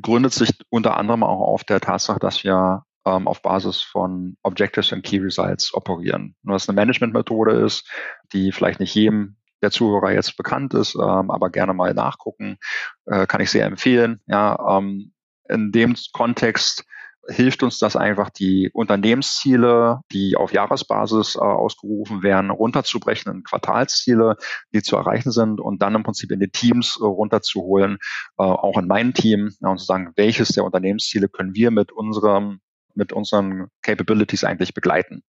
gründet 0.00 0.32
sich 0.32 0.50
unter 0.70 0.96
anderem 0.96 1.22
auch 1.22 1.40
auf 1.40 1.64
der 1.64 1.80
Tatsache, 1.80 2.18
dass 2.18 2.44
wir 2.44 2.84
ähm, 3.04 3.26
auf 3.26 3.42
Basis 3.42 3.82
von 3.82 4.36
Objectives 4.42 4.92
and 4.92 5.04
Key 5.04 5.18
Results 5.18 5.74
operieren. 5.74 6.36
Und 6.44 6.52
was 6.52 6.68
eine 6.68 6.76
Managementmethode 6.76 7.52
ist, 7.52 7.88
die 8.32 8.52
vielleicht 8.52 8.80
nicht 8.80 8.94
jedem 8.94 9.36
der 9.62 9.70
Zuhörer 9.70 10.12
jetzt 10.12 10.36
bekannt 10.36 10.74
ist, 10.74 10.94
ähm, 10.96 11.30
aber 11.30 11.50
gerne 11.50 11.72
mal 11.72 11.94
nachgucken, 11.94 12.58
äh, 13.06 13.26
kann 13.26 13.40
ich 13.40 13.50
sehr 13.50 13.66
empfehlen. 13.66 14.20
Ja, 14.26 14.78
ähm, 14.78 15.12
in 15.48 15.72
dem 15.72 15.94
Kontext 16.12 16.84
hilft 17.28 17.62
uns 17.62 17.78
das 17.78 17.96
einfach, 17.96 18.30
die 18.30 18.70
Unternehmensziele, 18.72 20.00
die 20.10 20.36
auf 20.36 20.52
Jahresbasis 20.52 21.36
äh, 21.36 21.38
ausgerufen 21.38 22.22
werden, 22.22 22.50
runterzubrechen 22.50 23.32
in 23.32 23.42
Quartalsziele, 23.44 24.36
die 24.72 24.82
zu 24.82 24.96
erreichen 24.96 25.30
sind 25.30 25.60
und 25.60 25.82
dann 25.82 25.94
im 25.94 26.02
Prinzip 26.02 26.32
in 26.32 26.40
die 26.40 26.50
Teams 26.50 26.98
äh, 27.00 27.04
runterzuholen, 27.04 27.98
äh, 28.38 28.42
auch 28.42 28.78
in 28.78 28.86
mein 28.86 29.14
Team, 29.14 29.50
ja, 29.60 29.68
und 29.68 29.78
zu 29.78 29.84
sagen, 29.84 30.12
welches 30.16 30.48
der 30.48 30.64
Unternehmensziele 30.64 31.28
können 31.28 31.54
wir 31.54 31.70
mit 31.70 31.92
unserem 31.92 32.60
mit 32.94 33.14
unseren 33.14 33.68
Capabilities 33.80 34.44
eigentlich 34.44 34.74
begleiten. 34.74 35.22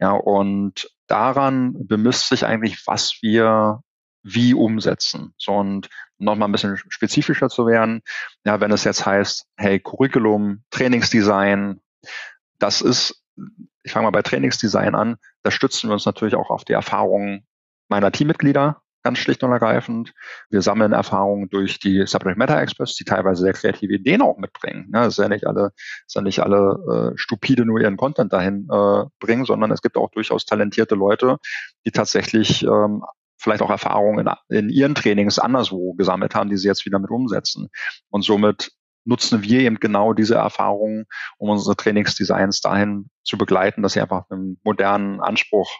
Ja, 0.00 0.10
und 0.10 0.90
daran 1.06 1.86
bemisst 1.86 2.28
sich 2.28 2.44
eigentlich, 2.44 2.82
was 2.86 3.18
wir 3.22 3.80
wie 4.26 4.54
umsetzen. 4.54 5.34
So, 5.38 5.52
und 5.52 5.88
nochmal 6.18 6.48
ein 6.48 6.52
bisschen 6.52 6.76
spezifischer 6.88 7.48
zu 7.48 7.66
werden, 7.66 8.02
ja, 8.44 8.60
wenn 8.60 8.72
es 8.72 8.84
jetzt 8.84 9.06
heißt, 9.06 9.46
hey, 9.56 9.80
Curriculum, 9.80 10.64
Trainingsdesign, 10.70 11.80
das 12.58 12.80
ist 12.80 13.22
ich 13.86 13.92
fange 13.92 14.04
mal 14.04 14.10
bei 14.10 14.22
Trainingsdesign 14.22 14.94
an, 14.94 15.16
da 15.42 15.50
stützen 15.50 15.88
wir 15.88 15.94
uns 15.94 16.06
natürlich 16.06 16.34
auch 16.34 16.50
auf 16.50 16.64
die 16.64 16.72
Erfahrungen 16.72 17.46
meiner 17.88 18.10
Teammitglieder, 18.10 18.82
ganz 19.04 19.18
schlicht 19.18 19.44
und 19.44 19.52
ergreifend. 19.52 20.12
Wir 20.50 20.60
sammeln 20.60 20.92
Erfahrungen 20.92 21.48
durch 21.48 21.78
die 21.78 22.04
Subject 22.04 22.36
Matter 22.36 22.60
Experts, 22.60 22.96
die 22.96 23.04
teilweise 23.04 23.42
sehr 23.42 23.52
kreative 23.52 23.94
Ideen 23.94 24.22
auch 24.22 24.38
mitbringen. 24.38 24.90
Ja, 24.92 25.06
es 25.06 25.18
ja 25.18 25.28
nicht 25.28 25.46
alle, 25.46 25.70
es 26.08 26.14
ja 26.14 26.20
nicht 26.20 26.40
alle 26.40 27.12
äh, 27.14 27.16
stupide 27.16 27.64
nur 27.64 27.80
ihren 27.80 27.96
Content 27.96 28.32
dahin 28.32 28.66
äh, 28.68 29.04
bringen, 29.20 29.44
sondern 29.44 29.70
es 29.70 29.82
gibt 29.82 29.96
auch 29.96 30.10
durchaus 30.10 30.44
talentierte 30.44 30.96
Leute, 30.96 31.36
die 31.84 31.92
tatsächlich 31.92 32.64
ähm, 32.64 33.04
vielleicht 33.38 33.62
auch 33.62 33.70
Erfahrungen 33.70 34.26
in, 34.26 34.56
in 34.56 34.68
ihren 34.70 34.94
Trainings 34.94 35.38
anderswo 35.38 35.94
gesammelt 35.94 36.34
haben, 36.34 36.50
die 36.50 36.56
sie 36.56 36.68
jetzt 36.68 36.86
wieder 36.86 36.98
mit 36.98 37.10
umsetzen. 37.10 37.68
Und 38.10 38.22
somit 38.22 38.72
nutzen 39.04 39.42
wir 39.42 39.60
eben 39.60 39.80
genau 39.80 40.12
diese 40.12 40.34
Erfahrungen, 40.34 41.06
um 41.38 41.50
unsere 41.50 41.76
Trainingsdesigns 41.76 42.60
dahin 42.60 43.08
zu 43.24 43.38
begleiten, 43.38 43.82
dass 43.82 43.92
sie 43.92 44.00
einfach 44.00 44.24
einem 44.30 44.58
modernen 44.64 45.20
Anspruch 45.20 45.70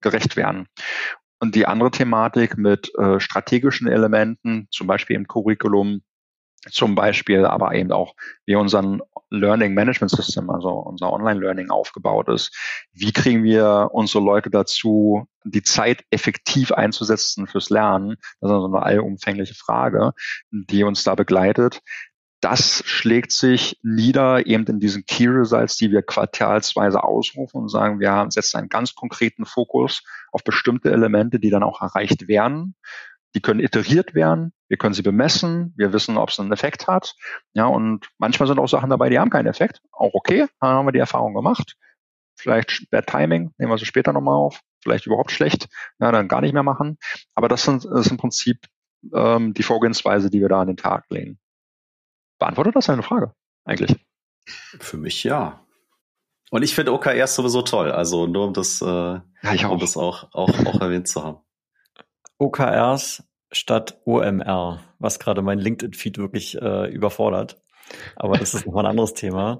gerecht 0.00 0.36
werden. 0.36 0.68
Und 1.40 1.54
die 1.54 1.66
andere 1.66 1.90
Thematik 1.90 2.56
mit 2.56 2.92
äh, 2.98 3.20
strategischen 3.20 3.88
Elementen, 3.88 4.68
zum 4.70 4.86
Beispiel 4.86 5.16
im 5.16 5.26
Curriculum, 5.26 6.02
zum 6.70 6.94
Beispiel 6.94 7.44
aber 7.44 7.74
eben 7.74 7.92
auch, 7.92 8.14
wie 8.46 8.56
unseren 8.56 9.00
Learning 9.30 9.74
Management 9.74 10.10
System, 10.10 10.50
also 10.50 10.70
unser 10.70 11.12
Online-Learning 11.12 11.70
aufgebaut 11.70 12.28
ist. 12.28 12.56
Wie 12.92 13.12
kriegen 13.12 13.44
wir 13.44 13.90
unsere 13.92 14.24
Leute 14.24 14.50
dazu, 14.50 15.26
die 15.44 15.62
Zeit 15.62 16.04
effektiv 16.10 16.72
einzusetzen 16.72 17.46
fürs 17.46 17.70
Lernen? 17.70 18.16
Das 18.40 18.50
ist 18.50 18.54
also 18.54 18.66
eine 18.66 18.82
allumfängliche 18.82 19.54
Frage, 19.54 20.12
die 20.50 20.82
uns 20.82 21.04
da 21.04 21.14
begleitet 21.14 21.80
das 22.40 22.84
schlägt 22.86 23.32
sich 23.32 23.78
nieder 23.82 24.46
eben 24.46 24.64
in 24.66 24.78
diesen 24.78 25.04
Key 25.06 25.26
Results, 25.26 25.76
die 25.76 25.90
wir 25.90 26.02
quartalsweise 26.02 27.02
ausrufen 27.02 27.62
und 27.62 27.68
sagen, 27.68 27.98
wir 27.98 28.26
setzen 28.30 28.58
einen 28.58 28.68
ganz 28.68 28.94
konkreten 28.94 29.44
Fokus 29.44 30.04
auf 30.30 30.44
bestimmte 30.44 30.92
Elemente, 30.92 31.40
die 31.40 31.50
dann 31.50 31.64
auch 31.64 31.82
erreicht 31.82 32.28
werden. 32.28 32.76
Die 33.38 33.42
können 33.42 33.60
iteriert 33.60 34.16
werden, 34.16 34.52
wir 34.66 34.78
können 34.78 34.94
sie 34.94 35.02
bemessen, 35.02 35.72
wir 35.76 35.92
wissen, 35.92 36.16
ob 36.16 36.30
es 36.30 36.40
einen 36.40 36.50
Effekt 36.50 36.88
hat. 36.88 37.14
Ja, 37.52 37.66
und 37.66 38.08
manchmal 38.18 38.48
sind 38.48 38.58
auch 38.58 38.66
Sachen 38.66 38.90
dabei, 38.90 39.10
die 39.10 39.18
haben 39.20 39.30
keinen 39.30 39.46
Effekt. 39.46 39.80
Auch 39.92 40.12
okay, 40.12 40.48
dann 40.58 40.70
haben 40.70 40.88
wir 40.88 40.92
die 40.92 40.98
Erfahrung 40.98 41.34
gemacht. 41.34 41.76
Vielleicht 42.36 42.90
Bad 42.90 43.06
Timing, 43.06 43.52
nehmen 43.58 43.70
wir 43.70 43.78
sie 43.78 43.84
später 43.84 44.12
nochmal 44.12 44.34
auf. 44.34 44.60
Vielleicht 44.82 45.06
überhaupt 45.06 45.30
schlecht, 45.30 45.68
ja, 46.00 46.10
dann 46.10 46.26
gar 46.26 46.40
nicht 46.40 46.52
mehr 46.52 46.64
machen. 46.64 46.98
Aber 47.36 47.46
das, 47.46 47.62
sind, 47.62 47.84
das 47.84 48.06
ist 48.06 48.10
im 48.10 48.16
Prinzip 48.16 48.66
ähm, 49.14 49.54
die 49.54 49.62
Vorgehensweise, 49.62 50.30
die 50.30 50.40
wir 50.40 50.48
da 50.48 50.62
an 50.62 50.66
den 50.66 50.76
Tag 50.76 51.04
legen. 51.10 51.38
Beantwortet 52.40 52.74
das 52.74 52.86
deine 52.86 53.04
Frage 53.04 53.32
eigentlich? 53.64 53.94
Für 54.46 54.96
mich 54.96 55.22
ja. 55.22 55.64
Und 56.50 56.64
ich 56.64 56.74
finde 56.74 56.92
OKRs 56.92 57.36
sowieso 57.36 57.62
toll. 57.62 57.92
Also 57.92 58.26
nur 58.26 58.48
um 58.48 58.52
das, 58.52 58.82
äh, 58.82 58.86
ja, 58.86 59.22
auch. 59.42 59.70
Um 59.70 59.78
das 59.78 59.96
auch, 59.96 60.32
auch, 60.32 60.66
auch 60.66 60.80
erwähnt 60.80 61.06
zu 61.06 61.22
haben. 61.22 61.38
OKRs 62.38 63.27
statt 63.50 64.00
OMR, 64.04 64.80
was 64.98 65.18
gerade 65.18 65.42
mein 65.42 65.58
LinkedIn-Feed 65.58 66.18
wirklich 66.18 66.60
äh, 66.60 66.90
überfordert. 66.90 67.60
Aber 68.16 68.36
das 68.36 68.54
ist 68.54 68.66
nochmal 68.66 68.84
ein 68.84 68.90
anderes 68.90 69.14
Thema. 69.14 69.58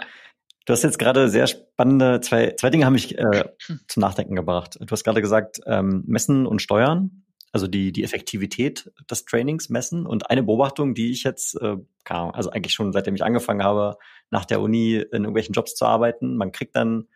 Du 0.66 0.72
hast 0.72 0.82
jetzt 0.82 0.98
gerade 0.98 1.30
sehr 1.30 1.46
spannende, 1.46 2.20
zwei, 2.20 2.54
zwei 2.58 2.68
Dinge 2.68 2.84
haben 2.84 2.92
mich 2.92 3.16
äh, 3.16 3.44
zum 3.88 4.00
Nachdenken 4.00 4.36
gebracht. 4.36 4.76
Du 4.80 4.90
hast 4.90 5.04
gerade 5.04 5.22
gesagt, 5.22 5.60
ähm, 5.66 6.04
Messen 6.06 6.46
und 6.46 6.60
Steuern 6.60 7.24
also 7.52 7.66
die, 7.66 7.92
die 7.92 8.04
Effektivität 8.04 8.90
des 9.10 9.24
Trainings 9.24 9.68
messen. 9.68 10.06
Und 10.06 10.30
eine 10.30 10.42
Beobachtung, 10.42 10.94
die 10.94 11.10
ich 11.10 11.24
jetzt, 11.24 11.60
äh, 11.60 11.76
also 12.04 12.50
eigentlich 12.50 12.72
schon 12.72 12.92
seitdem 12.92 13.14
ich 13.14 13.24
angefangen 13.24 13.62
habe, 13.62 13.96
nach 14.30 14.44
der 14.44 14.60
Uni 14.60 14.94
in 14.96 15.24
irgendwelchen 15.24 15.52
Jobs 15.52 15.74
zu 15.74 15.86
arbeiten, 15.86 16.36
man 16.36 16.52
kriegt 16.52 16.76
dann 16.76 17.08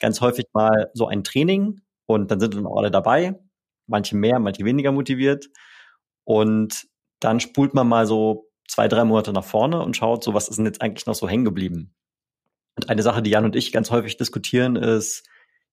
ganz 0.00 0.20
häufig 0.20 0.46
mal 0.52 0.90
so 0.94 1.06
ein 1.06 1.24
Training 1.24 1.80
und 2.06 2.30
dann 2.30 2.40
sind 2.40 2.54
dann 2.54 2.66
auch 2.66 2.76
alle 2.76 2.90
dabei, 2.90 3.38
manche 3.86 4.16
mehr, 4.16 4.38
manche 4.38 4.64
weniger 4.64 4.92
motiviert. 4.92 5.48
Und 6.24 6.86
dann 7.20 7.40
spult 7.40 7.74
man 7.74 7.88
mal 7.88 8.06
so 8.06 8.48
zwei, 8.68 8.88
drei 8.88 9.04
Monate 9.04 9.32
nach 9.32 9.44
vorne 9.44 9.82
und 9.82 9.96
schaut, 9.96 10.24
so 10.24 10.34
was 10.34 10.48
ist 10.48 10.56
denn 10.56 10.66
jetzt 10.66 10.82
eigentlich 10.82 11.06
noch 11.06 11.14
so 11.14 11.28
hängen 11.28 11.44
geblieben. 11.44 11.94
Und 12.76 12.88
eine 12.88 13.02
Sache, 13.02 13.22
die 13.22 13.30
Jan 13.30 13.44
und 13.44 13.56
ich 13.56 13.72
ganz 13.72 13.90
häufig 13.90 14.16
diskutieren, 14.16 14.76
ist 14.76 15.28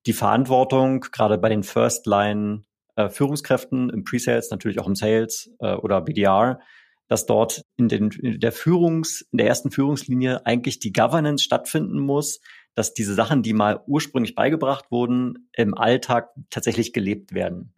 die 0.06 0.14
Verantwortung, 0.14 1.02
gerade 1.12 1.38
bei 1.38 1.50
den 1.50 1.64
First-Line 1.64 2.64
äh, 2.96 3.10
Führungskräften 3.10 3.90
im 3.90 4.04
Pre-Sales, 4.04 4.52
natürlich 4.52 4.80
auch 4.80 4.88
im 4.88 4.96
Sales 4.96 5.52
äh, 5.60 5.74
oder 5.74 6.02
BDR, 6.02 6.60
dass 7.08 7.26
dort 7.26 7.64
in, 7.78 7.88
den, 7.88 8.12
in 8.12 8.40
der 8.40 8.52
Führungs, 8.52 9.22
in 9.32 9.38
der 9.38 9.48
ersten 9.48 9.72
Führungslinie 9.72 10.46
eigentlich 10.46 10.80
die 10.80 10.94
Governance 10.94 11.44
stattfinden 11.44 12.00
muss, 12.00 12.40
dass 12.76 12.94
diese 12.94 13.14
Sachen, 13.14 13.42
die 13.42 13.54
mal 13.54 13.82
ursprünglich 13.88 14.36
beigebracht 14.36 14.86
wurden, 14.92 15.50
im 15.54 15.74
Alltag 15.74 16.30
tatsächlich 16.50 16.94
gelebt 16.94 17.34
werden. 17.34 17.74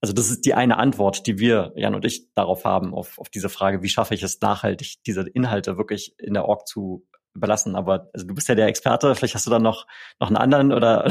Also 0.00 0.14
das 0.14 0.30
ist 0.30 0.44
die 0.46 0.54
eine 0.54 0.78
Antwort, 0.78 1.26
die 1.26 1.38
wir, 1.38 1.72
Jan 1.74 1.94
und 1.94 2.04
ich, 2.04 2.32
darauf 2.34 2.64
haben, 2.64 2.94
auf, 2.94 3.18
auf 3.18 3.28
diese 3.28 3.48
Frage, 3.48 3.82
wie 3.82 3.88
schaffe 3.88 4.14
ich 4.14 4.22
es 4.22 4.40
nachhaltig, 4.40 5.02
diese 5.06 5.22
Inhalte 5.28 5.76
wirklich 5.76 6.14
in 6.18 6.34
der 6.34 6.44
Org 6.44 6.68
zu 6.68 7.06
überlassen. 7.34 7.74
Aber 7.74 8.08
also 8.12 8.26
du 8.26 8.34
bist 8.34 8.48
ja 8.48 8.54
der 8.54 8.66
Experte, 8.66 9.14
vielleicht 9.14 9.34
hast 9.34 9.46
du 9.46 9.50
dann 9.50 9.62
noch, 9.62 9.86
noch 10.20 10.28
einen 10.28 10.36
anderen 10.36 10.72
oder 10.72 11.08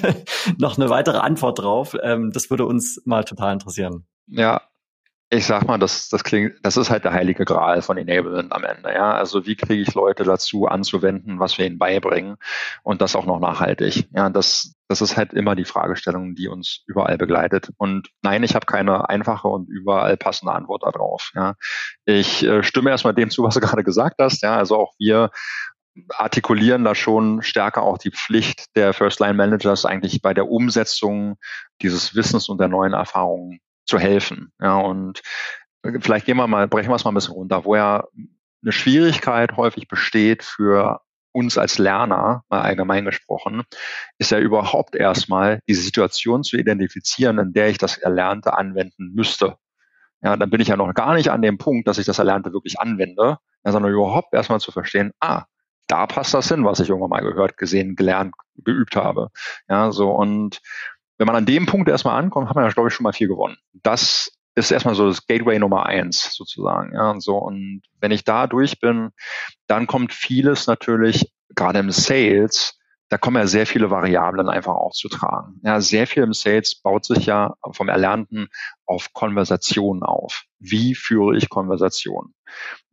noch 0.58 0.76
eine 0.76 0.90
weitere 0.90 1.18
Antwort 1.18 1.60
drauf. 1.60 1.96
Ähm, 2.02 2.32
das 2.32 2.50
würde 2.50 2.66
uns 2.66 3.00
mal 3.04 3.24
total 3.24 3.52
interessieren. 3.52 4.06
Ja, 4.26 4.62
ich 5.30 5.46
sag 5.46 5.66
mal, 5.66 5.78
das, 5.78 6.08
das 6.10 6.22
klingt, 6.22 6.54
das 6.62 6.76
ist 6.76 6.90
halt 6.90 7.04
der 7.04 7.12
heilige 7.12 7.44
Gral 7.44 7.82
von 7.82 7.96
Enablement 7.96 8.52
am 8.52 8.62
Ende. 8.64 8.92
Ja, 8.92 9.14
also 9.14 9.46
wie 9.46 9.56
kriege 9.56 9.82
ich 9.82 9.94
Leute 9.94 10.22
dazu 10.22 10.66
anzuwenden, 10.66 11.40
was 11.40 11.58
wir 11.58 11.66
ihnen 11.66 11.78
beibringen 11.78 12.36
und 12.82 13.00
das 13.00 13.16
auch 13.16 13.26
noch 13.26 13.40
nachhaltig. 13.40 14.06
Ja, 14.12 14.28
das, 14.30 14.74
das 14.88 15.00
ist 15.00 15.16
halt 15.16 15.32
immer 15.32 15.56
die 15.56 15.64
Fragestellung, 15.64 16.34
die 16.34 16.48
uns 16.48 16.84
überall 16.86 17.18
begleitet. 17.18 17.70
Und 17.78 18.10
nein, 18.22 18.42
ich 18.42 18.54
habe 18.54 18.66
keine 18.66 19.08
einfache 19.08 19.48
und 19.48 19.68
überall 19.68 20.16
passende 20.16 20.52
Antwort 20.52 20.84
darauf. 20.84 21.32
Ja, 21.34 21.54
ich 22.04 22.44
äh, 22.44 22.62
stimme 22.62 22.90
erstmal 22.90 23.14
dem 23.14 23.30
zu, 23.30 23.42
was 23.42 23.54
du 23.54 23.60
gerade 23.60 23.84
gesagt 23.84 24.16
hast. 24.20 24.42
Ja, 24.42 24.56
also 24.56 24.76
auch 24.76 24.92
wir 24.98 25.30
artikulieren 26.10 26.84
da 26.84 26.94
schon 26.94 27.42
stärker 27.42 27.82
auch 27.82 27.98
die 27.98 28.10
Pflicht 28.10 28.66
der 28.76 28.92
First-Line-Managers 28.92 29.84
eigentlich 29.84 30.22
bei 30.22 30.34
der 30.34 30.48
Umsetzung 30.48 31.36
dieses 31.82 32.14
Wissens 32.14 32.48
und 32.48 32.58
der 32.58 32.68
neuen 32.68 32.94
Erfahrungen 32.94 33.60
zu 33.86 33.98
helfen. 33.98 34.52
Ja, 34.60 34.78
und 34.78 35.22
vielleicht 36.00 36.26
gehen 36.26 36.36
wir 36.36 36.46
mal, 36.46 36.68
brechen 36.68 36.90
wir 36.90 36.96
es 36.96 37.04
mal 37.04 37.10
ein 37.10 37.14
bisschen 37.14 37.34
runter, 37.34 37.64
wo 37.64 37.76
ja 37.76 38.06
eine 38.62 38.72
Schwierigkeit 38.72 39.56
häufig 39.56 39.88
besteht 39.88 40.42
für 40.42 41.00
uns 41.32 41.58
als 41.58 41.78
Lerner, 41.78 42.44
mal 42.48 42.62
allgemein 42.62 43.04
gesprochen, 43.04 43.64
ist 44.18 44.30
ja 44.30 44.38
überhaupt 44.38 44.94
erstmal 44.94 45.60
die 45.68 45.74
Situation 45.74 46.44
zu 46.44 46.56
identifizieren, 46.56 47.38
in 47.38 47.52
der 47.52 47.68
ich 47.68 47.78
das 47.78 47.98
Erlernte 47.98 48.56
anwenden 48.56 49.12
müsste. 49.14 49.56
Ja, 50.22 50.36
dann 50.36 50.48
bin 50.48 50.60
ich 50.60 50.68
ja 50.68 50.76
noch 50.76 50.94
gar 50.94 51.14
nicht 51.14 51.30
an 51.30 51.42
dem 51.42 51.58
Punkt, 51.58 51.88
dass 51.88 51.98
ich 51.98 52.06
das 52.06 52.18
Erlernte 52.20 52.52
wirklich 52.52 52.78
anwende, 52.78 53.38
sondern 53.64 53.92
überhaupt 53.92 54.32
erstmal 54.32 54.60
zu 54.60 54.70
verstehen, 54.72 55.12
ah, 55.20 55.44
da 55.86 56.06
passt 56.06 56.32
das 56.32 56.48
hin, 56.48 56.64
was 56.64 56.80
ich 56.80 56.88
irgendwann 56.88 57.10
mal 57.10 57.20
gehört, 57.20 57.58
gesehen, 57.58 57.96
gelernt, 57.96 58.34
geübt 58.56 58.96
habe. 58.96 59.28
Ja, 59.68 59.92
so 59.92 60.12
und 60.12 60.60
wenn 61.18 61.26
man 61.26 61.36
an 61.36 61.46
dem 61.46 61.66
Punkt 61.66 61.88
erstmal 61.88 62.20
ankommt, 62.20 62.48
hat 62.48 62.56
man 62.56 62.64
ja, 62.64 62.70
glaube 62.70 62.88
ich, 62.88 62.94
schon 62.94 63.04
mal 63.04 63.12
viel 63.12 63.28
gewonnen. 63.28 63.56
Das 63.72 64.30
ist 64.54 64.70
erstmal 64.70 64.94
so 64.94 65.08
das 65.08 65.26
Gateway 65.26 65.58
Nummer 65.58 65.86
eins 65.86 66.34
sozusagen. 66.34 66.92
Ja, 66.94 67.10
und 67.10 67.22
so. 67.22 67.36
Und 67.36 67.82
wenn 68.00 68.12
ich 68.12 68.24
da 68.24 68.46
durch 68.46 68.78
bin, 68.80 69.10
dann 69.66 69.86
kommt 69.86 70.12
vieles 70.12 70.66
natürlich, 70.66 71.32
gerade 71.54 71.80
im 71.80 71.90
Sales, 71.90 72.78
da 73.08 73.18
kommen 73.18 73.36
ja 73.36 73.46
sehr 73.46 73.66
viele 73.66 73.90
Variablen 73.90 74.48
einfach 74.48 74.74
auch 74.74 74.92
zu 74.92 75.08
tragen. 75.08 75.60
Ja, 75.62 75.80
sehr 75.80 76.06
viel 76.06 76.22
im 76.22 76.32
Sales 76.32 76.80
baut 76.80 77.04
sich 77.04 77.26
ja 77.26 77.54
vom 77.72 77.88
Erlernten 77.88 78.48
auf 78.86 79.12
Konversationen 79.12 80.02
auf. 80.02 80.44
Wie 80.58 80.94
führe 80.94 81.36
ich 81.36 81.48
Konversationen? 81.48 82.34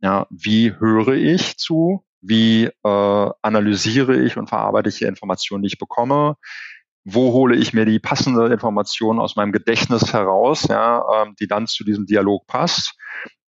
Ja, 0.00 0.26
wie 0.30 0.74
höre 0.78 1.14
ich 1.14 1.56
zu? 1.56 2.04
Wie 2.20 2.66
äh, 2.66 3.30
analysiere 3.42 4.16
ich 4.16 4.36
und 4.36 4.48
verarbeite 4.48 4.90
ich 4.90 4.98
die 4.98 5.04
Informationen, 5.04 5.62
die 5.62 5.68
ich 5.68 5.78
bekomme? 5.78 6.36
Wo 7.04 7.32
hole 7.32 7.56
ich 7.56 7.72
mir 7.72 7.84
die 7.84 7.98
passende 7.98 8.46
Information 8.46 9.18
aus 9.18 9.36
meinem 9.36 9.52
Gedächtnis 9.52 10.12
heraus, 10.12 10.66
ja, 10.68 11.22
ähm, 11.22 11.34
die 11.40 11.46
dann 11.46 11.66
zu 11.66 11.84
diesem 11.84 12.06
Dialog 12.06 12.46
passt 12.46 12.94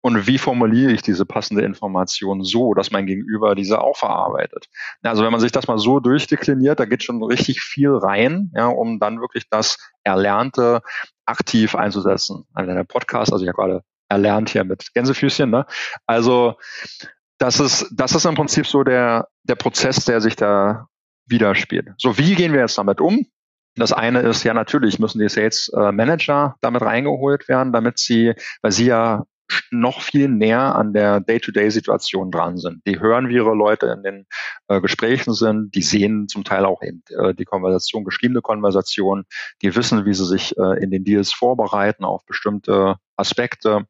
und 0.02 0.26
wie 0.26 0.36
formuliere 0.36 0.90
ich 0.90 1.02
diese 1.02 1.24
passende 1.24 1.62
Information 1.62 2.42
so, 2.42 2.74
dass 2.74 2.90
mein 2.90 3.06
Gegenüber 3.06 3.54
diese 3.54 3.80
auch 3.80 3.96
verarbeitet. 3.96 4.68
Also 5.02 5.22
wenn 5.22 5.30
man 5.30 5.40
sich 5.40 5.52
das 5.52 5.68
mal 5.68 5.78
so 5.78 6.00
durchdekliniert, 6.00 6.80
da 6.80 6.86
geht 6.86 7.04
schon 7.04 7.22
richtig 7.22 7.62
viel 7.62 7.90
rein, 7.90 8.50
ja, 8.54 8.66
um 8.66 8.98
dann 8.98 9.20
wirklich 9.20 9.48
das 9.48 9.78
Erlernte 10.02 10.82
aktiv 11.24 11.76
einzusetzen. 11.76 12.44
Also 12.52 12.74
der 12.74 12.84
Podcast, 12.84 13.32
also 13.32 13.44
ich 13.44 13.48
habe 13.48 13.56
gerade 13.56 13.84
erlernt 14.08 14.50
hier 14.50 14.64
mit 14.64 14.92
Gänsefüßchen, 14.92 15.48
ne? 15.48 15.66
Also 16.06 16.56
das 17.38 17.60
ist, 17.60 17.88
das 17.94 18.14
ist 18.14 18.26
im 18.26 18.34
Prinzip 18.34 18.66
so 18.66 18.82
der, 18.82 19.28
der 19.44 19.54
Prozess, 19.54 20.04
der 20.04 20.20
sich 20.20 20.34
da 20.34 20.88
widerspielt. 21.26 21.90
So, 21.98 22.18
wie 22.18 22.34
gehen 22.34 22.52
wir 22.52 22.60
jetzt 22.60 22.76
damit 22.76 23.00
um? 23.00 23.24
Das 23.76 23.92
eine 23.92 24.20
ist 24.20 24.44
ja 24.44 24.54
natürlich 24.54 24.98
müssen 24.98 25.18
die 25.18 25.28
Sales 25.28 25.70
äh, 25.74 25.92
Manager 25.92 26.56
damit 26.60 26.82
reingeholt 26.82 27.48
werden, 27.48 27.72
damit 27.72 27.98
sie, 27.98 28.34
weil 28.60 28.72
sie 28.72 28.86
ja 28.86 29.24
noch 29.70 30.00
viel 30.00 30.28
näher 30.28 30.74
an 30.74 30.92
der 30.92 31.20
Day-to-Day-Situation 31.20 32.30
dran 32.30 32.56
sind. 32.56 32.86
Die 32.86 33.00
hören, 33.00 33.28
wie 33.28 33.34
ihre 33.34 33.54
Leute 33.54 33.86
in 33.86 34.02
den 34.02 34.26
äh, 34.68 34.80
Gesprächen 34.80 35.34
sind, 35.34 35.74
die 35.74 35.82
sehen 35.82 36.28
zum 36.28 36.44
Teil 36.44 36.64
auch 36.64 36.82
eben 36.82 37.02
äh, 37.08 37.34
die 37.34 37.44
Konversation, 37.44 38.04
geschriebene 38.04 38.40
Konversation, 38.40 39.24
die 39.62 39.74
wissen, 39.74 40.04
wie 40.04 40.14
sie 40.14 40.26
sich 40.26 40.56
äh, 40.56 40.82
in 40.82 40.90
den 40.90 41.04
Deals 41.04 41.32
vorbereiten 41.32 42.04
auf 42.04 42.24
bestimmte 42.26 42.96
Aspekte. 43.16 43.86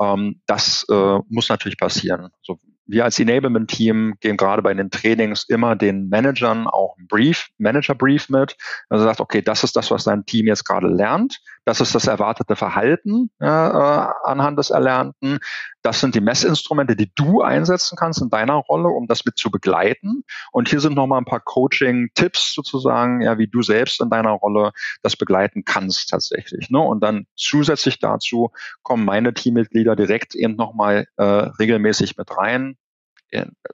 Ähm, 0.00 0.40
das 0.46 0.86
äh, 0.90 1.18
muss 1.28 1.48
natürlich 1.48 1.78
passieren. 1.78 2.30
So, 2.42 2.58
wir 2.86 3.04
als 3.04 3.18
Enablement-Team 3.18 4.14
geben 4.20 4.36
gerade 4.36 4.62
bei 4.62 4.74
den 4.74 4.90
Trainings 4.90 5.44
immer 5.48 5.76
den 5.76 6.08
Managern 6.08 6.66
auch 6.66 6.96
einen 6.98 7.06
Brief, 7.08 7.48
Manager-Brief 7.58 8.28
mit. 8.28 8.56
Also 8.88 9.04
sagt, 9.04 9.20
okay, 9.20 9.42
das 9.42 9.64
ist 9.64 9.76
das, 9.76 9.90
was 9.90 10.04
dein 10.04 10.26
Team 10.26 10.46
jetzt 10.46 10.64
gerade 10.64 10.88
lernt. 10.88 11.40
Das 11.64 11.80
ist 11.80 11.94
das 11.94 12.06
erwartete 12.06 12.56
Verhalten 12.56 13.30
äh, 13.40 13.46
anhand 13.46 14.58
des 14.58 14.68
Erlernten. 14.68 15.38
Das 15.82 16.00
sind 16.00 16.14
die 16.14 16.20
Messinstrumente, 16.20 16.94
die 16.94 17.10
du 17.14 17.40
einsetzen 17.40 17.96
kannst 17.96 18.20
in 18.20 18.28
deiner 18.28 18.54
Rolle, 18.54 18.88
um 18.88 19.06
das 19.06 19.24
mit 19.24 19.38
zu 19.38 19.50
begleiten. 19.50 20.24
Und 20.52 20.68
hier 20.68 20.80
sind 20.80 20.94
nochmal 20.94 21.20
ein 21.20 21.24
paar 21.24 21.40
Coaching-Tipps 21.40 22.54
sozusagen, 22.54 23.22
ja, 23.22 23.38
wie 23.38 23.46
du 23.46 23.62
selbst 23.62 24.00
in 24.02 24.10
deiner 24.10 24.32
Rolle 24.32 24.72
das 25.02 25.16
begleiten 25.16 25.64
kannst 25.64 26.10
tatsächlich. 26.10 26.68
Ne? 26.68 26.80
Und 26.80 27.02
dann 27.02 27.26
zusätzlich 27.34 27.98
dazu 27.98 28.50
kommen 28.82 29.06
meine 29.06 29.32
Teammitglieder 29.32 29.96
direkt 29.96 30.34
eben 30.34 30.56
nochmal 30.56 31.06
äh, 31.16 31.24
regelmäßig 31.24 32.18
mit 32.18 32.36
rein 32.36 32.73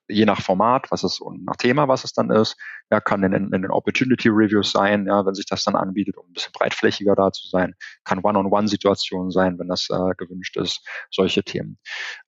je 0.08 0.24
nach 0.24 0.40
Format, 0.40 0.90
was 0.90 1.04
es 1.04 1.20
und 1.20 1.44
nach 1.44 1.56
Thema, 1.56 1.88
was 1.88 2.04
es 2.04 2.12
dann 2.12 2.30
ist. 2.30 2.56
Ja, 2.90 3.00
kann 3.00 3.22
in, 3.22 3.32
in 3.32 3.50
den 3.50 3.70
Opportunity 3.70 4.28
Reviews 4.28 4.72
sein, 4.72 5.06
ja, 5.06 5.24
wenn 5.24 5.34
sich 5.34 5.46
das 5.46 5.62
dann 5.64 5.76
anbietet, 5.76 6.16
um 6.16 6.26
ein 6.26 6.32
bisschen 6.32 6.52
breitflächiger 6.52 7.14
da 7.14 7.30
zu 7.30 7.46
sein. 7.48 7.74
Kann 8.04 8.20
One-on-One-Situationen 8.20 9.30
sein, 9.30 9.58
wenn 9.58 9.68
das 9.68 9.88
äh, 9.90 10.14
gewünscht 10.16 10.56
ist, 10.56 10.84
solche 11.10 11.44
Themen. 11.44 11.78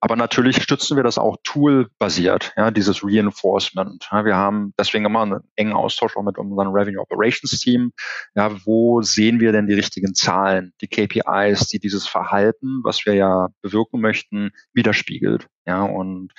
Aber 0.01 0.15
natürlich 0.15 0.63
stützen 0.63 0.97
wir 0.97 1.05
das 1.05 1.19
auch 1.19 1.37
tool-basiert, 1.43 2.53
ja, 2.57 2.71
dieses 2.71 3.03
Reinforcement. 3.03 4.09
Ja, 4.13 4.25
wir 4.25 4.37
haben 4.37 4.73
deswegen 4.79 5.05
immer 5.05 5.23
einen 5.23 5.41
engen 5.57 5.73
Austausch 5.73 6.17
auch 6.17 6.23
mit 6.23 6.39
unserem 6.39 6.73
Revenue 6.73 7.01
Operations 7.01 7.59
Team. 7.59 7.93
Ja, 8.35 8.53
wo 8.65 9.03
sehen 9.03 9.41
wir 9.41 9.53
denn 9.53 9.67
die 9.67 9.75
richtigen 9.75 10.15
Zahlen, 10.15 10.73
die 10.81 10.89
KPIs, 10.89 11.67
die 11.69 11.81
dieses 11.81 12.07
Verhalten, 12.07 12.81
was 12.85 13.05
wir 13.05 13.15
ja 13.15 13.49
bewirken 13.63 14.01
möchten, 14.01 14.51
widerspiegelt. 14.73 15.49
Ja, 15.67 15.85
und 15.85 16.33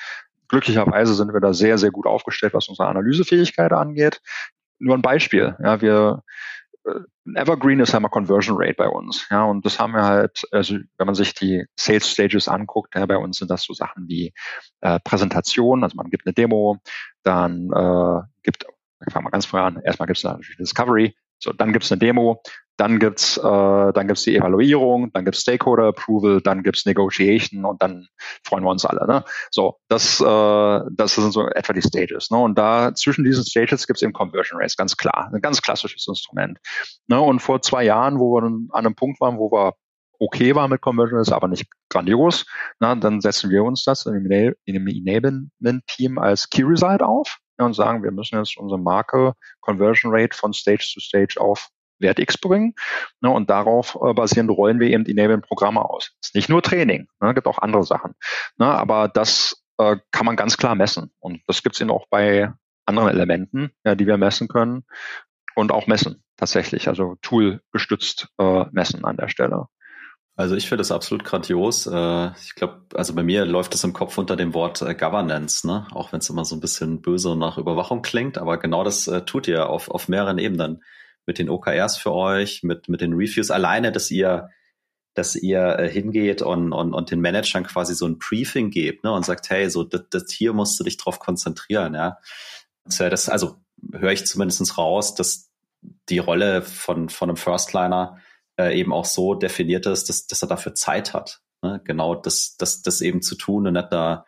glücklicherweise 0.47 1.13
sind 1.13 1.33
wir 1.33 1.39
da 1.39 1.53
sehr, 1.53 1.77
sehr 1.77 1.91
gut 1.91 2.05
aufgestellt, 2.05 2.53
was 2.53 2.67
unsere 2.67 2.87
Analysefähigkeit 2.87 3.71
angeht. 3.71 4.21
Nur 4.79 4.95
ein 4.95 5.01
Beispiel. 5.01 5.55
Ja, 5.63 5.81
wir 5.81 6.23
äh, 6.85 6.99
Evergreen 7.35 7.79
ist 7.79 7.95
einmal 7.95 8.11
Conversion 8.11 8.57
Rate 8.59 8.75
bei 8.75 8.87
uns. 8.87 9.27
Ja, 9.29 9.45
und 9.45 9.65
das 9.65 9.79
haben 9.79 9.93
wir 9.93 10.03
halt, 10.03 10.41
also 10.51 10.75
wenn 10.97 11.05
man 11.05 11.15
sich 11.15 11.33
die 11.33 11.65
Sales 11.79 12.09
Stages 12.09 12.47
anguckt, 12.47 12.95
ja, 12.95 13.05
bei 13.05 13.17
uns 13.17 13.37
sind 13.37 13.49
das 13.49 13.63
so 13.63 13.73
Sachen 13.73 14.07
wie 14.07 14.33
äh, 14.81 14.99
Präsentation, 15.03 15.83
also 15.83 15.95
man 15.95 16.09
gibt 16.09 16.25
eine 16.25 16.33
Demo, 16.33 16.79
dann 17.23 17.71
äh, 17.71 18.21
gibt, 18.43 18.65
ich 19.07 19.13
fange 19.13 19.31
ganz 19.31 19.45
vorher 19.45 19.67
an, 19.67 19.81
erstmal 19.83 20.07
gibt 20.07 20.17
es 20.17 20.23
natürlich 20.23 20.57
Discovery, 20.57 21.15
so, 21.43 21.51
dann 21.51 21.73
gibt 21.73 21.85
es 21.85 21.91
eine 21.91 21.99
Demo, 21.99 22.41
dann 22.77 22.99
gibt's 22.99 23.37
äh, 23.37 23.41
die 24.25 24.37
Evaluierung, 24.37 25.11
dann 25.13 25.25
gibt's 25.25 25.41
Stakeholder 25.41 25.87
Approval, 25.87 26.41
dann 26.41 26.63
gibt's 26.63 26.85
Negotiation 26.85 27.65
und 27.65 27.81
dann 27.81 28.07
freuen 28.43 28.63
wir 28.63 28.71
uns 28.71 28.85
alle. 28.85 29.05
Ne? 29.05 29.23
So, 29.51 29.77
das, 29.89 30.19
äh, 30.19 30.79
das 30.91 31.15
sind 31.15 31.31
so 31.31 31.47
etwa 31.49 31.73
die 31.73 31.81
Stages. 31.81 32.31
Ne? 32.31 32.37
Und 32.37 32.57
da 32.57 32.95
zwischen 32.95 33.25
diesen 33.25 33.45
Stages 33.45 33.85
gibt's 33.85 34.01
eben 34.01 34.13
Conversion 34.13 34.59
Rates, 34.59 34.77
ganz 34.77 34.97
klar, 34.97 35.29
ein 35.31 35.41
ganz 35.41 35.61
klassisches 35.61 36.07
Instrument. 36.07 36.59
Ne? 37.07 37.19
Und 37.19 37.41
vor 37.41 37.61
zwei 37.61 37.83
Jahren, 37.83 38.19
wo 38.19 38.35
wir 38.35 38.43
an 38.43 38.69
einem 38.71 38.95
Punkt 38.95 39.21
waren, 39.21 39.37
wo 39.37 39.51
wir 39.51 39.73
okay 40.19 40.55
waren 40.55 40.71
mit 40.71 40.81
Conversion 40.81 41.17
Rates, 41.17 41.33
aber 41.33 41.47
nicht 41.47 41.67
grandios, 41.89 42.45
na, 42.79 42.95
dann 42.95 43.21
setzen 43.21 43.49
wir 43.49 43.63
uns 43.63 43.83
das 43.83 44.05
in 44.05 44.23
dem 44.29 44.87
Enablement-Team 44.87 46.17
als 46.17 46.49
Key 46.49 46.63
Result 46.63 47.03
auf 47.03 47.39
und 47.65 47.73
sagen, 47.73 48.03
wir 48.03 48.11
müssen 48.11 48.37
jetzt 48.37 48.57
unsere 48.57 48.79
Marke 48.79 49.33
Conversion 49.61 50.11
Rate 50.13 50.35
von 50.35 50.53
Stage 50.53 50.85
zu 50.91 50.99
Stage 50.99 51.35
auf 51.39 51.69
Wert 51.99 52.19
X 52.19 52.37
bringen. 52.37 52.73
Ne, 53.21 53.29
und 53.29 53.49
darauf 53.49 53.97
äh, 54.01 54.13
basierend 54.13 54.51
rollen 54.51 54.79
wir 54.79 54.89
eben 54.89 55.05
Enablement-Programme 55.05 55.83
aus. 55.83 56.11
Das 56.21 56.29
ist 56.29 56.35
nicht 56.35 56.49
nur 56.49 56.61
Training, 56.61 57.07
ne, 57.19 57.33
gibt 57.33 57.47
auch 57.47 57.59
andere 57.59 57.83
Sachen. 57.83 58.13
Ne, 58.57 58.65
aber 58.65 59.07
das 59.07 59.63
äh, 59.77 59.97
kann 60.11 60.25
man 60.25 60.35
ganz 60.35 60.57
klar 60.57 60.75
messen. 60.75 61.11
Und 61.19 61.41
das 61.47 61.63
gibt 61.63 61.75
es 61.75 61.81
eben 61.81 61.91
auch 61.91 62.07
bei 62.09 62.51
anderen 62.85 63.09
Elementen, 63.09 63.71
ja, 63.83 63.95
die 63.95 64.07
wir 64.07 64.17
messen 64.17 64.47
können 64.47 64.83
und 65.55 65.71
auch 65.71 65.87
messen 65.87 66.23
tatsächlich, 66.37 66.87
also 66.87 67.15
tool-gestützt 67.21 68.27
äh, 68.37 68.65
messen 68.71 69.05
an 69.05 69.17
der 69.17 69.29
Stelle. 69.29 69.67
Also 70.35 70.55
ich 70.55 70.67
finde 70.67 70.79
das 70.79 70.91
absolut 70.91 71.23
grandios. 71.23 71.85
Äh, 71.85 72.31
ich 72.41 72.55
glaube, 72.55 72.81
also 72.95 73.13
bei 73.13 73.21
mir 73.21 73.45
läuft 73.45 73.75
es 73.75 73.83
im 73.83 73.93
Kopf 73.93 74.17
unter 74.17 74.35
dem 74.35 74.53
Wort 74.55 74.81
äh, 74.81 74.95
Governance, 74.95 75.65
ne? 75.67 75.87
Auch 75.91 76.11
wenn 76.11 76.19
es 76.19 76.29
immer 76.29 76.43
so 76.43 76.55
ein 76.55 76.59
bisschen 76.59 77.01
böse 77.01 77.35
nach 77.35 77.59
Überwachung 77.59 78.01
klingt, 78.01 78.39
aber 78.39 78.57
genau 78.57 78.83
das 78.83 79.07
äh, 79.07 79.21
tut 79.21 79.47
ihr 79.47 79.69
auf, 79.69 79.91
auf 79.91 80.07
mehreren 80.07 80.39
Ebenen. 80.39 80.83
Mit 81.25 81.37
den 81.37 81.49
OKRs 81.49 81.97
für 81.97 82.11
euch, 82.11 82.63
mit, 82.63 82.89
mit 82.89 82.99
den 82.99 83.13
Reviews 83.13 83.49
alleine, 83.49 83.93
dass 83.93 84.11
ihr, 84.11 84.49
dass 85.13 85.35
ihr 85.35 85.77
hingeht 85.89 86.41
und, 86.41 86.73
und, 86.73 86.93
und 86.93 87.11
den 87.11 87.21
Managern 87.21 87.63
quasi 87.63 87.95
so 87.95 88.05
ein 88.05 88.17
Briefing 88.17 88.71
gebt, 88.71 89.03
ne? 89.03 89.13
Und 89.13 89.25
sagt, 89.25 89.49
hey, 89.51 89.69
so 89.69 89.83
das, 89.83 90.01
das 90.09 90.31
hier 90.31 90.53
musst 90.53 90.79
du 90.79 90.83
dich 90.83 90.97
drauf 90.97 91.19
konzentrieren, 91.19 91.93
ja. 91.93 92.17
Das, 92.85 93.29
also 93.29 93.57
höre 93.93 94.11
ich 94.11 94.25
zumindestens 94.25 94.77
raus, 94.77 95.13
dass 95.13 95.51
die 96.09 96.17
Rolle 96.17 96.63
von, 96.63 97.09
von 97.09 97.29
einem 97.29 97.37
Firstliner 97.37 98.17
äh, 98.59 98.77
eben 98.77 98.93
auch 98.93 99.05
so 99.05 99.35
definiert 99.35 99.85
ist, 99.85 100.09
dass, 100.09 100.27
dass 100.27 100.41
er 100.41 100.47
dafür 100.47 100.75
Zeit 100.75 101.13
hat. 101.13 101.41
Ne? 101.61 101.81
Genau 101.85 102.15
das, 102.15 102.55
das, 102.57 102.81
das 102.81 103.01
eben 103.01 103.21
zu 103.21 103.35
tun 103.35 103.67
und 103.67 103.73
nicht 103.73 103.91
da 103.91 104.25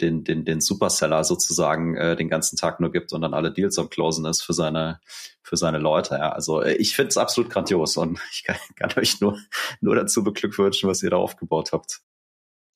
den, 0.00 0.24
den, 0.24 0.44
den 0.44 0.60
Superseller 0.60 1.22
sozusagen 1.22 1.96
äh, 1.96 2.16
den 2.16 2.28
ganzen 2.28 2.56
Tag 2.56 2.80
nur 2.80 2.90
gibt 2.90 3.12
und 3.12 3.22
dann 3.22 3.34
alle 3.34 3.52
Deals 3.52 3.78
am 3.78 3.90
Closen 3.90 4.26
ist 4.26 4.42
für 4.42 4.52
seine, 4.52 5.00
für 5.42 5.56
seine 5.56 5.78
Leute. 5.78 6.16
Ja. 6.16 6.32
Also 6.32 6.62
äh, 6.62 6.74
ich 6.74 6.96
finde 6.96 7.10
es 7.10 7.16
absolut 7.16 7.50
grandios 7.50 7.96
und 7.96 8.18
ich 8.32 8.44
kann, 8.44 8.56
kann 8.76 8.90
euch 8.96 9.20
nur, 9.20 9.38
nur 9.80 9.94
dazu 9.94 10.24
beglückwünschen, 10.24 10.88
was 10.88 11.02
ihr 11.02 11.10
da 11.10 11.16
aufgebaut 11.16 11.72
habt. 11.72 12.00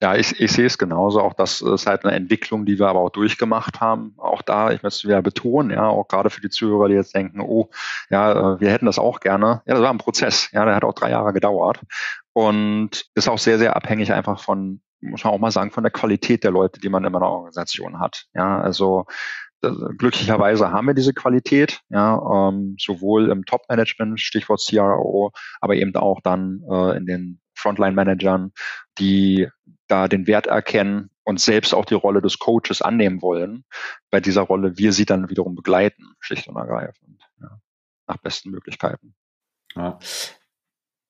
Ja, 0.01 0.15
ich, 0.15 0.39
ich 0.41 0.53
sehe 0.53 0.67
es 0.67 0.79
genauso. 0.79 1.21
Auch 1.21 1.35
das 1.35 1.61
ist 1.61 1.87
halt 1.87 2.05
eine 2.05 2.15
Entwicklung, 2.15 2.65
die 2.65 2.79
wir 2.79 2.87
aber 2.87 3.01
auch 3.01 3.11
durchgemacht 3.11 3.81
haben. 3.81 4.15
Auch 4.17 4.43
da, 4.43 4.71
ich 4.71 4.83
möchte 4.83 4.99
es 4.99 5.05
wieder 5.05 5.23
betonen, 5.23 5.71
ja, 5.71 5.89
auch 5.89 6.07
gerade 6.07 6.31
für 6.31 6.41
die 6.41 6.51
Zuhörer, 6.51 6.89
die 6.89 6.95
jetzt 6.95 7.15
denken, 7.17 7.41
oh, 7.41 7.71
ja, 8.09 8.55
äh, 8.55 8.61
wir 8.61 8.71
hätten 8.71 8.87
das 8.87 9.01
auch 9.01 9.19
gerne. 9.19 9.63
Ja, 9.67 9.75
das 9.75 9.83
war 9.83 9.91
ein 9.91 9.99
Prozess. 9.99 10.51
Ja, 10.53 10.65
der 10.65 10.77
hat 10.77 10.85
auch 10.85 10.95
drei 10.95 11.11
Jahre 11.11 11.33
gedauert 11.33 11.81
und 12.33 13.07
ist 13.15 13.29
auch 13.29 13.39
sehr, 13.39 13.59
sehr 13.59 13.75
abhängig 13.75 14.13
einfach 14.13 14.41
von, 14.41 14.81
muss 15.01 15.25
man 15.25 15.33
auch 15.33 15.39
mal 15.39 15.51
sagen, 15.51 15.73
von 15.73 15.83
der 15.83 15.91
Qualität 15.93 16.45
der 16.45 16.53
Leute, 16.53 16.81
die 16.81 16.89
man 16.89 17.05
in 17.05 17.15
einer 17.15 17.29
Organisation 17.29 17.99
hat. 17.99 18.27
Ja, 18.35 18.61
also 18.61 19.07
glücklicherweise 19.61 20.71
haben 20.71 20.87
wir 20.87 20.95
diese 20.95 21.13
Qualität, 21.13 21.81
ja, 21.89 22.49
ähm, 22.49 22.77
sowohl 22.79 23.31
im 23.31 23.45
Top-Management, 23.45 24.21
Stichwort 24.21 24.63
CRO, 24.65 25.33
aber 25.61 25.75
eben 25.75 25.95
auch 25.97 26.21
dann 26.23 26.63
äh, 26.71 26.97
in 26.97 27.07
den 27.07 27.41
Frontline-Managern, 27.55 28.53
die 28.99 29.49
da 29.89 30.09
den 30.09 30.27
Wert 30.27 30.47
erkennen 30.47 31.11
und 31.25 31.41
selbst 31.41 31.75
auch 31.75 31.85
die 31.85 31.95
Rolle 31.95 32.23
des 32.23 32.39
Coaches 32.39 32.81
annehmen 32.83 33.21
wollen. 33.23 33.65
Bei 34.11 34.21
dieser 34.21 34.43
Rolle 34.43 34.79
wir 34.79 34.93
sie 34.93 35.05
dann 35.05 35.29
wiederum 35.29 35.55
begleiten, 35.55 36.15
schlicht 36.21 36.49
und 36.49 36.57
ergreifend, 36.57 37.23
ja, 37.41 37.61
nach 38.07 38.19
besten 38.19 38.51
Möglichkeiten. 38.51 39.15
Ja. 39.75 39.99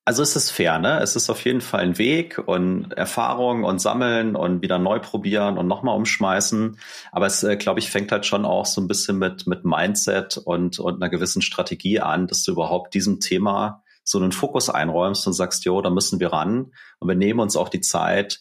Also 0.05 0.23
es 0.23 0.37
ist 0.37 0.51
fair, 0.51 0.79
ne? 0.79 1.01
Es 1.01 1.17
ist 1.17 1.29
auf 1.29 1.45
jeden 1.45 1.61
Fall 1.61 1.81
ein 1.81 1.99
Weg 1.99 2.39
und 2.47 2.95
Erfahrung 2.95 3.65
und 3.65 3.79
sammeln 3.79 4.37
und 4.37 4.63
wieder 4.63 4.79
neu 4.79 5.01
probieren 5.01 5.59
und 5.59 5.67
nochmal 5.67 5.97
umschmeißen. 5.97 6.79
Aber 7.13 7.27
es, 7.27 7.43
äh, 7.43 7.59
glaube 7.59 7.81
ich, 7.81 7.91
fängt 7.91 8.11
halt 8.11 8.25
schon 8.25 8.47
auch 8.47 8.65
so 8.65 8.81
ein 8.81 8.89
bisschen 8.89 9.19
mit, 9.19 9.47
mit 9.47 9.67
Mindset 9.67 10.39
und, 10.39 10.79
und 10.79 10.95
einer 10.95 11.11
gewissen 11.11 11.43
Strategie 11.43 12.01
an, 12.01 12.27
dass 12.27 12.43
du 12.43 12.53
überhaupt 12.53 12.95
diesem 12.95 13.21
Thema 13.21 13.85
so 14.03 14.19
einen 14.19 14.33
Fokus 14.33 14.71
einräumst 14.71 15.27
und 15.27 15.35
sagst, 15.35 15.67
jo, 15.67 15.83
da 15.83 15.91
müssen 15.91 16.21
wir 16.21 16.33
ran. 16.33 16.73
Und 17.01 17.09
wir 17.09 17.15
nehmen 17.15 17.41
uns 17.41 17.55
auch 17.55 17.69
die 17.69 17.83
Zeit, 17.83 18.41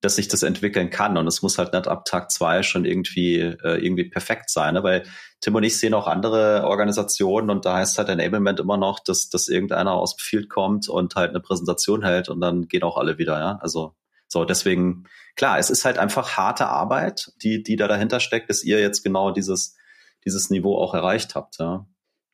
dass 0.00 0.16
sich 0.16 0.28
das 0.28 0.42
entwickeln 0.42 0.90
kann. 0.90 1.16
Und 1.16 1.26
es 1.26 1.42
muss 1.42 1.58
halt 1.58 1.72
nicht 1.72 1.88
ab 1.88 2.04
Tag 2.04 2.30
zwei 2.30 2.62
schon 2.62 2.84
irgendwie, 2.84 3.38
äh, 3.40 3.84
irgendwie 3.84 4.04
perfekt 4.04 4.50
sein. 4.50 4.74
Ne? 4.74 4.82
Weil 4.82 5.04
Tim 5.40 5.54
und 5.54 5.62
ich 5.62 5.78
sehen 5.78 5.94
auch 5.94 6.06
andere 6.06 6.64
Organisationen 6.64 7.50
und 7.50 7.64
da 7.64 7.76
heißt 7.76 7.98
halt 7.98 8.08
Enablement 8.08 8.60
immer 8.60 8.76
noch, 8.76 9.00
dass, 9.00 9.28
dass 9.28 9.48
irgendeiner 9.48 9.92
aus 9.92 10.16
dem 10.16 10.20
Field 10.20 10.48
kommt 10.48 10.88
und 10.88 11.14
halt 11.14 11.30
eine 11.30 11.40
Präsentation 11.40 12.02
hält 12.04 12.28
und 12.28 12.40
dann 12.40 12.68
gehen 12.68 12.82
auch 12.82 12.96
alle 12.96 13.18
wieder, 13.18 13.38
ja. 13.38 13.58
Also 13.60 13.94
so, 14.28 14.44
deswegen, 14.44 15.04
klar, 15.36 15.58
es 15.58 15.70
ist 15.70 15.84
halt 15.84 15.98
einfach 15.98 16.36
harte 16.36 16.66
Arbeit, 16.66 17.32
die, 17.42 17.62
die 17.62 17.76
da 17.76 17.86
dahinter 17.86 18.20
steckt, 18.20 18.50
dass 18.50 18.64
ihr 18.64 18.80
jetzt 18.80 19.02
genau 19.02 19.30
dieses, 19.30 19.76
dieses 20.24 20.50
Niveau 20.50 20.76
auch 20.76 20.94
erreicht 20.94 21.34
habt, 21.34 21.58
ja. 21.58 21.86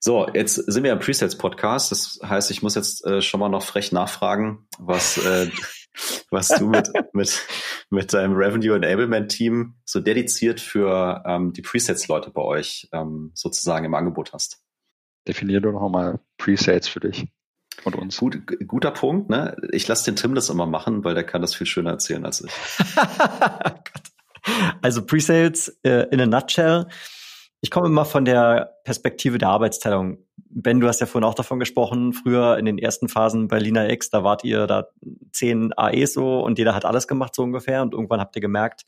So, 0.04 0.26
jetzt 0.34 0.56
sind 0.56 0.82
wir 0.82 0.90
im 0.90 0.98
Presets-Podcast. 0.98 1.92
Das 1.92 2.18
heißt, 2.24 2.50
ich 2.50 2.60
muss 2.60 2.74
jetzt 2.74 3.06
äh, 3.06 3.22
schon 3.22 3.38
mal 3.38 3.48
noch 3.48 3.62
frech 3.62 3.92
nachfragen, 3.92 4.66
was, 4.80 5.16
äh, 5.18 5.48
was 6.30 6.48
du 6.48 6.68
mit, 6.68 6.90
mit, 7.12 7.46
mit 7.90 8.12
deinem 8.12 8.34
Revenue 8.34 8.76
Enablement 8.76 9.30
Team 9.30 9.74
so 9.84 10.00
dediziert 10.00 10.60
für 10.60 11.22
ähm, 11.26 11.52
die 11.52 11.62
Presets-Leute 11.62 12.30
bei 12.30 12.42
euch 12.42 12.88
ähm, 12.92 13.32
sozusagen 13.34 13.84
im 13.84 13.94
Angebot 13.94 14.32
hast. 14.32 14.60
Definier 15.26 15.60
doch 15.60 15.72
noch 15.72 15.88
mal 15.88 16.20
Presets 16.38 16.88
für 16.88 17.00
dich. 17.00 17.26
und 17.84 17.94
uns. 17.94 18.18
Gut, 18.18 18.42
guter 18.66 18.90
Punkt. 18.90 19.30
Ne? 19.30 19.56
Ich 19.70 19.86
lasse 19.86 20.06
den 20.06 20.16
Tim 20.16 20.34
das 20.34 20.48
immer 20.48 20.66
machen, 20.66 21.04
weil 21.04 21.14
der 21.14 21.24
kann 21.24 21.42
das 21.42 21.54
viel 21.54 21.66
schöner 21.66 21.90
erzählen 21.90 22.24
als 22.24 22.42
ich. 22.42 22.52
also 24.82 25.04
Presales 25.04 25.68
äh, 25.82 26.08
in 26.10 26.20
a 26.20 26.26
nutshell. 26.26 26.86
Ich 27.62 27.70
komme 27.70 27.86
immer 27.86 28.04
von 28.04 28.24
der 28.24 28.76
Perspektive 28.84 29.38
der 29.38 29.48
Arbeitsteilung. 29.48 30.18
Ben, 30.36 30.80
du 30.80 30.88
hast 30.88 31.00
ja 31.00 31.06
vorhin 31.06 31.26
auch 31.26 31.34
davon 31.34 31.60
gesprochen, 31.60 32.12
früher 32.12 32.58
in 32.58 32.66
den 32.66 32.76
ersten 32.76 33.08
Phasen 33.08 33.48
bei 33.48 33.58
Lina 33.58 33.88
X, 33.88 34.10
da 34.10 34.24
wart 34.24 34.44
ihr 34.44 34.66
da 34.66 34.88
zehn 35.32 35.72
AEs 35.76 36.12
so 36.12 36.40
und 36.40 36.58
jeder 36.58 36.74
hat 36.74 36.84
alles 36.84 37.06
gemacht 37.06 37.34
so 37.34 37.42
ungefähr 37.42 37.80
und 37.82 37.94
irgendwann 37.94 38.20
habt 38.20 38.36
ihr 38.36 38.42
gemerkt, 38.42 38.82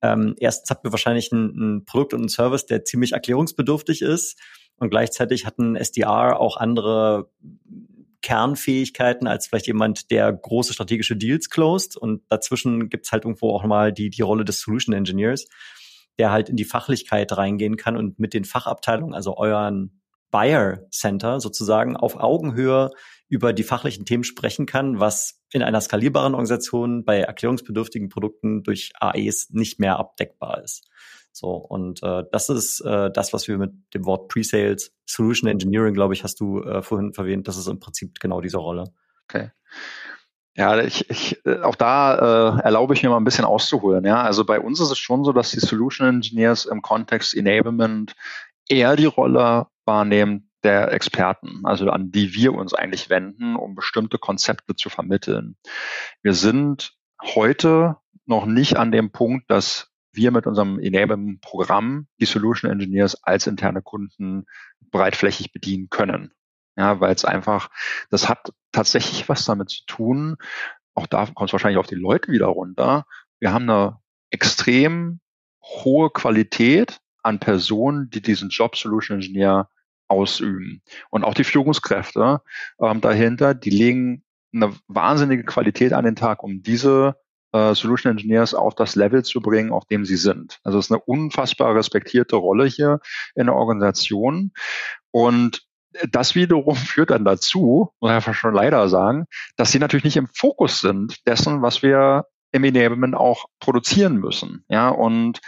ähm, 0.00 0.36
erstens 0.38 0.70
habt 0.70 0.86
ihr 0.86 0.92
wahrscheinlich 0.92 1.32
ein, 1.32 1.46
ein 1.56 1.84
Produkt 1.84 2.14
und 2.14 2.20
einen 2.20 2.28
Service, 2.28 2.66
der 2.66 2.84
ziemlich 2.84 3.12
erklärungsbedürftig 3.12 4.00
ist 4.00 4.38
und 4.76 4.90
gleichzeitig 4.90 5.44
hat 5.44 5.58
ein 5.58 5.76
SDR 5.76 6.38
auch 6.38 6.56
andere 6.56 7.28
Kernfähigkeiten 8.24 9.26
als 9.26 9.48
vielleicht 9.48 9.66
jemand, 9.66 10.10
der 10.10 10.32
große 10.32 10.72
strategische 10.72 11.14
Deals 11.14 11.50
closed. 11.50 11.96
Und 11.96 12.22
dazwischen 12.30 12.88
gibt's 12.88 13.12
halt 13.12 13.24
irgendwo 13.24 13.50
auch 13.50 13.64
mal 13.64 13.92
die, 13.92 14.08
die 14.08 14.22
Rolle 14.22 14.46
des 14.46 14.60
Solution 14.60 14.94
Engineers, 14.94 15.44
der 16.18 16.30
halt 16.30 16.48
in 16.48 16.56
die 16.56 16.64
Fachlichkeit 16.64 17.36
reingehen 17.36 17.76
kann 17.76 17.96
und 17.96 18.18
mit 18.18 18.34
den 18.34 18.44
Fachabteilungen, 18.44 19.14
also 19.14 19.36
euren 19.36 20.00
Buyer 20.30 20.80
Center 20.90 21.40
sozusagen 21.40 21.96
auf 21.96 22.16
Augenhöhe 22.16 22.90
über 23.28 23.52
die 23.52 23.62
fachlichen 23.62 24.04
Themen 24.04 24.24
sprechen 24.24 24.66
kann, 24.66 24.98
was 24.98 25.40
in 25.52 25.62
einer 25.62 25.80
skalierbaren 25.80 26.34
Organisation 26.34 27.04
bei 27.04 27.20
erklärungsbedürftigen 27.20 28.08
Produkten 28.08 28.62
durch 28.64 28.90
AEs 28.98 29.50
nicht 29.50 29.78
mehr 29.78 29.96
abdeckbar 29.98 30.62
ist. 30.62 30.88
So, 31.30 31.50
und 31.50 32.02
äh, 32.02 32.22
das 32.30 32.48
ist 32.48 32.80
äh, 32.80 33.10
das, 33.12 33.32
was 33.32 33.48
wir 33.48 33.58
mit 33.58 33.72
dem 33.92 34.04
Wort 34.06 34.28
Pre-Sales, 34.28 34.92
Solution 35.04 35.48
Engineering, 35.48 35.94
glaube 35.94 36.14
ich, 36.14 36.22
hast 36.22 36.38
du 36.38 36.60
äh, 36.62 36.82
vorhin 36.82 37.12
erwähnt, 37.16 37.48
das 37.48 37.56
ist 37.56 37.66
im 37.66 37.80
Prinzip 37.80 38.20
genau 38.20 38.40
diese 38.40 38.58
Rolle. 38.58 38.84
Okay. 39.28 39.50
Ja, 40.56 40.78
ich, 40.78 41.10
ich, 41.10 41.44
äh, 41.44 41.60
auch 41.62 41.74
da 41.74 42.58
äh, 42.58 42.62
erlaube 42.62 42.94
ich 42.94 43.02
mir 43.02 43.08
mal 43.08 43.16
ein 43.16 43.24
bisschen 43.24 43.44
auszuholen. 43.44 44.04
Ja, 44.04 44.22
also 44.22 44.44
bei 44.44 44.60
uns 44.60 44.80
ist 44.80 44.90
es 44.90 44.98
schon 44.98 45.24
so, 45.24 45.32
dass 45.32 45.50
die 45.50 45.60
Solution 45.60 46.06
Engineers 46.08 46.64
im 46.64 46.80
Kontext 46.80 47.34
Enablement 47.34 48.14
eher 48.68 48.94
die 48.94 49.06
Rolle 49.06 49.66
wahrnehmen 49.84 50.50
der 50.62 50.92
Experten, 50.92 51.60
also 51.64 51.90
an 51.90 52.10
die 52.10 52.34
wir 52.34 52.54
uns 52.54 52.72
eigentlich 52.72 53.10
wenden, 53.10 53.56
um 53.56 53.74
bestimmte 53.74 54.18
Konzepte 54.18 54.74
zu 54.74 54.88
vermitteln. 54.88 55.56
Wir 56.22 56.34
sind 56.34 56.94
heute 57.22 57.96
noch 58.24 58.46
nicht 58.46 58.76
an 58.76 58.90
dem 58.90 59.10
Punkt, 59.10 59.50
dass 59.50 59.90
wir 60.12 60.30
mit 60.30 60.46
unserem 60.46 60.78
Enablement-Programm 60.78 62.06
die 62.20 62.24
Solution 62.24 62.70
Engineers 62.70 63.22
als 63.24 63.46
interne 63.46 63.82
Kunden 63.82 64.46
breitflächig 64.90 65.52
bedienen 65.52 65.88
können. 65.90 66.32
Ja, 66.76 67.00
weil 67.00 67.14
es 67.14 67.24
einfach, 67.24 67.70
das 68.10 68.28
hat 68.28 68.52
tatsächlich 68.72 69.28
was 69.28 69.44
damit 69.44 69.70
zu 69.70 69.86
tun. 69.86 70.36
Auch 70.94 71.06
da 71.06 71.26
kommt 71.26 71.50
es 71.50 71.52
wahrscheinlich 71.52 71.78
auf 71.78 71.86
die 71.86 71.94
Leute 71.94 72.32
wieder 72.32 72.46
runter. 72.46 73.06
Wir 73.38 73.52
haben 73.52 73.68
eine 73.68 73.98
extrem 74.30 75.20
hohe 75.62 76.10
Qualität 76.10 76.98
an 77.22 77.38
Personen, 77.38 78.10
die 78.10 78.20
diesen 78.20 78.48
Job 78.50 78.76
Solution 78.76 79.18
Engineer 79.18 79.68
ausüben. 80.08 80.82
Und 81.10 81.24
auch 81.24 81.34
die 81.34 81.44
Führungskräfte 81.44 82.42
ähm, 82.80 83.00
dahinter, 83.00 83.54
die 83.54 83.70
legen 83.70 84.24
eine 84.52 84.74
wahnsinnige 84.86 85.44
Qualität 85.44 85.92
an 85.92 86.04
den 86.04 86.16
Tag, 86.16 86.42
um 86.42 86.62
diese 86.62 87.16
äh, 87.52 87.74
Solution 87.74 88.12
Engineers 88.12 88.54
auf 88.54 88.74
das 88.74 88.94
Level 88.94 89.24
zu 89.24 89.40
bringen, 89.40 89.72
auf 89.72 89.86
dem 89.86 90.04
sie 90.04 90.16
sind. 90.16 90.60
Also 90.62 90.78
es 90.78 90.86
ist 90.86 90.92
eine 90.92 91.00
unfassbar 91.00 91.74
respektierte 91.74 92.36
Rolle 92.36 92.66
hier 92.66 93.00
in 93.34 93.46
der 93.46 93.54
Organisation. 93.54 94.52
Und 95.10 95.66
das 96.10 96.34
wiederum 96.34 96.76
führt 96.76 97.10
dann 97.10 97.24
dazu, 97.24 97.90
muss 98.00 98.10
ich 98.10 98.14
einfach 98.14 98.34
schon 98.34 98.54
leider 98.54 98.88
sagen, 98.88 99.26
dass 99.56 99.72
sie 99.72 99.78
natürlich 99.78 100.04
nicht 100.04 100.16
im 100.16 100.28
Fokus 100.28 100.80
sind 100.80 101.26
dessen, 101.26 101.62
was 101.62 101.82
wir 101.82 102.26
im 102.52 102.64
Enablement 102.64 103.14
auch 103.14 103.46
produzieren 103.60 104.16
müssen. 104.16 104.64
Ja, 104.68 104.88
und 104.88 105.40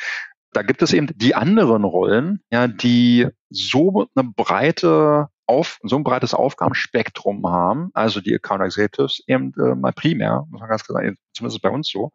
da 0.53 0.63
gibt 0.63 0.83
es 0.83 0.93
eben 0.93 1.09
die 1.15 1.35
anderen 1.35 1.85
Rollen, 1.85 2.41
ja, 2.51 2.67
die 2.67 3.29
so 3.51 4.07
eine 4.15 4.29
breite 4.35 5.29
auf, 5.47 5.79
so 5.83 5.97
ein 5.97 6.05
breites 6.05 6.35
Aufgabenspektrum 6.35 7.47
haben, 7.47 7.91
also 7.95 8.21
die 8.21 8.35
Account 8.35 8.63
Executives 8.63 9.23
eben 9.27 9.53
äh, 9.55 9.75
mal 9.75 9.93
primär, 9.93 10.45
muss 10.51 10.61
man 10.61 10.69
ganz 10.69 10.85
klar 10.85 11.03
sagen, 11.03 11.17
zumindest 11.35 11.63
bei 11.63 11.71
uns 11.71 11.89
so, 11.89 12.11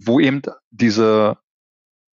wo 0.00 0.18
eben 0.18 0.42
diese 0.70 1.36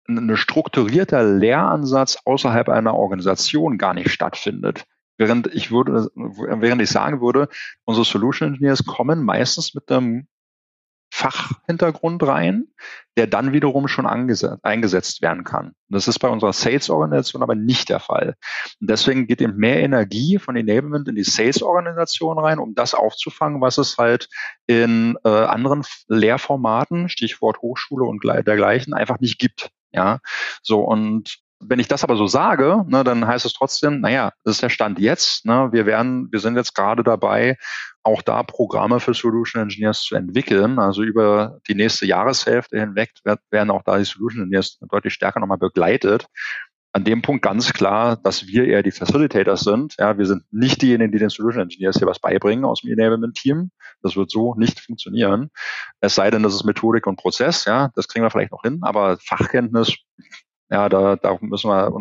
eine 0.09 0.37
strukturierter 0.37 1.23
Lehransatz 1.23 2.19
außerhalb 2.25 2.69
einer 2.69 2.95
Organisation 2.95 3.79
gar 3.79 3.95
nicht 3.95 4.11
stattfindet. 4.11 4.85
Während 5.21 5.49
ich 5.49 5.71
würde, 5.71 6.11
während 6.15 6.81
ich 6.81 6.89
sagen 6.89 7.21
würde, 7.21 7.49
unsere 7.85 8.07
Solution 8.07 8.49
Engineers 8.49 8.87
kommen 8.87 9.23
meistens 9.23 9.75
mit 9.75 9.91
einem 9.91 10.27
Fachhintergrund 11.13 12.23
rein, 12.23 12.69
der 13.19 13.27
dann 13.27 13.53
wiederum 13.53 13.87
schon 13.87 14.07
eingesetzt 14.07 15.21
werden 15.21 15.45
kann. 15.45 15.73
Das 15.91 16.09
ist 16.09 16.21
bei 16.21 16.29
unserer 16.29 16.55
Sales-Organisation 16.55 17.43
aber 17.43 17.55
nicht 17.55 17.91
der 17.91 18.01
Fall. 18.01 18.37
Und 18.81 18.89
deswegen 18.89 19.27
geht 19.27 19.43
eben 19.43 19.57
mehr 19.57 19.81
Energie 19.81 20.39
von 20.39 20.57
Enablement 20.57 21.07
in 21.07 21.17
die 21.17 21.25
Sales-Organisation 21.25 22.39
rein, 22.39 22.59
um 22.59 22.75
das 22.75 22.95
aufzufangen, 22.95 23.61
was 23.61 23.77
es 23.77 23.99
halt 23.99 24.27
in 24.67 25.19
äh, 25.25 25.29
anderen 25.29 25.83
Lehrformaten, 26.09 27.11
Stichwort 27.11 27.59
Hochschule 27.61 28.05
und 28.07 28.25
dergleichen, 28.25 28.95
einfach 28.95 29.21
nicht 29.21 29.39
gibt. 29.39 29.71
Ja, 29.93 30.21
so 30.63 30.81
und 30.81 31.43
wenn 31.61 31.79
ich 31.79 31.89
das 31.89 32.03
aber 32.03 32.17
so 32.17 32.27
sage, 32.27 32.85
ne, 32.89 33.05
dann 33.05 33.27
heißt 33.27 33.45
es 33.45 33.53
trotzdem, 33.53 34.01
naja, 34.01 34.33
das 34.45 34.57
ist 34.57 34.63
der 34.63 34.71
Stand 34.71 34.99
jetzt. 34.99 35.45
Ne, 35.45 35.69
wir 35.73 35.85
werden, 35.87 36.29
wir 36.33 36.41
sind 36.41 36.57
jetzt 36.57 36.75
gerade 36.75 37.05
dabei, 37.05 37.59
auch 38.03 38.23
da 38.23 38.43
Programme 38.43 38.99
für 38.99 39.13
Solution 39.13 39.63
Engineers 39.63 40.03
zu 40.03 40.15
entwickeln. 40.15 40.79
Also 40.79 41.03
über 41.03 41.59
die 41.69 41.75
nächste 41.75 42.07
Jahreshälfte 42.07 42.81
hinweg 42.81 43.13
werden 43.51 43.71
auch 43.71 43.83
da 43.85 43.99
die 43.99 44.05
Solution 44.05 44.45
Engineers 44.45 44.79
deutlich 44.91 45.13
stärker 45.13 45.41
nochmal 45.41 45.59
begleitet. 45.59 46.27
An 46.93 47.05
dem 47.05 47.23
Punkt 47.23 47.43
ganz 47.43 47.73
klar, 47.73 48.17
dass 48.17 48.49
wir 48.49 48.65
eher 48.65 48.83
die 48.83 48.91
Facilitators 48.91 49.61
sind. 49.61 49.95
Ja, 49.99 50.19
wir 50.19 50.27
sind 50.27 50.43
nicht 50.51 50.83
diejenigen, 50.83 51.13
die 51.13 51.19
den 51.19 51.29
Solution 51.29 51.63
Engineers 51.63 51.99
hier 51.99 52.09
was 52.09 52.19
beibringen 52.19 52.65
aus 52.65 52.81
dem 52.81 52.93
Enablement-Team. 52.93 53.71
Das 54.03 54.17
wird 54.17 54.31
so 54.31 54.55
nicht 54.57 54.81
funktionieren. 54.81 55.51
Es 56.01 56.17
sei 56.17 56.31
denn, 56.31 56.43
das 56.43 56.55
ist 56.55 56.65
Methodik 56.65 57.07
und 57.07 57.17
Prozess. 57.17 57.67
Ja, 57.67 57.91
das 57.95 58.09
kriegen 58.09 58.25
wir 58.25 58.31
vielleicht 58.31 58.51
noch 58.51 58.63
hin. 58.63 58.81
Aber 58.83 59.19
Fachkenntnis 59.19 59.99
ja, 60.71 60.89
da, 60.89 61.17
da 61.17 61.37
müssen 61.41 61.69
wir 61.69 61.93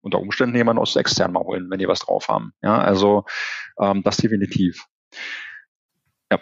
unter 0.00 0.20
Umständen 0.20 0.56
jemanden 0.56 0.80
aus 0.80 0.96
extern 0.96 1.32
mal 1.32 1.42
holen, 1.42 1.70
wenn 1.70 1.78
die 1.78 1.88
was 1.88 2.00
drauf 2.00 2.28
haben. 2.28 2.52
Ja, 2.62 2.78
also 2.78 3.24
ähm, 3.80 4.02
das 4.02 4.18
definitiv. 4.18 4.84
Ja, 6.30 6.40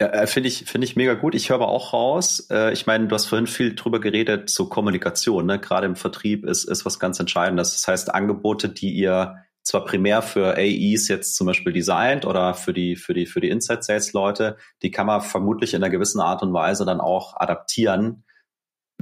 ja 0.00 0.08
äh, 0.08 0.26
finde 0.26 0.48
ich, 0.48 0.64
finde 0.66 0.86
ich 0.86 0.96
mega 0.96 1.14
gut. 1.14 1.34
Ich 1.34 1.48
höre 1.48 1.56
aber 1.56 1.68
auch 1.68 1.92
raus. 1.92 2.48
Äh, 2.50 2.72
ich 2.72 2.86
meine, 2.86 3.06
du 3.06 3.14
hast 3.14 3.26
vorhin 3.26 3.46
viel 3.46 3.74
drüber 3.74 4.00
geredet 4.00 4.50
zur 4.50 4.68
Kommunikation. 4.68 5.46
Ne? 5.46 5.58
Gerade 5.58 5.86
im 5.86 5.96
Vertrieb 5.96 6.44
ist, 6.44 6.64
ist 6.64 6.84
was 6.84 6.98
ganz 6.98 7.18
Entscheidendes. 7.20 7.72
Das 7.72 7.88
heißt, 7.88 8.14
Angebote, 8.14 8.68
die 8.68 8.92
ihr 8.92 9.36
zwar 9.62 9.84
primär 9.84 10.22
für 10.22 10.56
AEs 10.56 11.08
jetzt 11.08 11.36
zum 11.36 11.46
Beispiel 11.46 11.72
designt 11.72 12.24
oder 12.24 12.54
für 12.54 12.72
die, 12.72 12.96
für 12.96 13.14
die, 13.14 13.26
für 13.26 13.40
die 13.40 13.50
Inside 13.50 13.82
Sales 13.82 14.12
Leute, 14.12 14.56
die 14.82 14.90
kann 14.90 15.06
man 15.06 15.20
vermutlich 15.20 15.74
in 15.74 15.82
einer 15.82 15.90
gewissen 15.90 16.20
Art 16.20 16.42
und 16.42 16.52
Weise 16.52 16.84
dann 16.84 17.00
auch 17.00 17.36
adaptieren 17.36 18.24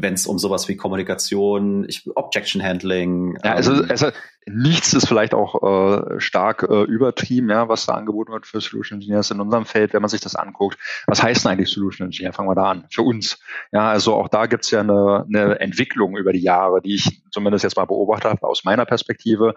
wenn 0.02 0.14
es 0.14 0.26
um 0.26 0.38
sowas 0.38 0.68
wie 0.68 0.76
Kommunikation, 0.76 1.84
ich, 1.88 2.08
Objection 2.14 2.62
Handling. 2.62 3.36
Ja, 3.44 3.54
also, 3.54 3.72
ähm, 3.72 3.86
also 3.88 4.10
nichts 4.46 4.94
ist 4.94 5.06
vielleicht 5.06 5.34
auch 5.34 5.62
äh, 5.62 6.20
stark 6.20 6.62
äh, 6.68 6.82
übertrieben, 6.84 7.50
ja, 7.50 7.68
was 7.68 7.86
da 7.86 7.94
angeboten 7.94 8.32
wird 8.32 8.46
für 8.46 8.60
Solution 8.60 8.98
Engineers 8.98 9.30
in 9.30 9.40
unserem 9.40 9.66
Feld, 9.66 9.92
wenn 9.92 10.02
man 10.02 10.08
sich 10.08 10.20
das 10.20 10.36
anguckt. 10.36 10.78
Was 11.06 11.22
heißt 11.22 11.44
denn 11.44 11.52
eigentlich 11.52 11.70
Solution 11.70 12.06
Engineer? 12.06 12.32
Fangen 12.32 12.48
wir 12.48 12.54
da 12.54 12.70
an. 12.70 12.86
Für 12.90 13.02
uns. 13.02 13.38
Ja, 13.72 13.90
also 13.90 14.14
auch 14.14 14.28
da 14.28 14.46
gibt's 14.46 14.70
ja 14.70 14.80
eine, 14.80 15.24
eine 15.26 15.60
Entwicklung 15.60 16.16
über 16.16 16.32
die 16.32 16.42
Jahre, 16.42 16.80
die 16.80 16.94
ich 16.94 17.22
zumindest 17.30 17.64
jetzt 17.64 17.76
mal 17.76 17.86
beobachtet 17.86 18.30
habe 18.30 18.46
aus 18.46 18.64
meiner 18.64 18.86
Perspektive. 18.86 19.54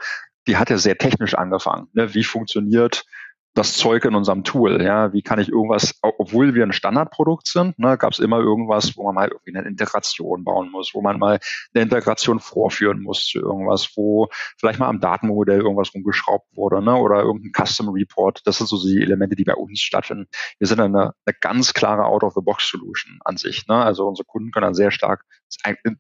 Die 0.48 0.58
hat 0.58 0.70
ja 0.70 0.78
sehr 0.78 0.98
technisch 0.98 1.36
angefangen. 1.36 1.88
Ne? 1.94 2.14
Wie 2.14 2.24
funktioniert 2.24 3.06
das 3.54 3.74
Zeug 3.74 4.06
in 4.06 4.16
unserem 4.16 4.44
Tool. 4.44 4.82
Ja, 4.82 5.12
wie 5.14 5.22
kann 5.22 5.40
ich 5.40 5.50
irgendwas, 5.50 6.00
obwohl 6.02 6.54
wir 6.54 6.64
ein 6.64 6.72
Standardprodukt 6.72 7.48
sind, 7.48 7.78
ne, 7.80 7.98
gab 7.98 8.14
es 8.14 8.20
immer 8.20 8.40
irgendwas, 8.40 8.96
wo 8.96 9.04
man 9.04 9.16
mal 9.16 9.28
irgendwie 9.28 9.58
eine 9.58 9.68
Integration 9.68 10.44
bauen 10.44 10.72
muss, 10.72 10.94
wo 10.94 11.02
man 11.02 11.20
mal 11.20 11.40
eine 11.74 11.84
Integration 11.84 12.40
vorführen 12.40 13.02
muss 13.02 13.26
zu 13.26 13.40
irgendwas, 13.40 13.92
wo 13.96 14.30
vielleicht 14.58 14.80
mal 14.80 14.88
am 14.88 15.02
Datenmodell 15.02 15.60
irgendwas 15.60 15.94
rumgeschraubt 15.94 16.56
wurde, 16.56 16.82
ne, 16.82 16.96
oder 16.96 17.22
irgendein 17.22 17.52
Custom 17.66 17.90
Report. 17.90 18.42
Das 18.46 18.58
sind 18.58 18.68
so 18.68 18.82
die 18.82 19.02
Elemente, 19.02 19.36
die 19.36 19.44
bei 19.44 19.56
uns 19.56 19.82
stattfinden. 19.82 20.28
Wir 20.58 20.68
sind 20.68 20.80
eine, 20.80 21.14
eine 21.26 21.36
ganz 21.40 21.74
klare 21.74 22.06
Out-of-the-Box-Solution 22.06 23.20
an 23.26 23.38
sich. 23.38 23.68
Ne? 23.68 23.76
Also 23.76 24.08
unsere 24.08 24.26
Kunden 24.26 24.52
können 24.52 24.66
dann 24.66 24.74
sehr 24.76 24.92
stark 24.92 25.26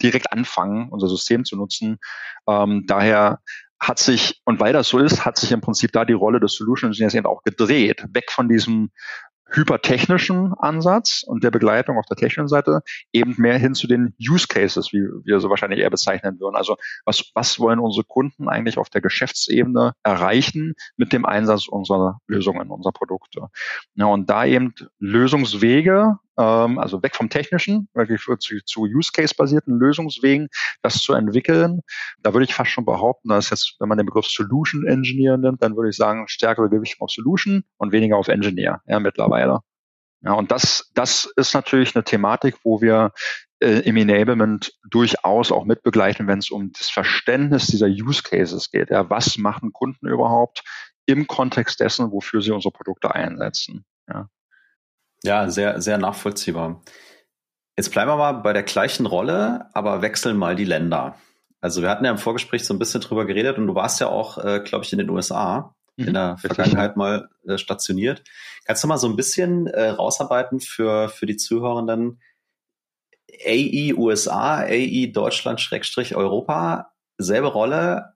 direkt 0.02 0.32
anfangen, 0.32 0.90
unser 0.90 1.08
System 1.08 1.44
zu 1.44 1.58
nutzen. 1.58 2.00
Ähm, 2.48 2.86
daher 2.88 3.40
hat 3.82 3.98
sich, 3.98 4.40
und 4.46 4.60
weil 4.60 4.74
das 4.74 4.88
so 4.88 5.00
ist, 5.00 5.26
hat 5.26 5.38
sich 5.38 5.52
im 5.52 5.60
Prinzip 5.60 5.92
da 5.92 6.06
die 6.06 6.14
Rolle 6.14 6.40
des 6.40 6.54
Solution 6.54 6.92
Engineers 6.92 7.16
eben 7.16 7.26
auch 7.26 7.42
gedreht, 7.44 8.06
weg 8.14 8.32
von 8.32 8.48
diesem 8.48 8.92
hypertechnischen 9.54 10.54
Ansatz 10.54 11.24
und 11.26 11.44
der 11.44 11.52
Begleitung 11.52 11.98
auf 11.98 12.06
der 12.06 12.16
technischen 12.16 12.48
Seite 12.48 12.84
eben 13.12 13.36
mehr 13.38 13.58
hin 13.58 13.74
zu 13.74 13.88
den 13.88 14.16
Use 14.20 14.48
Cases, 14.48 14.94
wie 14.94 15.02
wir 15.26 15.40
so 15.40 15.50
wahrscheinlich 15.50 15.82
eher 15.82 15.90
bezeichnen 15.90 16.40
würden. 16.40 16.56
Also 16.56 16.78
was, 17.06 17.32
was 17.34 17.60
wollen 17.60 17.80
unsere 17.80 18.06
Kunden 18.06 18.48
eigentlich 18.48 18.78
auf 18.78 18.90
der 18.90 19.02
Geschäftsebene 19.02 19.94
erreichen 20.04 20.76
mit 20.96 21.12
dem 21.12 21.26
Einsatz 21.26 21.68
unserer 21.68 22.20
Lösungen, 22.28 22.70
unserer 22.70 22.94
Produkte? 22.94 23.48
Ja, 23.96 24.06
und 24.06 24.30
da 24.30 24.46
eben 24.46 24.74
Lösungswege 25.00 26.18
ähm, 26.38 26.80
also 26.80 27.02
weg 27.04 27.16
vom 27.16 27.30
Technischen, 27.30 27.88
wirklich 27.94 28.22
zu, 28.22 28.58
zu 28.66 28.82
Use-Case-basierten 28.84 29.78
Lösungswegen, 29.78 30.50
das 30.82 31.00
zu 31.00 31.14
entwickeln. 31.14 31.82
Da 32.22 32.34
würde 32.34 32.46
ich 32.46 32.54
fast 32.54 32.72
schon 32.72 32.86
behaupten, 32.86 33.30
dass 33.30 33.50
jetzt, 33.50 33.76
wenn 33.80 33.90
man 33.90 33.98
den 33.98 34.06
Begriff 34.06 34.28
Solution 34.28 34.86
Engineer 34.86 35.38
nimmt, 35.38 35.62
dann 35.62 35.76
würde 35.76 35.90
ich 35.90 35.96
sagen, 35.96 36.28
stärkere 36.28 36.70
Gewichtung 36.70 37.06
auf 37.06 37.12
Solution 37.12 37.64
und 37.78 37.92
weniger 37.92 38.18
auf 38.18 38.28
Engineer, 38.28 38.82
ja, 38.88 39.00
mittlerweile. 39.00 39.60
Ja, 40.24 40.34
und 40.34 40.52
das, 40.52 40.92
das 40.94 41.32
ist 41.36 41.54
natürlich 41.54 41.96
eine 41.96 42.04
Thematik, 42.04 42.58
wo 42.64 42.80
wir 42.80 43.12
äh, 43.60 43.80
im 43.80 43.98
Enablement 43.98 44.74
durchaus 44.88 45.52
auch 45.52 45.66
mitbegleiten, 45.66 46.28
wenn 46.28 46.40
es 46.40 46.52
um 46.52 46.72
das 46.72 46.90
Verständnis 46.90 47.68
dieser 47.68 47.88
Use 47.88 48.22
Cases 48.22 48.70
geht. 48.70 48.92
Ja, 48.92 49.10
was 49.10 49.38
machen 49.38 49.74
Kunden 49.74 50.08
überhaupt 50.08 50.64
im 51.08 51.26
Kontext 51.26 51.80
dessen, 51.80 52.12
wofür 52.12 52.42
sie 52.42 52.52
unsere 52.52 52.72
Produkte 52.72 53.14
einsetzen? 53.14 53.84
Ja. 54.08 54.30
Ja, 55.24 55.50
sehr, 55.50 55.82
sehr 55.82 55.98
nachvollziehbar. 55.98 56.82
Jetzt 57.78 57.92
bleiben 57.92 58.10
wir 58.10 58.18
mal 58.18 58.34
bei 58.34 58.54
der 58.54 58.64
gleichen 58.64 59.06
Rolle, 59.06 59.70
aber 59.74 60.02
wechseln 60.02 60.38
mal 60.38 60.56
die 60.56 60.66
Länder. 60.66 61.16
Also 61.62 61.82
wir 61.82 61.90
hatten 61.90 62.06
ja 62.06 62.12
im 62.12 62.18
Vorgespräch 62.18 62.66
so 62.66 62.74
ein 62.74 62.80
bisschen 62.80 63.02
drüber 63.02 63.26
geredet 63.26 63.58
und 63.58 63.68
du 63.68 63.76
warst 63.76 64.00
ja 64.00 64.08
auch, 64.08 64.38
äh, 64.40 64.62
glaube 64.62 64.84
ich, 64.84 64.92
in 64.92 65.00
den 65.00 65.10
USA 65.10 65.76
mhm, 65.96 66.08
in 66.08 66.14
der 66.16 66.38
Vergangenheit 66.38 66.98
mal 66.98 67.30
äh, 67.48 67.58
stationiert. 67.58 68.24
Kannst 68.66 68.84
du 68.84 68.88
mal 68.88 68.98
so 68.98 69.08
ein 69.08 69.16
bisschen 69.16 69.68
äh, 69.68 69.90
rausarbeiten 69.90 70.60
für, 70.60 71.10
für 71.10 71.28
die 71.28 71.38
Zuhörenden? 71.38 72.20
AE 73.46 73.94
USA, 73.96 74.60
AE 74.62 75.08
Deutschland, 75.08 75.62
Schrägstrich 75.62 76.16
Europa, 76.16 76.92
selbe 77.18 77.48
Rolle, 77.48 78.14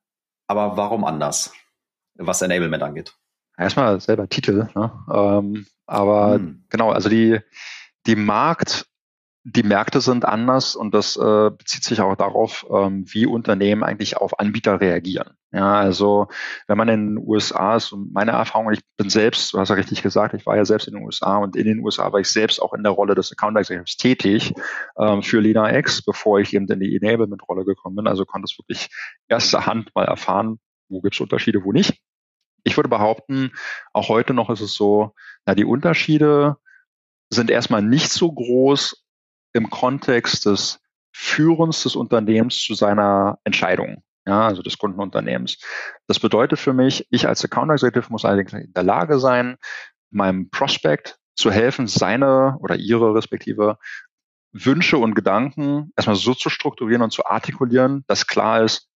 aber 0.47 0.75
warum 0.75 1.05
anders, 1.05 1.53
was 2.15 2.41
Enablement 2.41 2.83
angeht? 2.83 3.15
Erstmal 3.57 3.99
selber 4.01 4.27
Titel, 4.27 4.67
ne? 4.75 4.91
ähm, 5.13 5.65
aber 5.85 6.35
hm. 6.35 6.65
genau, 6.69 6.91
also 6.91 7.09
die, 7.09 7.39
die 8.05 8.15
Markt, 8.15 8.85
die 9.43 9.63
Märkte 9.63 10.01
sind 10.01 10.25
anders 10.25 10.75
und 10.75 10.93
das 10.93 11.15
äh, 11.17 11.51
bezieht 11.51 11.83
sich 11.83 12.01
auch 12.01 12.15
darauf, 12.15 12.65
ähm, 12.71 13.05
wie 13.07 13.27
Unternehmen 13.27 13.83
eigentlich 13.83 14.17
auf 14.17 14.39
Anbieter 14.39 14.81
reagieren. 14.81 15.37
Ja, 15.51 15.75
also 15.75 16.27
wenn 16.67 16.77
man 16.77 16.89
in 16.89 17.15
den 17.15 17.17
USA 17.25 17.77
ist, 17.77 17.93
und 17.93 18.11
meine 18.11 18.31
Erfahrung, 18.31 18.73
ich 18.73 18.81
bin 18.97 19.09
selbst, 19.09 19.53
du 19.53 19.59
hast 19.59 19.69
ja 19.69 19.75
richtig 19.75 20.01
gesagt, 20.01 20.33
ich 20.33 20.45
war 20.45 20.57
ja 20.57 20.65
selbst 20.65 20.87
in 20.87 20.95
den 20.95 21.05
USA 21.05 21.37
und 21.37 21.55
in 21.55 21.65
den 21.65 21.79
USA 21.79 22.11
war 22.11 22.19
ich 22.19 22.27
selbst 22.27 22.61
auch 22.61 22.73
in 22.73 22.83
der 22.83 22.91
Rolle 22.91 23.15
des 23.15 23.31
Account 23.31 23.57
Executives 23.57 23.95
tätig 23.95 24.53
ähm, 24.99 25.21
für 25.21 25.39
Lina 25.39 25.77
X, 25.77 26.03
bevor 26.03 26.39
ich 26.39 26.53
eben 26.53 26.67
in 26.67 26.79
die 26.79 26.95
Enablement-Rolle 26.95 27.63
gekommen 27.63 27.95
bin. 27.95 28.07
Also 28.07 28.25
konnte 28.25 28.47
es 28.51 28.57
wirklich 28.57 28.89
erster 29.29 29.65
Hand 29.65 29.91
mal 29.95 30.05
erfahren, 30.05 30.59
wo 30.89 31.01
gibt 31.01 31.15
es 31.15 31.21
Unterschiede, 31.21 31.63
wo 31.63 31.71
nicht. 31.71 32.01
Ich 32.65 32.75
würde 32.77 32.89
behaupten, 32.89 33.51
auch 33.93 34.09
heute 34.09 34.33
noch 34.33 34.49
ist 34.49 34.61
es 34.61 34.73
so, 34.73 35.13
na, 35.45 35.53
die 35.55 35.65
Unterschiede 35.65 36.57
sind 37.29 37.49
erstmal 37.49 37.83
nicht 37.83 38.11
so 38.11 38.31
groß 38.31 39.05
im 39.53 39.69
Kontext 39.69 40.45
des 40.45 40.79
Führens 41.13 41.83
des 41.83 41.95
Unternehmens 41.95 42.61
zu 42.61 42.73
seiner 42.73 43.39
Entscheidung, 43.45 44.03
ja, 44.25 44.47
also 44.47 44.61
des 44.61 44.77
Kundenunternehmens. 44.77 45.59
Das 46.07 46.19
bedeutet 46.19 46.59
für 46.59 46.73
mich, 46.73 47.07
ich 47.11 47.27
als 47.27 47.45
Account 47.45 47.71
Executive 47.71 48.11
muss 48.11 48.25
allerdings 48.25 48.51
in 48.51 48.73
der 48.73 48.83
Lage 48.83 49.19
sein, 49.19 49.57
meinem 50.09 50.49
Prospect 50.49 51.17
zu 51.35 51.51
helfen, 51.51 51.87
seine 51.87 52.57
oder 52.59 52.75
ihre 52.75 53.13
respektive 53.13 53.77
Wünsche 54.53 54.97
und 54.97 55.13
Gedanken 55.13 55.91
erstmal 55.95 56.15
so 56.15 56.33
zu 56.33 56.49
strukturieren 56.49 57.01
und 57.01 57.11
zu 57.11 57.25
artikulieren, 57.25 58.03
dass 58.07 58.25
klar 58.25 58.63
ist, 58.63 58.89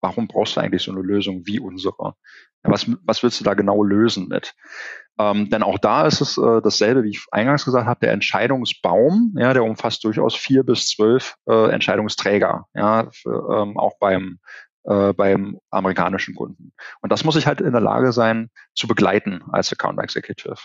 warum 0.00 0.28
brauchst 0.28 0.56
du 0.56 0.60
eigentlich 0.60 0.82
so 0.82 0.90
eine 0.90 1.00
Lösung 1.00 1.46
wie 1.46 1.60
unsere? 1.60 2.16
Was, 2.64 2.86
was 3.04 3.22
willst 3.22 3.40
du 3.40 3.44
da 3.44 3.54
genau 3.54 3.82
lösen 3.82 4.28
mit? 4.28 4.54
Ähm, 5.18 5.50
denn 5.50 5.62
auch 5.62 5.78
da 5.78 6.06
ist 6.06 6.20
es 6.20 6.38
äh, 6.38 6.60
dasselbe, 6.62 7.02
wie 7.02 7.10
ich 7.10 7.24
eingangs 7.32 7.64
gesagt 7.64 7.86
habe, 7.86 8.00
der 8.00 8.12
Entscheidungsbaum, 8.12 9.34
ja, 9.36 9.52
der 9.52 9.64
umfasst 9.64 10.04
durchaus 10.04 10.34
vier 10.34 10.62
bis 10.62 10.88
zwölf 10.88 11.36
äh, 11.48 11.70
Entscheidungsträger, 11.70 12.66
ja, 12.74 13.08
für, 13.12 13.62
ähm, 13.62 13.78
auch 13.78 13.98
beim 13.98 14.38
äh, 14.84 15.12
beim 15.12 15.58
amerikanischen 15.70 16.34
Kunden. 16.34 16.72
Und 17.02 17.12
das 17.12 17.24
muss 17.24 17.36
ich 17.36 17.46
halt 17.46 17.60
in 17.60 17.72
der 17.72 17.80
Lage 17.80 18.12
sein 18.12 18.50
zu 18.74 18.88
begleiten 18.88 19.42
als 19.52 19.72
Account 19.72 20.00
Executive. 20.00 20.56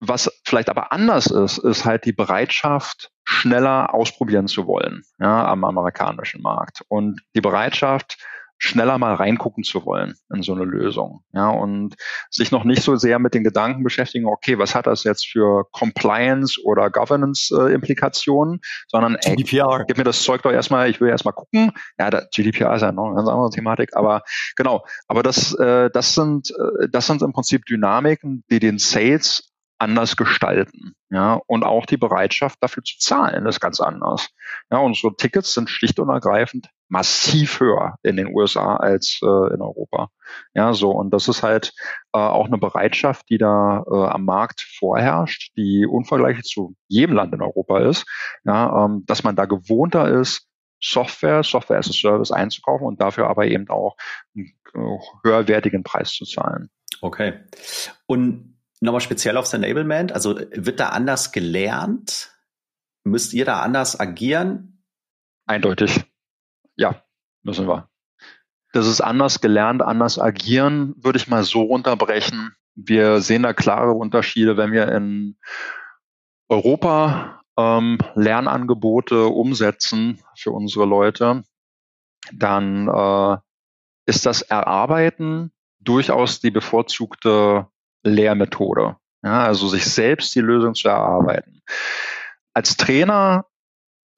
Was 0.00 0.30
vielleicht 0.44 0.68
aber 0.68 0.92
anders 0.92 1.26
ist, 1.26 1.58
ist 1.58 1.84
halt 1.84 2.04
die 2.04 2.12
Bereitschaft, 2.12 3.10
schneller 3.24 3.94
ausprobieren 3.94 4.46
zu 4.46 4.66
wollen, 4.66 5.02
ja, 5.18 5.46
am 5.46 5.64
amerikanischen 5.64 6.42
Markt. 6.42 6.82
Und 6.88 7.22
die 7.34 7.40
Bereitschaft, 7.40 8.18
schneller 8.58 8.98
mal 8.98 9.14
reingucken 9.14 9.64
zu 9.64 9.84
wollen 9.84 10.14
in 10.32 10.42
so 10.42 10.54
eine 10.54 10.64
Lösung. 10.64 11.22
Ja, 11.32 11.50
und 11.50 11.94
sich 12.30 12.50
noch 12.50 12.64
nicht 12.64 12.82
so 12.82 12.96
sehr 12.96 13.18
mit 13.18 13.34
den 13.34 13.44
Gedanken 13.44 13.82
beschäftigen, 13.82 14.26
okay, 14.26 14.58
was 14.58 14.74
hat 14.74 14.86
das 14.86 15.04
jetzt 15.04 15.26
für 15.26 15.64
Compliance 15.72 16.60
oder 16.64 16.90
Governance-Implikationen, 16.90 18.56
äh, 18.56 18.66
sondern 18.88 19.16
ey, 19.16 19.36
GDPR. 19.36 19.84
gib 19.86 19.98
mir 19.98 20.04
das 20.04 20.22
Zeug 20.22 20.42
doch 20.42 20.52
erstmal, 20.52 20.88
ich 20.88 21.00
will 21.00 21.08
erstmal 21.08 21.34
gucken. 21.34 21.72
Ja, 21.98 22.10
da, 22.10 22.22
GDPR 22.32 22.74
ist 22.74 22.82
ja 22.82 22.92
noch 22.92 23.06
eine 23.06 23.16
ganz 23.16 23.28
andere 23.28 23.50
Thematik, 23.50 23.94
aber 23.94 24.22
genau, 24.56 24.84
aber 25.08 25.22
das, 25.22 25.54
äh, 25.54 25.90
das 25.90 26.14
sind, 26.14 26.50
äh, 26.50 26.88
das 26.90 27.06
sind 27.06 27.22
im 27.22 27.32
Prinzip 27.32 27.66
Dynamiken, 27.66 28.44
die 28.50 28.60
den 28.60 28.78
Sales 28.78 29.52
anders 29.78 30.16
gestalten. 30.16 30.94
Ja, 31.10 31.40
und 31.46 31.64
auch 31.64 31.86
die 31.86 31.98
Bereitschaft 31.98 32.58
dafür 32.62 32.82
zu 32.82 32.98
zahlen 32.98 33.46
ist 33.46 33.60
ganz 33.60 33.80
anders. 33.80 34.30
Ja, 34.70 34.78
und 34.78 34.96
so 34.96 35.10
Tickets 35.10 35.54
sind 35.54 35.70
schlicht 35.70 36.00
und 36.00 36.08
ergreifend 36.08 36.68
massiv 36.88 37.60
höher 37.60 37.96
in 38.02 38.16
den 38.16 38.34
USA 38.34 38.76
als 38.76 39.20
äh, 39.22 39.54
in 39.54 39.60
Europa. 39.60 40.10
Ja, 40.54 40.72
so 40.72 40.90
und 40.90 41.10
das 41.10 41.28
ist 41.28 41.42
halt 41.42 41.72
äh, 42.12 42.18
auch 42.18 42.46
eine 42.46 42.58
Bereitschaft, 42.58 43.28
die 43.28 43.38
da 43.38 43.84
äh, 43.90 43.94
am 43.94 44.24
Markt 44.24 44.60
vorherrscht, 44.60 45.52
die 45.56 45.86
unvergleichlich 45.86 46.44
zu 46.44 46.74
jedem 46.88 47.16
Land 47.16 47.34
in 47.34 47.42
Europa 47.42 47.80
ist. 47.80 48.04
Ja, 48.44 48.84
ähm, 48.84 49.04
dass 49.06 49.24
man 49.24 49.36
da 49.36 49.46
gewohnter 49.46 50.08
ist, 50.08 50.46
Software, 50.80 51.42
Software 51.42 51.78
as 51.78 51.88
a 51.88 51.92
Service 51.92 52.30
einzukaufen 52.30 52.86
und 52.86 53.00
dafür 53.00 53.28
aber 53.28 53.46
eben 53.46 53.68
auch 53.68 53.96
einen 54.34 54.52
äh, 54.74 54.98
höherwertigen 55.24 55.82
Preis 55.82 56.12
zu 56.12 56.24
zahlen. 56.24 56.68
Okay. 57.00 57.40
Und 58.06 58.56
Nochmal 58.80 59.00
speziell 59.00 59.36
aufs 59.38 59.54
Enablement, 59.54 60.12
also 60.12 60.38
wird 60.38 60.80
da 60.80 60.90
anders 60.90 61.32
gelernt? 61.32 62.30
Müsst 63.04 63.32
ihr 63.32 63.44
da 63.44 63.60
anders 63.60 63.98
agieren? 63.98 64.82
Eindeutig. 65.46 66.04
Ja, 66.76 67.02
müssen 67.42 67.66
wir. 67.66 67.88
Das 68.72 68.86
ist 68.86 69.00
anders 69.00 69.40
gelernt, 69.40 69.82
anders 69.82 70.18
agieren, 70.18 70.94
würde 70.98 71.18
ich 71.18 71.28
mal 71.28 71.44
so 71.44 71.62
runterbrechen. 71.62 72.54
Wir 72.74 73.20
sehen 73.20 73.42
da 73.42 73.54
klare 73.54 73.92
Unterschiede, 73.92 74.56
wenn 74.56 74.72
wir 74.72 74.88
in 74.92 75.38
Europa 76.48 77.40
ähm, 77.56 77.98
Lernangebote 78.14 79.26
umsetzen 79.26 80.22
für 80.36 80.50
unsere 80.50 80.84
Leute, 80.84 81.42
dann 82.32 82.88
äh, 82.88 83.38
ist 84.06 84.26
das 84.26 84.42
Erarbeiten 84.42 85.52
durchaus 85.80 86.40
die 86.40 86.50
bevorzugte 86.50 87.66
Lehrmethode. 88.02 88.96
Ja, 89.22 89.44
also 89.44 89.68
sich 89.68 89.86
selbst 89.86 90.34
die 90.34 90.40
Lösung 90.40 90.74
zu 90.74 90.88
erarbeiten. 90.88 91.62
Als 92.52 92.76
Trainer, 92.76 93.46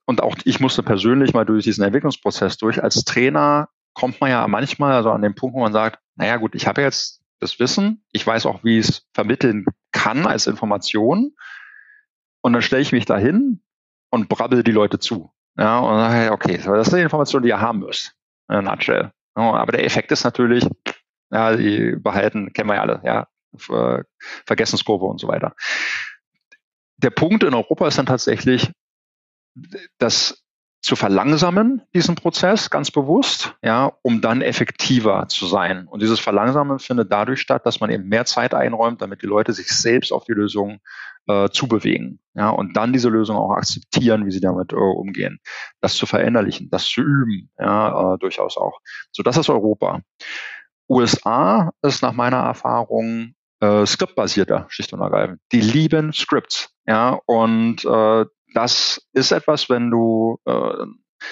und 0.08 0.22
auch 0.22 0.36
ich 0.44 0.58
musste 0.58 0.82
persönlich 0.82 1.34
mal 1.34 1.44
durch 1.44 1.64
diesen 1.64 1.84
Entwicklungsprozess 1.84 2.56
durch, 2.56 2.82
als 2.82 3.04
Trainer 3.04 3.68
kommt 3.92 4.22
man 4.22 4.30
ja 4.30 4.48
manchmal 4.48 4.94
also 4.94 5.10
an 5.10 5.20
den 5.20 5.34
Punkt, 5.34 5.54
wo 5.54 5.60
man 5.60 5.74
sagt, 5.74 5.98
naja 6.16 6.38
gut, 6.38 6.54
ich 6.54 6.66
habe 6.66 6.80
jetzt 6.80 7.20
das 7.40 7.58
Wissen, 7.58 8.02
ich 8.10 8.26
weiß 8.26 8.46
auch, 8.46 8.64
wie 8.64 8.78
ich 8.78 8.88
es 8.88 9.06
vermitteln 9.12 9.66
kann 9.92 10.26
als 10.26 10.46
Information. 10.46 11.36
Und 12.40 12.52
dann 12.54 12.62
stelle 12.62 12.80
ich 12.80 12.92
mich 12.92 13.04
dahin 13.04 13.60
und 14.08 14.30
brabbel 14.30 14.62
die 14.62 14.72
Leute 14.72 14.98
zu. 14.98 15.30
Ja, 15.58 15.78
und 15.80 15.98
sage, 15.98 16.32
okay, 16.32 16.56
das 16.56 16.88
ist 16.88 16.96
die 16.96 17.02
Information, 17.02 17.42
die 17.42 17.50
ihr 17.50 17.60
haben 17.60 17.80
müsst. 17.80 18.14
In 18.48 18.56
a 18.56 18.62
nutshell. 18.62 19.12
aber 19.34 19.72
der 19.72 19.84
Effekt 19.84 20.10
ist 20.10 20.24
natürlich, 20.24 20.66
ja, 21.30 21.54
die 21.54 21.96
behalten, 21.96 22.54
kennen 22.54 22.70
wir 22.70 22.76
ja 22.76 22.80
alle, 22.80 23.02
ja, 23.04 23.28
äh, 23.68 24.02
Vergessenskurve 24.46 25.04
und 25.04 25.20
so 25.20 25.28
weiter. 25.28 25.54
Der 26.96 27.10
Punkt 27.10 27.44
in 27.44 27.52
Europa 27.52 27.88
ist 27.88 27.98
dann 27.98 28.06
tatsächlich, 28.06 28.72
das 29.98 30.44
zu 30.80 30.94
verlangsamen, 30.94 31.82
diesen 31.92 32.14
Prozess 32.14 32.70
ganz 32.70 32.90
bewusst, 32.90 33.54
ja, 33.62 33.92
um 34.02 34.20
dann 34.20 34.42
effektiver 34.42 35.26
zu 35.28 35.46
sein. 35.46 35.88
Und 35.88 36.02
dieses 36.02 36.20
Verlangsamen 36.20 36.78
findet 36.78 37.12
dadurch 37.12 37.40
statt, 37.40 37.66
dass 37.66 37.80
man 37.80 37.90
eben 37.90 38.08
mehr 38.08 38.24
Zeit 38.24 38.54
einräumt, 38.54 39.02
damit 39.02 39.22
die 39.22 39.26
Leute 39.26 39.52
sich 39.52 39.68
selbst 39.68 40.12
auf 40.12 40.24
die 40.24 40.32
Lösung 40.32 40.78
äh, 41.26 41.48
zubewegen, 41.50 42.20
ja, 42.34 42.50
und 42.50 42.76
dann 42.76 42.92
diese 42.92 43.08
Lösung 43.08 43.36
auch 43.36 43.50
akzeptieren, 43.50 44.24
wie 44.24 44.30
sie 44.30 44.40
damit 44.40 44.72
äh, 44.72 44.76
umgehen. 44.76 45.40
Das 45.80 45.94
zu 45.94 46.06
verinnerlichen, 46.06 46.70
das 46.70 46.86
zu 46.86 47.02
üben, 47.02 47.50
ja, 47.58 48.14
äh, 48.14 48.18
durchaus 48.18 48.56
auch. 48.56 48.80
So, 49.10 49.22
das 49.22 49.36
ist 49.36 49.50
Europa. 49.50 50.00
USA 50.88 51.72
ist 51.82 52.02
nach 52.02 52.12
meiner 52.12 52.38
Erfahrung 52.38 53.34
äh, 53.60 53.84
Script-basierter, 53.84 54.66
schlicht 54.68 54.92
und 54.92 55.00
ergreifend. 55.00 55.40
Die 55.52 55.60
lieben 55.60 56.12
Scripts. 56.12 56.70
Ja, 56.86 57.20
und 57.26 57.84
äh, 57.84 58.24
das 58.54 59.06
ist 59.12 59.32
etwas, 59.32 59.68
wenn 59.68 59.90
du 59.90 60.38
äh, 60.44 60.86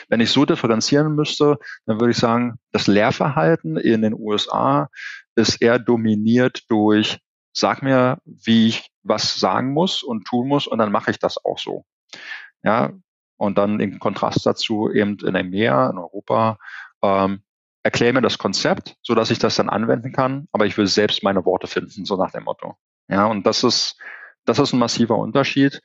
wenn 0.09 0.21
ich 0.21 0.31
so 0.31 0.45
differenzieren 0.45 1.15
müsste, 1.15 1.59
dann 1.87 2.01
würde 2.01 2.11
ich 2.11 2.19
sagen, 2.19 2.59
das 2.73 2.87
Lehrverhalten 2.87 3.77
in 3.77 4.03
den 4.03 4.15
USA 4.15 4.89
ist 5.35 5.61
eher 5.63 5.79
dominiert 5.79 6.65
durch, 6.69 7.19
sag 7.53 7.83
mir, 7.83 8.19
wie 8.25 8.69
ich 8.69 8.91
was 9.03 9.39
sagen 9.39 9.73
muss 9.73 10.03
und 10.03 10.27
tun 10.27 10.49
muss 10.49 10.67
und 10.67 10.79
dann 10.79 10.93
mache 10.93 11.11
ich 11.11 11.19
das 11.19 11.43
auch 11.45 11.59
so. 11.59 11.85
Ja, 12.63 12.93
und 13.37 13.59
dann 13.59 13.81
im 13.81 13.99
Kontrast 13.99 14.45
dazu 14.47 14.91
eben 14.91 15.19
in 15.19 15.35
EMEA, 15.35 15.91
in 15.91 15.99
Europa, 15.99 16.59
ähm, 17.03 17.43
erkläre 17.83 18.15
mir 18.15 18.23
das 18.23 18.39
Konzept, 18.39 18.97
so 19.03 19.15
dass 19.15 19.31
ich 19.31 19.39
das 19.39 19.57
dann 19.57 19.69
anwenden 19.69 20.13
kann, 20.13 20.49
aber 20.53 20.67
ich 20.67 20.77
will 20.77 20.89
selbst 20.89 21.23
meine 21.23 21.45
Worte 21.45 21.69
finden, 21.69 22.05
so 22.05 22.17
nach 22.17 22.33
dem 22.33 22.45
Motto. 22.45 22.77
Ja, 23.09 23.27
und 23.27 23.47
das 23.47 23.63
ist, 23.63 23.97
das 24.45 24.59
ist 24.59 24.73
ein 24.73 24.81
massiver 24.81 25.17
Unterschied 25.17 25.81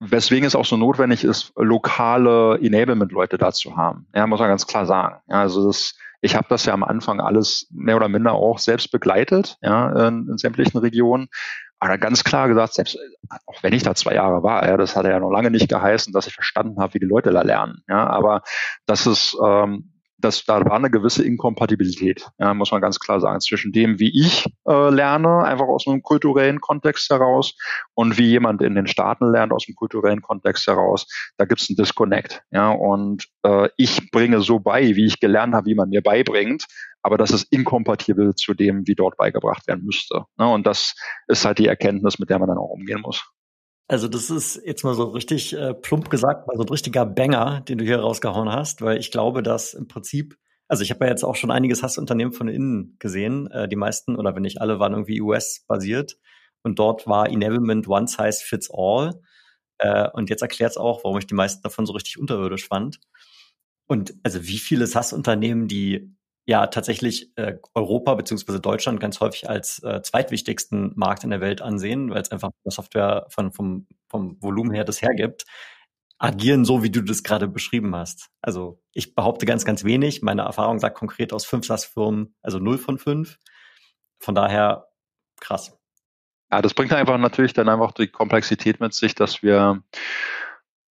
weswegen 0.00 0.46
es 0.46 0.54
auch 0.54 0.64
so 0.64 0.76
notwendig 0.76 1.24
ist, 1.24 1.52
lokale 1.56 2.58
Enablement-Leute 2.60 3.38
da 3.38 3.52
zu 3.52 3.76
haben. 3.76 4.06
Ja, 4.14 4.26
muss 4.26 4.40
man 4.40 4.48
ganz 4.48 4.66
klar 4.66 4.86
sagen. 4.86 5.20
Ja, 5.28 5.40
also 5.40 5.66
das, 5.66 5.94
ich 6.20 6.36
habe 6.36 6.46
das 6.48 6.66
ja 6.66 6.74
am 6.74 6.84
Anfang 6.84 7.20
alles 7.20 7.68
mehr 7.72 7.96
oder 7.96 8.08
minder 8.08 8.32
auch 8.32 8.58
selbst 8.58 8.90
begleitet, 8.90 9.56
ja, 9.62 10.08
in, 10.08 10.28
in 10.28 10.38
sämtlichen 10.38 10.78
Regionen. 10.78 11.28
Aber 11.78 11.98
ganz 11.98 12.24
klar 12.24 12.48
gesagt, 12.48 12.74
selbst 12.74 12.98
auch 13.46 13.62
wenn 13.62 13.74
ich 13.74 13.82
da 13.82 13.94
zwei 13.94 14.14
Jahre 14.14 14.42
war, 14.42 14.66
ja, 14.66 14.76
das 14.76 14.96
hat 14.96 15.04
ja 15.06 15.20
noch 15.20 15.30
lange 15.30 15.50
nicht 15.50 15.68
geheißen, 15.68 16.12
dass 16.12 16.26
ich 16.26 16.34
verstanden 16.34 16.80
habe, 16.80 16.94
wie 16.94 17.00
die 17.00 17.06
Leute 17.06 17.30
da 17.32 17.42
lernen. 17.42 17.82
Ja, 17.88 18.06
aber 18.06 18.42
das 18.86 19.06
ist 19.06 19.36
ähm, 19.44 19.92
das, 20.18 20.44
da 20.44 20.64
war 20.64 20.74
eine 20.76 20.90
gewisse 20.90 21.24
Inkompatibilität, 21.24 22.26
ja, 22.38 22.54
muss 22.54 22.70
man 22.70 22.80
ganz 22.80 22.98
klar 22.98 23.20
sagen, 23.20 23.40
zwischen 23.40 23.72
dem, 23.72 23.98
wie 23.98 24.18
ich 24.18 24.46
äh, 24.66 24.90
lerne, 24.90 25.44
einfach 25.44 25.66
aus 25.66 25.86
einem 25.86 26.02
kulturellen 26.02 26.60
Kontext 26.60 27.10
heraus, 27.10 27.54
und 27.94 28.18
wie 28.18 28.26
jemand 28.26 28.62
in 28.62 28.74
den 28.74 28.86
Staaten 28.86 29.30
lernt 29.30 29.52
aus 29.52 29.66
dem 29.66 29.74
kulturellen 29.74 30.22
Kontext 30.22 30.66
heraus. 30.66 31.06
Da 31.36 31.44
gibt 31.44 31.60
es 31.60 31.68
einen 31.68 31.76
Disconnect. 31.76 32.42
Ja, 32.50 32.70
und 32.70 33.26
äh, 33.42 33.68
ich 33.76 34.10
bringe 34.10 34.40
so 34.40 34.58
bei, 34.58 34.96
wie 34.96 35.06
ich 35.06 35.20
gelernt 35.20 35.54
habe, 35.54 35.66
wie 35.66 35.74
man 35.74 35.88
mir 35.88 36.02
beibringt, 36.02 36.66
aber 37.02 37.18
das 37.18 37.30
ist 37.30 37.52
inkompatibel 37.52 38.34
zu 38.34 38.54
dem, 38.54 38.86
wie 38.86 38.94
dort 38.94 39.16
beigebracht 39.16 39.66
werden 39.66 39.84
müsste. 39.84 40.24
Ne? 40.38 40.48
Und 40.48 40.66
das 40.66 40.94
ist 41.28 41.44
halt 41.44 41.58
die 41.58 41.68
Erkenntnis, 41.68 42.18
mit 42.18 42.30
der 42.30 42.38
man 42.38 42.48
dann 42.48 42.58
auch 42.58 42.70
umgehen 42.70 43.00
muss. 43.00 43.24
Also 43.88 44.08
das 44.08 44.30
ist 44.30 44.60
jetzt 44.64 44.82
mal 44.82 44.94
so 44.94 45.04
richtig 45.04 45.52
äh, 45.52 45.72
plump 45.72 46.10
gesagt, 46.10 46.48
mal 46.48 46.56
so 46.56 46.64
ein 46.64 46.68
richtiger 46.68 47.06
Banger, 47.06 47.60
den 47.60 47.78
du 47.78 47.84
hier 47.84 48.00
rausgehauen 48.00 48.50
hast, 48.50 48.82
weil 48.82 48.98
ich 48.98 49.12
glaube, 49.12 49.42
dass 49.44 49.74
im 49.74 49.86
Prinzip, 49.86 50.36
also 50.66 50.82
ich 50.82 50.90
habe 50.90 51.04
ja 51.04 51.10
jetzt 51.12 51.24
auch 51.24 51.36
schon 51.36 51.52
einiges 51.52 51.84
Hassunternehmen 51.84 52.32
von 52.32 52.48
innen 52.48 52.96
gesehen. 52.98 53.48
Äh, 53.52 53.68
die 53.68 53.76
meisten 53.76 54.16
oder 54.16 54.34
wenn 54.34 54.42
nicht 54.42 54.60
alle 54.60 54.80
waren 54.80 54.92
irgendwie 54.92 55.20
US-basiert 55.20 56.18
und 56.62 56.80
dort 56.80 57.06
war 57.06 57.28
Enablement 57.28 57.86
One 57.86 58.08
Size 58.08 58.40
Fits 58.44 58.70
All. 58.72 59.20
Äh, 59.78 60.08
und 60.14 60.30
jetzt 60.30 60.42
erklärt 60.42 60.72
es 60.72 60.76
auch, 60.76 61.04
warum 61.04 61.18
ich 61.18 61.26
die 61.28 61.34
meisten 61.34 61.62
davon 61.62 61.86
so 61.86 61.92
richtig 61.92 62.18
unterirdisch 62.18 62.66
fand. 62.66 62.98
Und 63.86 64.14
also 64.24 64.42
wie 64.48 64.58
viele 64.58 64.88
SaaS-Unternehmen, 64.88 65.68
die 65.68 66.12
ja 66.46 66.68
tatsächlich 66.68 67.36
äh, 67.36 67.58
Europa 67.74 68.14
beziehungsweise 68.14 68.60
Deutschland 68.60 69.00
ganz 69.00 69.20
häufig 69.20 69.50
als 69.50 69.82
äh, 69.82 70.00
zweitwichtigsten 70.02 70.92
Markt 70.94 71.24
in 71.24 71.30
der 71.30 71.40
Welt 71.40 71.60
ansehen, 71.60 72.10
weil 72.10 72.22
es 72.22 72.30
einfach 72.30 72.50
Software 72.64 73.26
von, 73.28 73.52
vom, 73.52 73.86
vom 74.08 74.40
Volumen 74.40 74.72
her 74.72 74.84
das 74.84 75.02
hergibt, 75.02 75.44
agieren 76.18 76.64
so, 76.64 76.82
wie 76.82 76.90
du 76.90 77.02
das 77.02 77.24
gerade 77.24 77.48
beschrieben 77.48 77.94
hast. 77.94 78.30
Also 78.40 78.80
ich 78.92 79.14
behaupte 79.14 79.44
ganz, 79.44 79.64
ganz 79.64 79.84
wenig. 79.84 80.22
Meine 80.22 80.42
Erfahrung 80.42 80.78
sagt 80.78 80.96
konkret 80.96 81.32
aus 81.32 81.44
fünf 81.44 81.66
SaaS-Firmen, 81.66 82.34
also 82.42 82.58
null 82.58 82.78
von 82.78 82.98
fünf. 82.98 83.38
Von 84.20 84.34
daher 84.34 84.86
krass. 85.40 85.76
Ja, 86.50 86.62
das 86.62 86.74
bringt 86.74 86.92
einfach 86.92 87.18
natürlich 87.18 87.54
dann 87.54 87.68
einfach 87.68 87.90
die 87.92 88.06
Komplexität 88.06 88.80
mit 88.80 88.94
sich, 88.94 89.16
dass 89.16 89.42
wir 89.42 89.82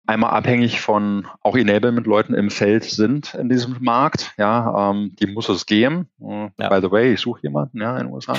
einmal 0.07 0.31
abhängig 0.31 0.81
von 0.81 1.27
auch 1.41 1.55
Enablement-Leuten 1.55 2.33
im 2.33 2.49
Feld 2.49 2.85
sind 2.85 3.33
in 3.35 3.49
diesem 3.49 3.77
Markt. 3.81 4.33
Ja, 4.37 4.91
ähm, 4.91 5.15
die 5.19 5.27
muss 5.27 5.49
es 5.49 5.65
geben. 5.65 6.09
Ja. 6.19 6.69
By 6.69 6.79
the 6.81 6.91
way, 6.91 7.13
ich 7.13 7.21
suche 7.21 7.41
jemanden, 7.43 7.81
ja, 7.81 7.97
in 7.97 8.07
den 8.07 8.13
USA. 8.13 8.33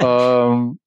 ähm, 0.50 0.78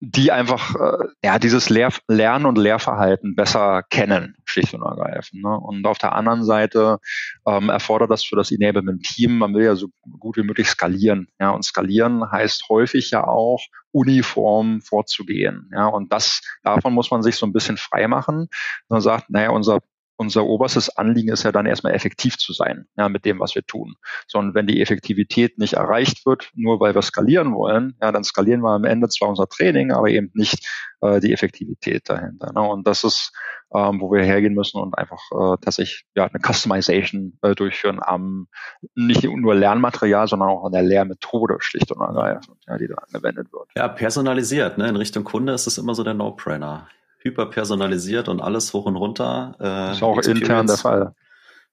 die 0.00 0.30
einfach 0.30 0.74
äh, 0.76 1.08
ja 1.24 1.38
dieses 1.38 1.70
Lehr 1.70 1.92
Lern- 2.06 2.46
und 2.46 2.56
Lehrverhalten 2.56 3.34
besser 3.34 3.82
kennen, 3.90 4.36
schlicht 4.44 4.74
und 4.74 4.82
ergreifend. 4.82 5.42
Ne? 5.42 5.58
Und 5.58 5.86
auf 5.86 5.98
der 5.98 6.14
anderen 6.14 6.44
Seite 6.44 6.98
ähm, 7.46 7.68
erfordert 7.68 8.10
das 8.10 8.22
für 8.24 8.36
das 8.36 8.52
Enablement-Team, 8.52 9.38
man 9.38 9.54
will 9.54 9.64
ja 9.64 9.74
so 9.74 9.88
gut 10.18 10.36
wie 10.36 10.44
möglich 10.44 10.68
skalieren. 10.68 11.28
Ja, 11.40 11.50
und 11.50 11.64
skalieren 11.64 12.30
heißt 12.30 12.68
häufig 12.68 13.10
ja 13.10 13.26
auch 13.26 13.60
uniform 13.90 14.80
vorzugehen. 14.82 15.68
Ja, 15.72 15.86
und 15.86 16.12
das 16.12 16.42
davon 16.62 16.94
muss 16.94 17.10
man 17.10 17.22
sich 17.22 17.36
so 17.36 17.46
ein 17.46 17.52
bisschen 17.52 17.76
frei 17.76 18.06
machen. 18.06 18.48
Man 18.88 19.00
sagt, 19.00 19.30
naja, 19.30 19.50
unser 19.50 19.80
unser 20.18 20.44
oberstes 20.46 20.96
Anliegen 20.96 21.32
ist 21.32 21.44
ja 21.44 21.52
dann 21.52 21.64
erstmal 21.64 21.94
effektiv 21.94 22.36
zu 22.38 22.52
sein, 22.52 22.86
ja, 22.96 23.08
mit 23.08 23.24
dem, 23.24 23.38
was 23.38 23.54
wir 23.54 23.62
tun. 23.62 23.94
Sondern 24.26 24.54
wenn 24.54 24.66
die 24.66 24.82
Effektivität 24.82 25.58
nicht 25.58 25.74
erreicht 25.74 26.26
wird, 26.26 26.50
nur 26.54 26.80
weil 26.80 26.94
wir 26.94 27.02
skalieren 27.02 27.54
wollen, 27.54 27.94
ja, 28.02 28.10
dann 28.10 28.24
skalieren 28.24 28.60
wir 28.60 28.70
am 28.70 28.84
Ende 28.84 29.08
zwar 29.08 29.28
unser 29.28 29.46
Training, 29.46 29.92
aber 29.92 30.08
eben 30.08 30.30
nicht 30.34 30.66
äh, 31.02 31.20
die 31.20 31.32
Effektivität 31.32 32.10
dahinter. 32.10 32.52
Ne? 32.52 32.60
Und 32.60 32.88
das 32.88 33.04
ist, 33.04 33.32
ähm, 33.72 34.00
wo 34.00 34.10
wir 34.10 34.24
hergehen 34.24 34.54
müssen 34.54 34.80
und 34.80 34.98
einfach 34.98 35.20
äh, 35.30 35.56
tatsächlich 35.60 36.04
ja, 36.16 36.24
eine 36.24 36.40
Customization 36.44 37.38
äh, 37.42 37.54
durchführen 37.54 38.00
am 38.02 38.48
nicht 38.96 39.22
nur 39.22 39.54
Lernmaterial, 39.54 40.26
sondern 40.26 40.48
auch 40.48 40.64
an 40.64 40.72
der 40.72 40.82
Lehrmethode 40.82 41.58
schlicht 41.60 41.92
und 41.92 42.00
ergreifend, 42.00 42.56
ja, 42.66 42.76
die 42.76 42.88
da 42.88 42.94
angewendet 42.94 43.52
wird. 43.52 43.68
Ja, 43.76 43.86
personalisiert, 43.86 44.78
ne? 44.78 44.88
In 44.88 44.96
Richtung 44.96 45.22
Kunde 45.22 45.52
ist 45.52 45.68
es 45.68 45.78
immer 45.78 45.94
so 45.94 46.02
der 46.02 46.14
No-Brainer 46.14 46.88
hyperpersonalisiert 47.18 48.28
und 48.28 48.40
alles 48.40 48.72
hoch 48.72 48.86
und 48.86 48.96
runter. 48.96 49.54
Äh, 49.58 49.62
das 49.62 49.96
ist 49.96 50.02
auch 50.02 50.18
intern 50.18 50.66
der 50.66 50.76
Fall. 50.76 51.14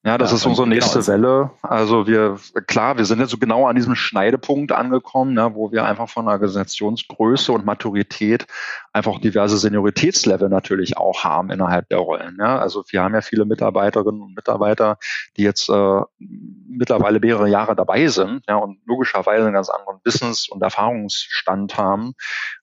Ja, 0.06 0.20
das 0.20 0.30
ja, 0.30 0.38
ist 0.38 0.46
unsere 0.46 0.66
genau, 0.66 0.76
nächste 0.76 1.00
genau. 1.00 1.08
Welle. 1.08 1.52
Also 1.64 2.06
wir, 2.06 2.38
klar, 2.68 2.96
wir 2.98 3.06
sind 3.06 3.20
jetzt 3.20 3.32
so 3.32 3.40
genau 3.40 3.66
an 3.66 3.76
diesem 3.76 3.96
Schneidepunkt 3.96 4.72
angekommen, 4.72 5.34
ne, 5.34 5.56
wo 5.56 5.72
wir 5.72 5.84
einfach 5.84 6.10
von 6.10 6.28
Organisationsgröße 6.28 7.52
und 7.52 7.66
Maturität 7.66 8.46
einfach 8.94 9.20
diverse 9.20 9.58
Senioritätslevel 9.58 10.48
natürlich 10.48 10.96
auch 10.96 11.24
haben 11.24 11.50
innerhalb 11.50 11.90
der 11.90 11.98
Rollen. 11.98 12.38
Ja. 12.40 12.60
Also 12.60 12.84
wir 12.90 13.02
haben 13.02 13.16
ja 13.16 13.22
viele 13.22 13.46
Mitarbeiterinnen 13.46 14.22
und 14.22 14.36
Mitarbeiter, 14.36 15.00
die 15.38 15.42
jetzt 15.42 15.70
äh, 15.70 16.02
mittlerweile 16.20 17.20
mehrere 17.20 17.50
Jahre 17.50 17.76
dabei 17.76 18.08
sind 18.08 18.44
ja, 18.48 18.58
und 18.58 18.78
logischerweise 18.86 19.46
einen 19.46 19.56
ganz 19.56 19.70
anderen 19.70 20.02
Wissens- 20.04 20.48
und 20.48 20.62
Erfahrungsstand 20.62 21.78
haben. 21.78 22.14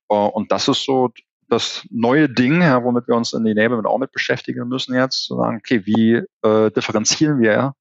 Äh, 0.09 0.15
und 0.15 0.53
das 0.53 0.69
ist 0.69 0.85
so 0.85 1.11
das 1.53 1.87
neue 1.91 2.29
Ding, 2.29 2.63
ja, 2.63 2.83
womit 2.83 3.07
wir 3.09 3.15
uns 3.15 3.33
in 3.33 3.47
Enablement 3.47 3.87
auch 3.87 3.99
mit 3.99 4.13
beschäftigen 4.13 4.69
müssen 4.69 4.95
jetzt, 4.95 5.25
zu 5.25 5.37
sagen, 5.37 5.59
okay, 5.59 5.83
wie 5.85 6.23
äh, 6.43 6.71
differenzieren 6.71 7.41
wir 7.41 7.75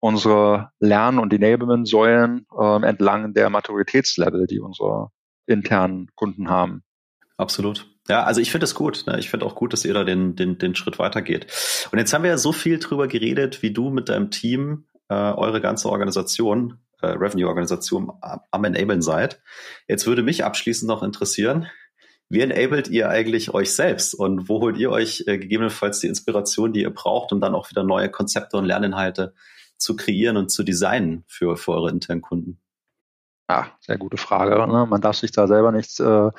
unsere 0.00 0.70
Lern- 0.78 1.18
und 1.18 1.32
Enablement-Säulen 1.32 2.46
äh, 2.58 2.86
entlang 2.86 3.34
der 3.34 3.50
Maturitätslevel, 3.50 4.46
die 4.46 4.60
unsere 4.60 5.10
internen 5.46 6.08
Kunden 6.14 6.48
haben. 6.48 6.82
Absolut. 7.36 7.86
Ja, 8.08 8.24
also 8.24 8.40
ich 8.40 8.50
finde 8.50 8.64
es 8.64 8.74
gut. 8.74 9.04
Ne? 9.06 9.18
Ich 9.18 9.30
finde 9.30 9.46
auch 9.46 9.54
gut, 9.54 9.72
dass 9.72 9.84
ihr 9.84 9.94
da 9.94 10.04
den, 10.04 10.36
den, 10.36 10.58
den 10.58 10.74
Schritt 10.74 10.98
weitergeht. 10.98 11.46
Und 11.92 11.98
jetzt 11.98 12.12
haben 12.12 12.22
wir 12.22 12.30
ja 12.30 12.38
so 12.38 12.52
viel 12.52 12.78
drüber 12.78 13.08
geredet, 13.08 13.62
wie 13.62 13.72
du 13.72 13.90
mit 13.90 14.08
deinem 14.08 14.30
Team 14.30 14.86
äh, 15.08 15.14
eure 15.14 15.60
ganze 15.60 15.88
Organisation, 15.90 16.78
äh, 17.02 17.08
Revenue-Organisation 17.08 18.10
am 18.20 18.64
Enablen 18.64 19.02
seid. 19.02 19.42
Jetzt 19.86 20.06
würde 20.06 20.22
mich 20.22 20.44
abschließend 20.44 20.88
noch 20.88 21.02
interessieren, 21.02 21.66
wie 22.30 22.40
enabled 22.40 22.88
ihr 22.88 23.10
eigentlich 23.10 23.52
euch 23.52 23.72
selbst 23.72 24.14
und 24.14 24.48
wo 24.48 24.60
holt 24.60 24.78
ihr 24.78 24.90
euch 24.90 25.24
äh, 25.26 25.36
gegebenenfalls 25.36 25.98
die 25.98 26.06
Inspiration, 26.06 26.72
die 26.72 26.82
ihr 26.82 26.94
braucht, 26.94 27.32
um 27.32 27.40
dann 27.40 27.54
auch 27.54 27.70
wieder 27.70 27.82
neue 27.82 28.08
Konzepte 28.08 28.56
und 28.56 28.64
Lerninhalte 28.64 29.34
zu 29.76 29.96
kreieren 29.96 30.36
und 30.36 30.50
zu 30.50 30.62
designen 30.62 31.24
für, 31.26 31.56
für 31.56 31.72
eure 31.72 31.90
internen 31.90 32.22
Kunden? 32.22 32.60
Ja, 33.50 33.66
sehr 33.80 33.98
gute 33.98 34.16
Frage. 34.16 34.54
Ne? 34.68 34.86
Man 34.88 35.00
darf 35.00 35.16
sich 35.16 35.32
da 35.32 35.48
selber 35.48 35.72
nichts 35.72 35.98
äh, 35.98 36.30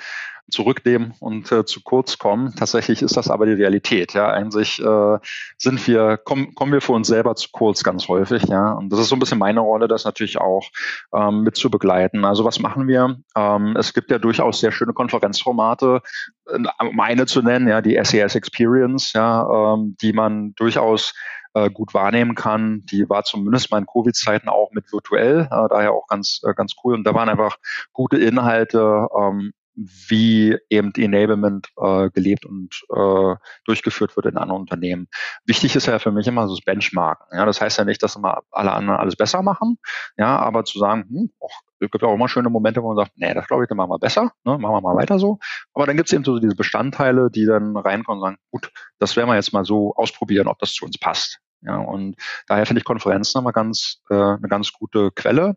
zurücknehmen 0.49 1.13
und 1.19 1.51
äh, 1.51 1.65
zu 1.65 1.81
kurz 1.83 2.17
kommen. 2.17 2.55
Tatsächlich 2.55 3.01
ist 3.01 3.17
das 3.17 3.29
aber 3.29 3.45
die 3.45 3.51
Realität. 3.51 4.13
Ja, 4.13 4.29
eigentlich 4.29 4.81
äh, 4.81 5.17
sind 5.57 5.85
wir 5.87 6.15
kommen, 6.15 6.55
kommen 6.55 6.71
wir 6.71 6.79
für 6.79 6.93
uns 6.93 7.09
selber 7.09 7.35
zu 7.35 7.49
kurz 7.51 7.83
ganz 7.83 8.07
häufig. 8.07 8.43
Ja, 8.43 8.71
und 8.71 8.93
das 8.93 8.99
ist 9.01 9.09
so 9.09 9.17
ein 9.17 9.19
bisschen 9.19 9.39
meine 9.39 9.59
Rolle, 9.59 9.89
das 9.89 10.05
natürlich 10.05 10.37
auch 10.39 10.69
ähm, 11.13 11.41
mit 11.41 11.57
zu 11.57 11.69
begleiten. 11.69 12.23
Also 12.23 12.45
was 12.45 12.59
machen 12.59 12.87
wir? 12.87 13.17
Ähm, 13.35 13.75
es 13.75 13.93
gibt 13.93 14.09
ja 14.09 14.17
durchaus 14.17 14.61
sehr 14.61 14.71
schöne 14.71 14.93
Konferenzformate, 14.93 16.01
äh, 16.47 16.59
um 16.79 16.99
eine 17.01 17.25
zu 17.25 17.41
nennen, 17.41 17.67
ja, 17.67 17.81
die 17.81 17.99
SES 18.01 18.35
Experience, 18.35 19.11
ja, 19.11 19.73
ähm, 19.73 19.97
die 20.01 20.13
man 20.13 20.53
durchaus 20.55 21.13
äh, 21.53 21.69
gut 21.69 21.93
wahrnehmen 21.93 22.35
kann. 22.35 22.81
Die 22.91 23.09
war 23.09 23.23
zumindest 23.23 23.71
mal 23.71 23.79
in 23.79 23.85
Covid-Zeiten 23.85 24.49
auch 24.49 24.71
mit 24.71 24.91
virtuell, 24.91 25.47
äh, 25.51 25.67
daher 25.69 25.93
auch 25.93 26.07
ganz, 26.07 26.41
äh, 26.43 26.53
ganz 26.53 26.73
cool. 26.83 26.93
Und 26.93 27.03
da 27.03 27.13
waren 27.13 27.29
einfach 27.29 27.57
gute 27.93 28.17
Inhalte, 28.17 29.07
ähm, 29.17 29.53
wie 29.75 30.57
eben 30.69 30.91
Enablement 30.95 31.69
äh, 31.77 32.09
gelebt 32.09 32.45
und 32.45 32.81
äh, 32.93 33.35
durchgeführt 33.65 34.15
wird 34.15 34.25
in 34.25 34.37
anderen 34.37 34.61
Unternehmen. 34.61 35.07
Wichtig 35.45 35.75
ist 35.75 35.87
ja 35.87 35.99
für 35.99 36.11
mich 36.11 36.27
immer 36.27 36.47
so 36.47 36.55
das 36.55 36.63
Benchmarken. 36.63 37.37
Ja, 37.37 37.45
das 37.45 37.61
heißt 37.61 37.77
ja 37.77 37.85
nicht, 37.85 38.03
dass 38.03 38.15
immer 38.15 38.41
alle 38.51 38.73
anderen 38.73 38.99
alles 38.99 39.15
besser 39.15 39.41
machen, 39.41 39.77
ja, 40.17 40.37
aber 40.37 40.65
zu 40.65 40.79
sagen, 40.79 41.05
hm, 41.09 41.31
och, 41.39 41.51
es 41.79 41.89
gibt 41.89 42.03
auch 42.03 42.13
immer 42.13 42.29
schöne 42.29 42.49
Momente, 42.49 42.83
wo 42.83 42.89
man 42.89 42.97
sagt, 42.97 43.13
nee, 43.15 43.33
das 43.33 43.47
glaube 43.47 43.63
ich, 43.63 43.69
dann 43.69 43.77
machen 43.77 43.89
wir 43.89 43.99
besser, 43.99 44.31
ne? 44.43 44.57
machen 44.57 44.73
wir 44.73 44.81
mal 44.81 44.95
weiter 44.95 45.17
so. 45.17 45.39
Aber 45.73 45.87
dann 45.87 45.97
gibt 45.97 46.09
es 46.09 46.13
eben 46.13 46.23
so 46.23 46.37
diese 46.37 46.55
Bestandteile, 46.55 47.31
die 47.31 47.45
dann 47.45 47.75
reinkommen 47.75 48.21
und 48.21 48.27
sagen, 48.27 48.37
gut, 48.51 48.71
das 48.99 49.15
werden 49.15 49.29
wir 49.29 49.35
jetzt 49.35 49.53
mal 49.53 49.65
so 49.65 49.95
ausprobieren, 49.95 50.47
ob 50.47 50.59
das 50.59 50.73
zu 50.73 50.85
uns 50.85 50.97
passt. 50.99 51.40
Ja, 51.61 51.77
und 51.77 52.15
daher 52.47 52.65
finde 52.65 52.79
ich 52.79 52.85
Konferenzen 52.85 53.39
immer 53.39 53.51
ganz, 53.51 54.01
äh, 54.09 54.15
eine 54.15 54.47
ganz 54.47 54.71
gute 54.71 55.11
Quelle. 55.11 55.55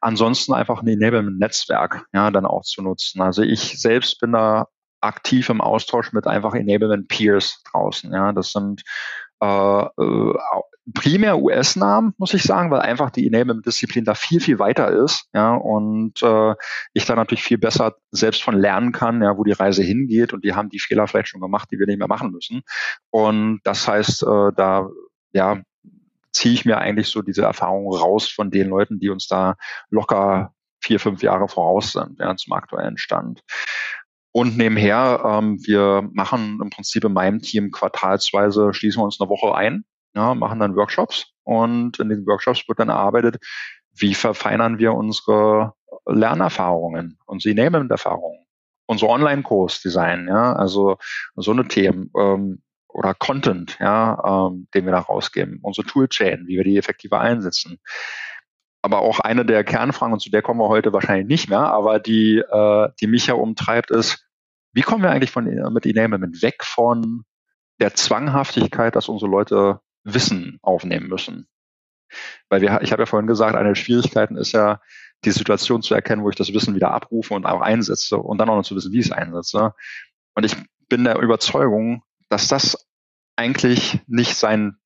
Ansonsten 0.00 0.54
einfach 0.54 0.82
ein 0.82 0.88
Enablement-Netzwerk, 0.88 2.06
ja, 2.12 2.30
dann 2.30 2.46
auch 2.46 2.62
zu 2.62 2.82
nutzen. 2.82 3.20
Also 3.20 3.42
ich 3.42 3.80
selbst 3.80 4.20
bin 4.20 4.32
da 4.32 4.68
aktiv 5.00 5.48
im 5.50 5.60
Austausch 5.60 6.12
mit 6.12 6.26
einfach 6.26 6.54
Enablement 6.54 7.08
Peers 7.08 7.62
draußen. 7.70 8.12
Ja, 8.12 8.32
das 8.32 8.52
sind 8.52 8.82
äh, 9.42 9.84
äh, 9.84 10.34
primär 10.94 11.38
US-Namen, 11.38 12.14
muss 12.18 12.34
ich 12.34 12.42
sagen, 12.42 12.70
weil 12.70 12.80
einfach 12.80 13.10
die 13.10 13.26
Enablement-Disziplin 13.26 14.04
da 14.04 14.14
viel, 14.14 14.40
viel 14.40 14.58
weiter 14.58 14.90
ist, 14.90 15.28
ja, 15.32 15.54
und 15.54 16.22
äh, 16.22 16.54
ich 16.92 17.06
da 17.06 17.14
natürlich 17.14 17.44
viel 17.44 17.58
besser 17.58 17.94
selbst 18.10 18.42
von 18.42 18.56
lernen 18.56 18.92
kann, 18.92 19.22
ja, 19.22 19.36
wo 19.36 19.44
die 19.44 19.52
Reise 19.52 19.82
hingeht 19.82 20.32
und 20.32 20.44
die 20.44 20.54
haben 20.54 20.70
die 20.70 20.80
Fehler 20.80 21.06
vielleicht 21.06 21.28
schon 21.28 21.40
gemacht, 21.40 21.68
die 21.70 21.78
wir 21.78 21.86
nicht 21.86 21.98
mehr 21.98 22.08
machen 22.08 22.32
müssen. 22.32 22.62
Und 23.10 23.60
das 23.64 23.86
heißt, 23.86 24.22
äh, 24.24 24.50
da 24.56 24.88
ja, 25.32 25.62
ziehe 26.32 26.54
ich 26.54 26.64
mir 26.64 26.78
eigentlich 26.78 27.08
so 27.08 27.22
diese 27.22 27.42
Erfahrung 27.42 27.92
raus 27.92 28.28
von 28.28 28.50
den 28.50 28.68
Leuten, 28.68 28.98
die 28.98 29.10
uns 29.10 29.26
da 29.26 29.56
locker 29.90 30.54
vier, 30.80 30.98
fünf 30.98 31.22
Jahre 31.22 31.48
voraus 31.48 31.92
sind, 31.92 32.18
ja, 32.18 32.34
zum 32.36 32.52
aktuellen 32.54 32.98
Stand. 32.98 33.42
Und 34.32 34.56
nebenher, 34.56 35.22
ähm, 35.24 35.58
wir 35.64 36.08
machen 36.12 36.58
im 36.62 36.70
Prinzip 36.70 37.04
in 37.04 37.12
meinem 37.12 37.40
Team 37.40 37.70
quartalsweise, 37.70 38.72
schließen 38.72 39.00
wir 39.00 39.04
uns 39.04 39.20
eine 39.20 39.28
Woche 39.28 39.54
ein, 39.54 39.84
ja, 40.14 40.34
machen 40.34 40.58
dann 40.58 40.74
Workshops 40.74 41.26
und 41.44 41.98
in 42.00 42.08
diesen 42.08 42.26
Workshops 42.26 42.66
wird 42.66 42.78
dann 42.78 42.88
erarbeitet, 42.88 43.36
wie 43.94 44.14
verfeinern 44.14 44.78
wir 44.78 44.94
unsere 44.94 45.74
Lernerfahrungen, 46.06 47.18
unsere 47.26 47.52
Enablement-Erfahrungen, 47.52 48.46
unser 48.86 49.08
Online-Kurs-Design, 49.08 50.28
ja, 50.28 50.54
also 50.54 50.96
so 51.36 51.52
eine 51.52 51.68
Themen. 51.68 52.10
Ähm, 52.16 52.62
oder 52.92 53.14
Content, 53.14 53.78
ja, 53.80 54.48
ähm, 54.48 54.68
den 54.74 54.84
wir 54.84 54.92
da 54.92 55.00
rausgeben, 55.00 55.60
unsere 55.62 55.86
Toolchain, 55.86 56.46
wie 56.46 56.56
wir 56.56 56.64
die 56.64 56.76
effektiver 56.76 57.20
einsetzen. 57.20 57.78
Aber 58.82 59.00
auch 59.00 59.20
eine 59.20 59.44
der 59.44 59.64
Kernfragen, 59.64 60.12
und 60.12 60.20
zu 60.20 60.30
der 60.30 60.42
kommen 60.42 60.60
wir 60.60 60.68
heute 60.68 60.92
wahrscheinlich 60.92 61.28
nicht 61.28 61.48
mehr, 61.48 61.72
aber 61.72 62.00
die, 62.00 62.38
äh, 62.38 62.88
die 63.00 63.06
mich 63.06 63.26
ja 63.26 63.34
umtreibt, 63.34 63.90
ist, 63.90 64.26
wie 64.72 64.82
kommen 64.82 65.02
wir 65.02 65.10
eigentlich 65.10 65.30
von, 65.30 65.44
mit 65.72 65.86
Enablement 65.86 66.42
weg 66.42 66.64
von 66.64 67.24
der 67.80 67.94
Zwanghaftigkeit, 67.94 68.96
dass 68.96 69.08
unsere 69.08 69.30
Leute 69.30 69.80
Wissen 70.04 70.58
aufnehmen 70.62 71.08
müssen? 71.08 71.48
Weil 72.48 72.60
wir, 72.60 72.80
ich 72.82 72.92
habe 72.92 73.02
ja 73.02 73.06
vorhin 73.06 73.26
gesagt, 73.26 73.54
eine 73.54 73.68
der 73.68 73.74
Schwierigkeiten 73.74 74.36
ist 74.36 74.52
ja, 74.52 74.80
die 75.24 75.30
Situation 75.30 75.82
zu 75.82 75.94
erkennen, 75.94 76.24
wo 76.24 76.30
ich 76.30 76.36
das 76.36 76.52
Wissen 76.52 76.74
wieder 76.74 76.90
abrufe 76.90 77.34
und 77.34 77.46
auch 77.46 77.60
einsetze 77.60 78.16
und 78.18 78.38
dann 78.38 78.48
auch 78.48 78.56
noch 78.56 78.64
zu 78.64 78.74
wissen, 78.74 78.92
wie 78.92 78.98
ich 78.98 79.06
es 79.06 79.12
einsetze. 79.12 79.74
Und 80.34 80.44
ich 80.44 80.56
bin 80.88 81.04
der 81.04 81.18
Überzeugung, 81.20 82.02
dass 82.32 82.48
das 82.48 82.88
eigentlich 83.36 84.00
nicht 84.06 84.36
sein 84.36 84.78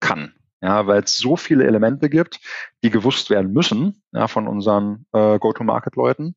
kann. 0.00 0.34
Ja, 0.60 0.86
weil 0.86 1.02
es 1.02 1.16
so 1.16 1.36
viele 1.36 1.66
Elemente 1.66 2.08
gibt, 2.08 2.38
die 2.84 2.90
gewusst 2.90 3.30
werden 3.30 3.52
müssen, 3.52 4.02
ja, 4.12 4.28
von 4.28 4.46
unseren 4.46 5.06
äh, 5.12 5.38
Go-to-Market-Leuten, 5.40 6.36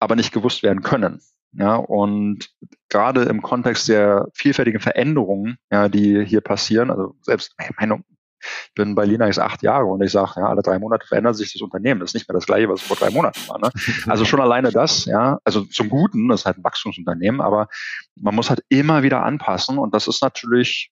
aber 0.00 0.16
nicht 0.16 0.32
gewusst 0.32 0.64
werden 0.64 0.82
können. 0.82 1.20
Ja, 1.52 1.76
und 1.76 2.50
gerade 2.88 3.22
im 3.24 3.42
Kontext 3.42 3.88
der 3.88 4.26
vielfältigen 4.32 4.80
Veränderungen, 4.80 5.58
ja, 5.70 5.88
die 5.88 6.24
hier 6.24 6.40
passieren, 6.40 6.90
also 6.90 7.14
selbst 7.20 7.54
meine 7.78 8.02
ich 8.42 8.74
bin 8.74 8.94
bei 8.94 9.04
Linux 9.04 9.38
acht 9.38 9.62
Jahre 9.62 9.86
und 9.86 10.02
ich 10.02 10.12
sage, 10.12 10.32
ja, 10.36 10.46
alle 10.46 10.62
drei 10.62 10.78
Monate 10.78 11.06
verändert 11.06 11.36
sich 11.36 11.52
das 11.52 11.62
Unternehmen. 11.62 12.00
Das 12.00 12.10
ist 12.10 12.14
nicht 12.14 12.28
mehr 12.28 12.34
das 12.34 12.46
gleiche, 12.46 12.68
was 12.68 12.82
es 12.82 12.86
vor 12.86 12.96
drei 12.96 13.10
Monaten 13.10 13.40
war. 13.48 13.58
Ne? 13.58 13.70
Also 14.06 14.24
schon 14.24 14.40
alleine 14.40 14.70
das, 14.70 15.04
ja, 15.04 15.38
also 15.44 15.64
zum 15.64 15.88
Guten, 15.88 16.28
das 16.28 16.40
ist 16.40 16.46
halt 16.46 16.58
ein 16.58 16.64
Wachstumsunternehmen, 16.64 17.40
aber 17.40 17.68
man 18.16 18.34
muss 18.34 18.50
halt 18.50 18.62
immer 18.68 19.02
wieder 19.02 19.22
anpassen 19.22 19.78
und 19.78 19.94
das 19.94 20.08
ist 20.08 20.22
natürlich 20.22 20.90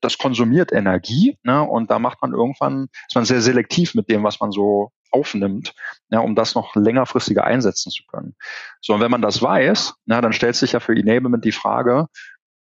das 0.00 0.16
konsumiert 0.16 0.72
Energie 0.72 1.38
ne? 1.42 1.62
und 1.62 1.90
da 1.90 1.98
macht 1.98 2.22
man 2.22 2.32
irgendwann, 2.32 2.88
ist 3.06 3.14
man 3.14 3.24
sehr 3.24 3.40
selektiv 3.40 3.94
mit 3.94 4.08
dem, 4.08 4.24
was 4.24 4.40
man 4.40 4.50
so 4.50 4.92
aufnimmt, 5.10 5.74
ja, 6.10 6.20
um 6.20 6.34
das 6.34 6.54
noch 6.54 6.74
längerfristiger 6.74 7.44
einsetzen 7.44 7.90
zu 7.90 8.02
können. 8.06 8.34
So, 8.80 8.94
und 8.94 9.00
wenn 9.00 9.10
man 9.10 9.22
das 9.22 9.40
weiß, 9.40 9.94
na, 10.06 10.20
dann 10.20 10.32
stellt 10.32 10.56
sich 10.56 10.72
ja 10.72 10.80
für 10.80 10.94
Enablement 10.94 11.44
die 11.44 11.52
Frage, 11.52 12.06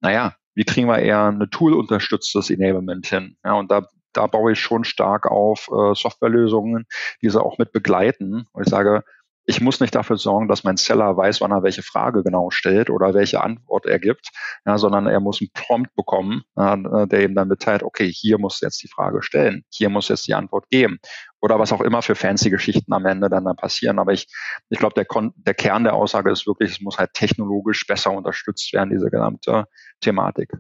naja, 0.01 0.35
wie 0.57 0.65
kriegen 0.65 0.89
wir 0.89 0.99
eher 0.99 1.25
eine 1.25 1.49
Tool-unterstütztes 1.49 2.51
Enablement 2.51 3.07
hin? 3.07 3.37
Ja, 3.45 3.53
und 3.53 3.71
da, 3.71 3.87
da 4.13 4.27
baue 4.27 4.53
ich 4.53 4.61
schon 4.61 4.85
stark 4.85 5.31
auf 5.31 5.69
äh, 5.69 5.95
Softwarelösungen, 5.95 6.87
die 7.23 7.29
sie 7.29 7.41
auch 7.41 7.59
mit 7.59 7.73
begleiten. 7.73 8.47
Und 8.53 8.67
ich 8.67 8.71
sage, 8.71 9.05
ich 9.47 9.61
muss 9.61 9.81
nicht 9.81 9.95
dafür 9.95 10.17
sorgen, 10.17 10.49
dass 10.49 10.65
mein 10.65 10.77
Seller 10.77 11.17
weiß, 11.17 11.41
wann 11.41 11.53
er 11.53 11.63
welche 11.63 11.83
Frage 11.83 12.23
genau 12.25 12.51
stellt 12.51 12.91
oder 12.91 13.15
welche 13.15 13.41
Antwort 13.41 13.87
er 13.87 14.01
gibt, 14.01 14.31
ja, 14.67 14.77
sondern 14.77 15.07
er 15.07 15.21
muss 15.21 15.41
einen 15.41 15.51
Prompt 15.55 15.95
bekommen, 15.95 16.43
äh, 16.57 17.07
der 17.07 17.25
ihm 17.25 17.35
dann 17.35 17.49
mitteilt, 17.49 17.85
okay, 17.85 18.11
hier 18.13 18.39
muss 18.39 18.61
jetzt 18.61 18.83
die 18.83 18.89
Frage 18.89 19.23
stellen, 19.23 19.65
hier 19.71 19.89
muss 19.89 20.09
jetzt 20.09 20.27
die 20.27 20.35
Antwort 20.35 20.69
geben 20.69 20.99
oder 21.41 21.61
was 21.61 21.73
auch 21.73 21.81
immer 21.81 22.03
für 22.03 22.17
fancy 22.17 22.51
Geschichten 22.51 22.93
am 22.93 23.07
Ende 23.07 23.29
dann 23.29 23.45
da 23.45 23.55
passieren. 23.55 24.01
Aber 24.01 24.13
ich, 24.13 24.27
ich 24.69 24.79
glaube, 24.79 24.95
der, 24.95 25.07
der 25.37 25.55
Kern 25.55 25.85
der 25.85 25.95
Aussage 25.95 26.31
ist 26.33 26.47
wirklich, 26.47 26.73
es 26.73 26.81
muss 26.81 26.99
halt 26.99 27.13
technologisch 27.15 27.87
besser 27.87 28.11
unterstützt 28.13 28.73
werden, 28.73 28.91
diese 28.91 29.11
gesamte 29.11 29.67
Thematik. 30.01 30.51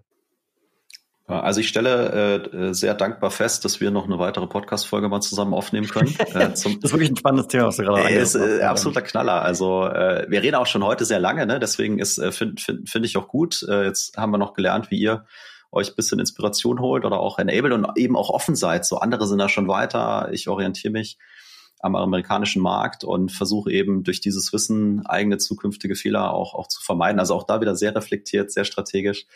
Also 1.29 1.61
ich 1.61 1.69
stelle 1.69 2.45
äh, 2.53 2.73
sehr 2.73 2.95
dankbar 2.95 3.33
fest, 3.33 3.65
dass 3.65 3.81
wir 3.81 3.91
noch 3.91 4.05
eine 4.05 4.21
weitere 4.21 4.47
Podcast-Folge 4.47 5.09
mal 5.09 5.21
zusammen 5.21 5.55
aufnehmen 5.55 5.89
können. 5.89 6.15
Äh, 6.27 6.51
das 6.51 6.65
ist 6.65 6.93
wirklich 6.93 7.11
ein 7.11 7.17
spannendes 7.17 7.49
Thema, 7.49 7.67
was 7.67 7.77
du 7.77 7.85
gerade 7.85 8.09
äh, 8.09 8.21
ist 8.21 8.35
äh, 8.35 8.63
absoluter 8.63 9.03
Knaller. 9.03 9.43
Also 9.43 9.87
äh, 9.87 10.27
wir 10.29 10.43
reden 10.43 10.57
auch 10.57 10.67
schon 10.67 10.85
heute 10.85 11.05
sehr 11.05 11.19
lange, 11.19 11.47
ne? 11.47 11.59
deswegen 11.59 11.99
ist 11.99 12.19
äh, 12.19 12.33
finde 12.33 12.61
find, 12.61 12.89
find 12.89 13.07
ich 13.07 13.17
auch 13.17 13.29
gut. 13.29 13.65
Äh, 13.69 13.85
jetzt 13.85 14.17
haben 14.17 14.33
wir 14.33 14.39
noch 14.39 14.55
gelernt, 14.55 14.91
wie 14.91 14.99
ihr 14.99 15.25
euch 15.73 15.91
ein 15.91 15.97
bisschen 15.97 16.19
Inspiration 16.19 16.81
holt 16.81 17.05
oder 17.05 17.21
auch 17.21 17.39
enabled 17.39 17.73
und 17.73 17.87
eben 17.97 18.17
auch 18.17 18.31
offen 18.31 18.55
seid. 18.57 18.85
So 18.85 18.99
andere 18.99 19.27
sind 19.27 19.39
da 19.39 19.49
schon 19.49 19.69
weiter. 19.69 20.29
Ich 20.33 20.49
orientiere 20.49 20.93
mich 20.93 21.19
am 21.81 21.95
amerikanischen 21.95 22.63
Markt 22.63 23.05
und 23.05 23.31
versuche 23.31 23.71
eben 23.71 24.03
durch 24.03 24.21
dieses 24.21 24.53
Wissen 24.53 25.05
eigene 25.07 25.39
zukünftige 25.39 25.95
Fehler 25.95 26.33
auch, 26.33 26.55
auch 26.55 26.69
zu 26.69 26.83
vermeiden. 26.83 27.21
Also 27.21 27.35
auch 27.35 27.45
da 27.45 27.61
wieder 27.61 27.77
sehr 27.77 27.95
reflektiert, 27.95 28.51
sehr 28.51 28.65
strategisch. 28.65 29.27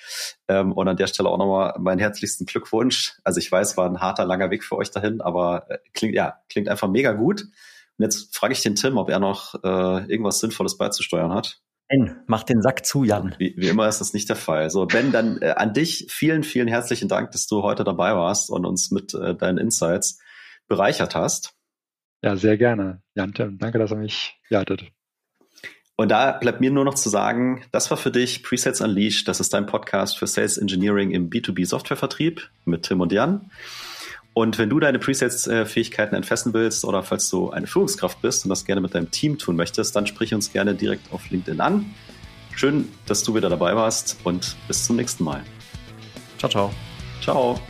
Ähm, 0.49 0.72
und 0.72 0.88
an 0.88 0.97
der 0.97 1.07
Stelle 1.07 1.28
auch 1.28 1.38
nochmal 1.38 1.74
meinen 1.78 1.99
herzlichsten 1.99 2.47
Glückwunsch. 2.47 3.14
Also 3.24 3.38
ich 3.38 3.51
weiß, 3.51 3.76
war 3.76 3.86
ein 3.86 4.01
harter, 4.01 4.24
langer 4.24 4.51
Weg 4.51 4.64
für 4.64 4.76
euch 4.76 4.91
dahin, 4.91 5.20
aber 5.20 5.70
äh, 5.70 5.78
klingt, 5.93 6.14
ja, 6.14 6.38
klingt 6.49 6.68
einfach 6.68 6.88
mega 6.88 7.12
gut. 7.12 7.43
Und 7.43 8.05
jetzt 8.05 8.34
frage 8.34 8.53
ich 8.55 8.62
den 8.62 8.76
Tim, 8.76 8.97
ob 8.97 9.11
er 9.11 9.18
noch 9.18 9.55
äh, 9.62 10.11
irgendwas 10.11 10.41
Sinnvolles 10.41 10.78
beizusteuern 10.78 11.34
hat. 11.34 11.61
Ben, 11.91 12.22
mach 12.28 12.45
den 12.45 12.62
Sack 12.62 12.86
zu, 12.86 13.03
Jan. 13.03 13.34
Wie, 13.38 13.55
wie 13.57 13.68
immer 13.68 13.88
ist 13.88 14.01
das 14.01 14.14
nicht 14.14 14.28
der 14.28 14.36
Fall. 14.36 14.70
So, 14.70 14.86
Ben, 14.86 15.11
dann 15.11 15.43
äh, 15.43 15.51
an 15.51 15.74
dich 15.74 16.07
vielen, 16.09 16.45
vielen 16.45 16.68
herzlichen 16.68 17.09
Dank, 17.09 17.32
dass 17.32 17.49
du 17.49 17.62
heute 17.62 17.82
dabei 17.82 18.14
warst 18.14 18.49
und 18.49 18.64
uns 18.64 18.93
mit 18.93 19.12
äh, 19.12 19.34
deinen 19.34 19.59
Insights 19.59 20.20
bereichert 20.68 21.16
hast. 21.16 21.55
Ja, 22.23 22.37
sehr 22.37 22.57
gerne. 22.57 23.03
Jan 23.14 23.33
Tim, 23.33 23.59
danke, 23.59 23.79
dass 23.79 23.93
ihr 23.93 23.97
mich 23.97 24.39
behaltet. 24.49 24.85
Und 25.97 26.09
da 26.09 26.33
bleibt 26.33 26.61
mir 26.61 26.71
nur 26.71 26.85
noch 26.85 26.95
zu 26.95 27.11
sagen, 27.11 27.62
das 27.73 27.91
war 27.91 27.99
für 27.99 28.11
dich 28.11 28.43
Presets 28.43 28.81
Unleashed. 28.81 29.29
Das 29.29 29.39
ist 29.39 29.53
dein 29.53 29.66
Podcast 29.66 30.18
für 30.18 30.27
Sales 30.27 30.57
Engineering 30.57 31.11
im 31.11 31.29
B2B 31.29 31.66
Softwarevertrieb 31.66 32.49
mit 32.64 32.85
Tim 32.85 33.03
und 33.03 33.12
Jan. 33.12 33.51
Und 34.33 34.59
wenn 34.59 34.71
du 34.71 34.81
deine 34.81 34.99
Presets-Fähigkeiten 34.99 36.14
entfesseln 36.14 36.55
willst 36.55 36.85
oder 36.85 37.03
falls 37.03 37.29
du 37.29 37.51
eine 37.51 37.66
Führungskraft 37.66 38.23
bist 38.23 38.45
und 38.45 38.49
das 38.49 38.64
gerne 38.64 38.81
mit 38.81 38.95
deinem 38.95 39.11
Team 39.11 39.39
tun 39.39 39.57
möchtest, 39.57 39.95
dann 39.97 40.07
sprich 40.07 40.33
uns 40.33 40.53
gerne 40.53 40.75
direkt 40.75 41.12
auf 41.12 41.29
LinkedIn 41.29 41.61
an. 41.61 41.95
Schön, 42.57 42.89
dass 43.07 43.23
du 43.23 43.35
wieder 43.35 43.51
dabei 43.51 43.77
warst 43.77 44.18
und 44.25 44.57
bis 44.68 44.87
zum 44.87 44.97
nächsten 44.97 45.25
Mal. 45.25 45.43
Ciao, 46.39 46.51
ciao. 46.51 46.75
Ciao. 47.21 47.61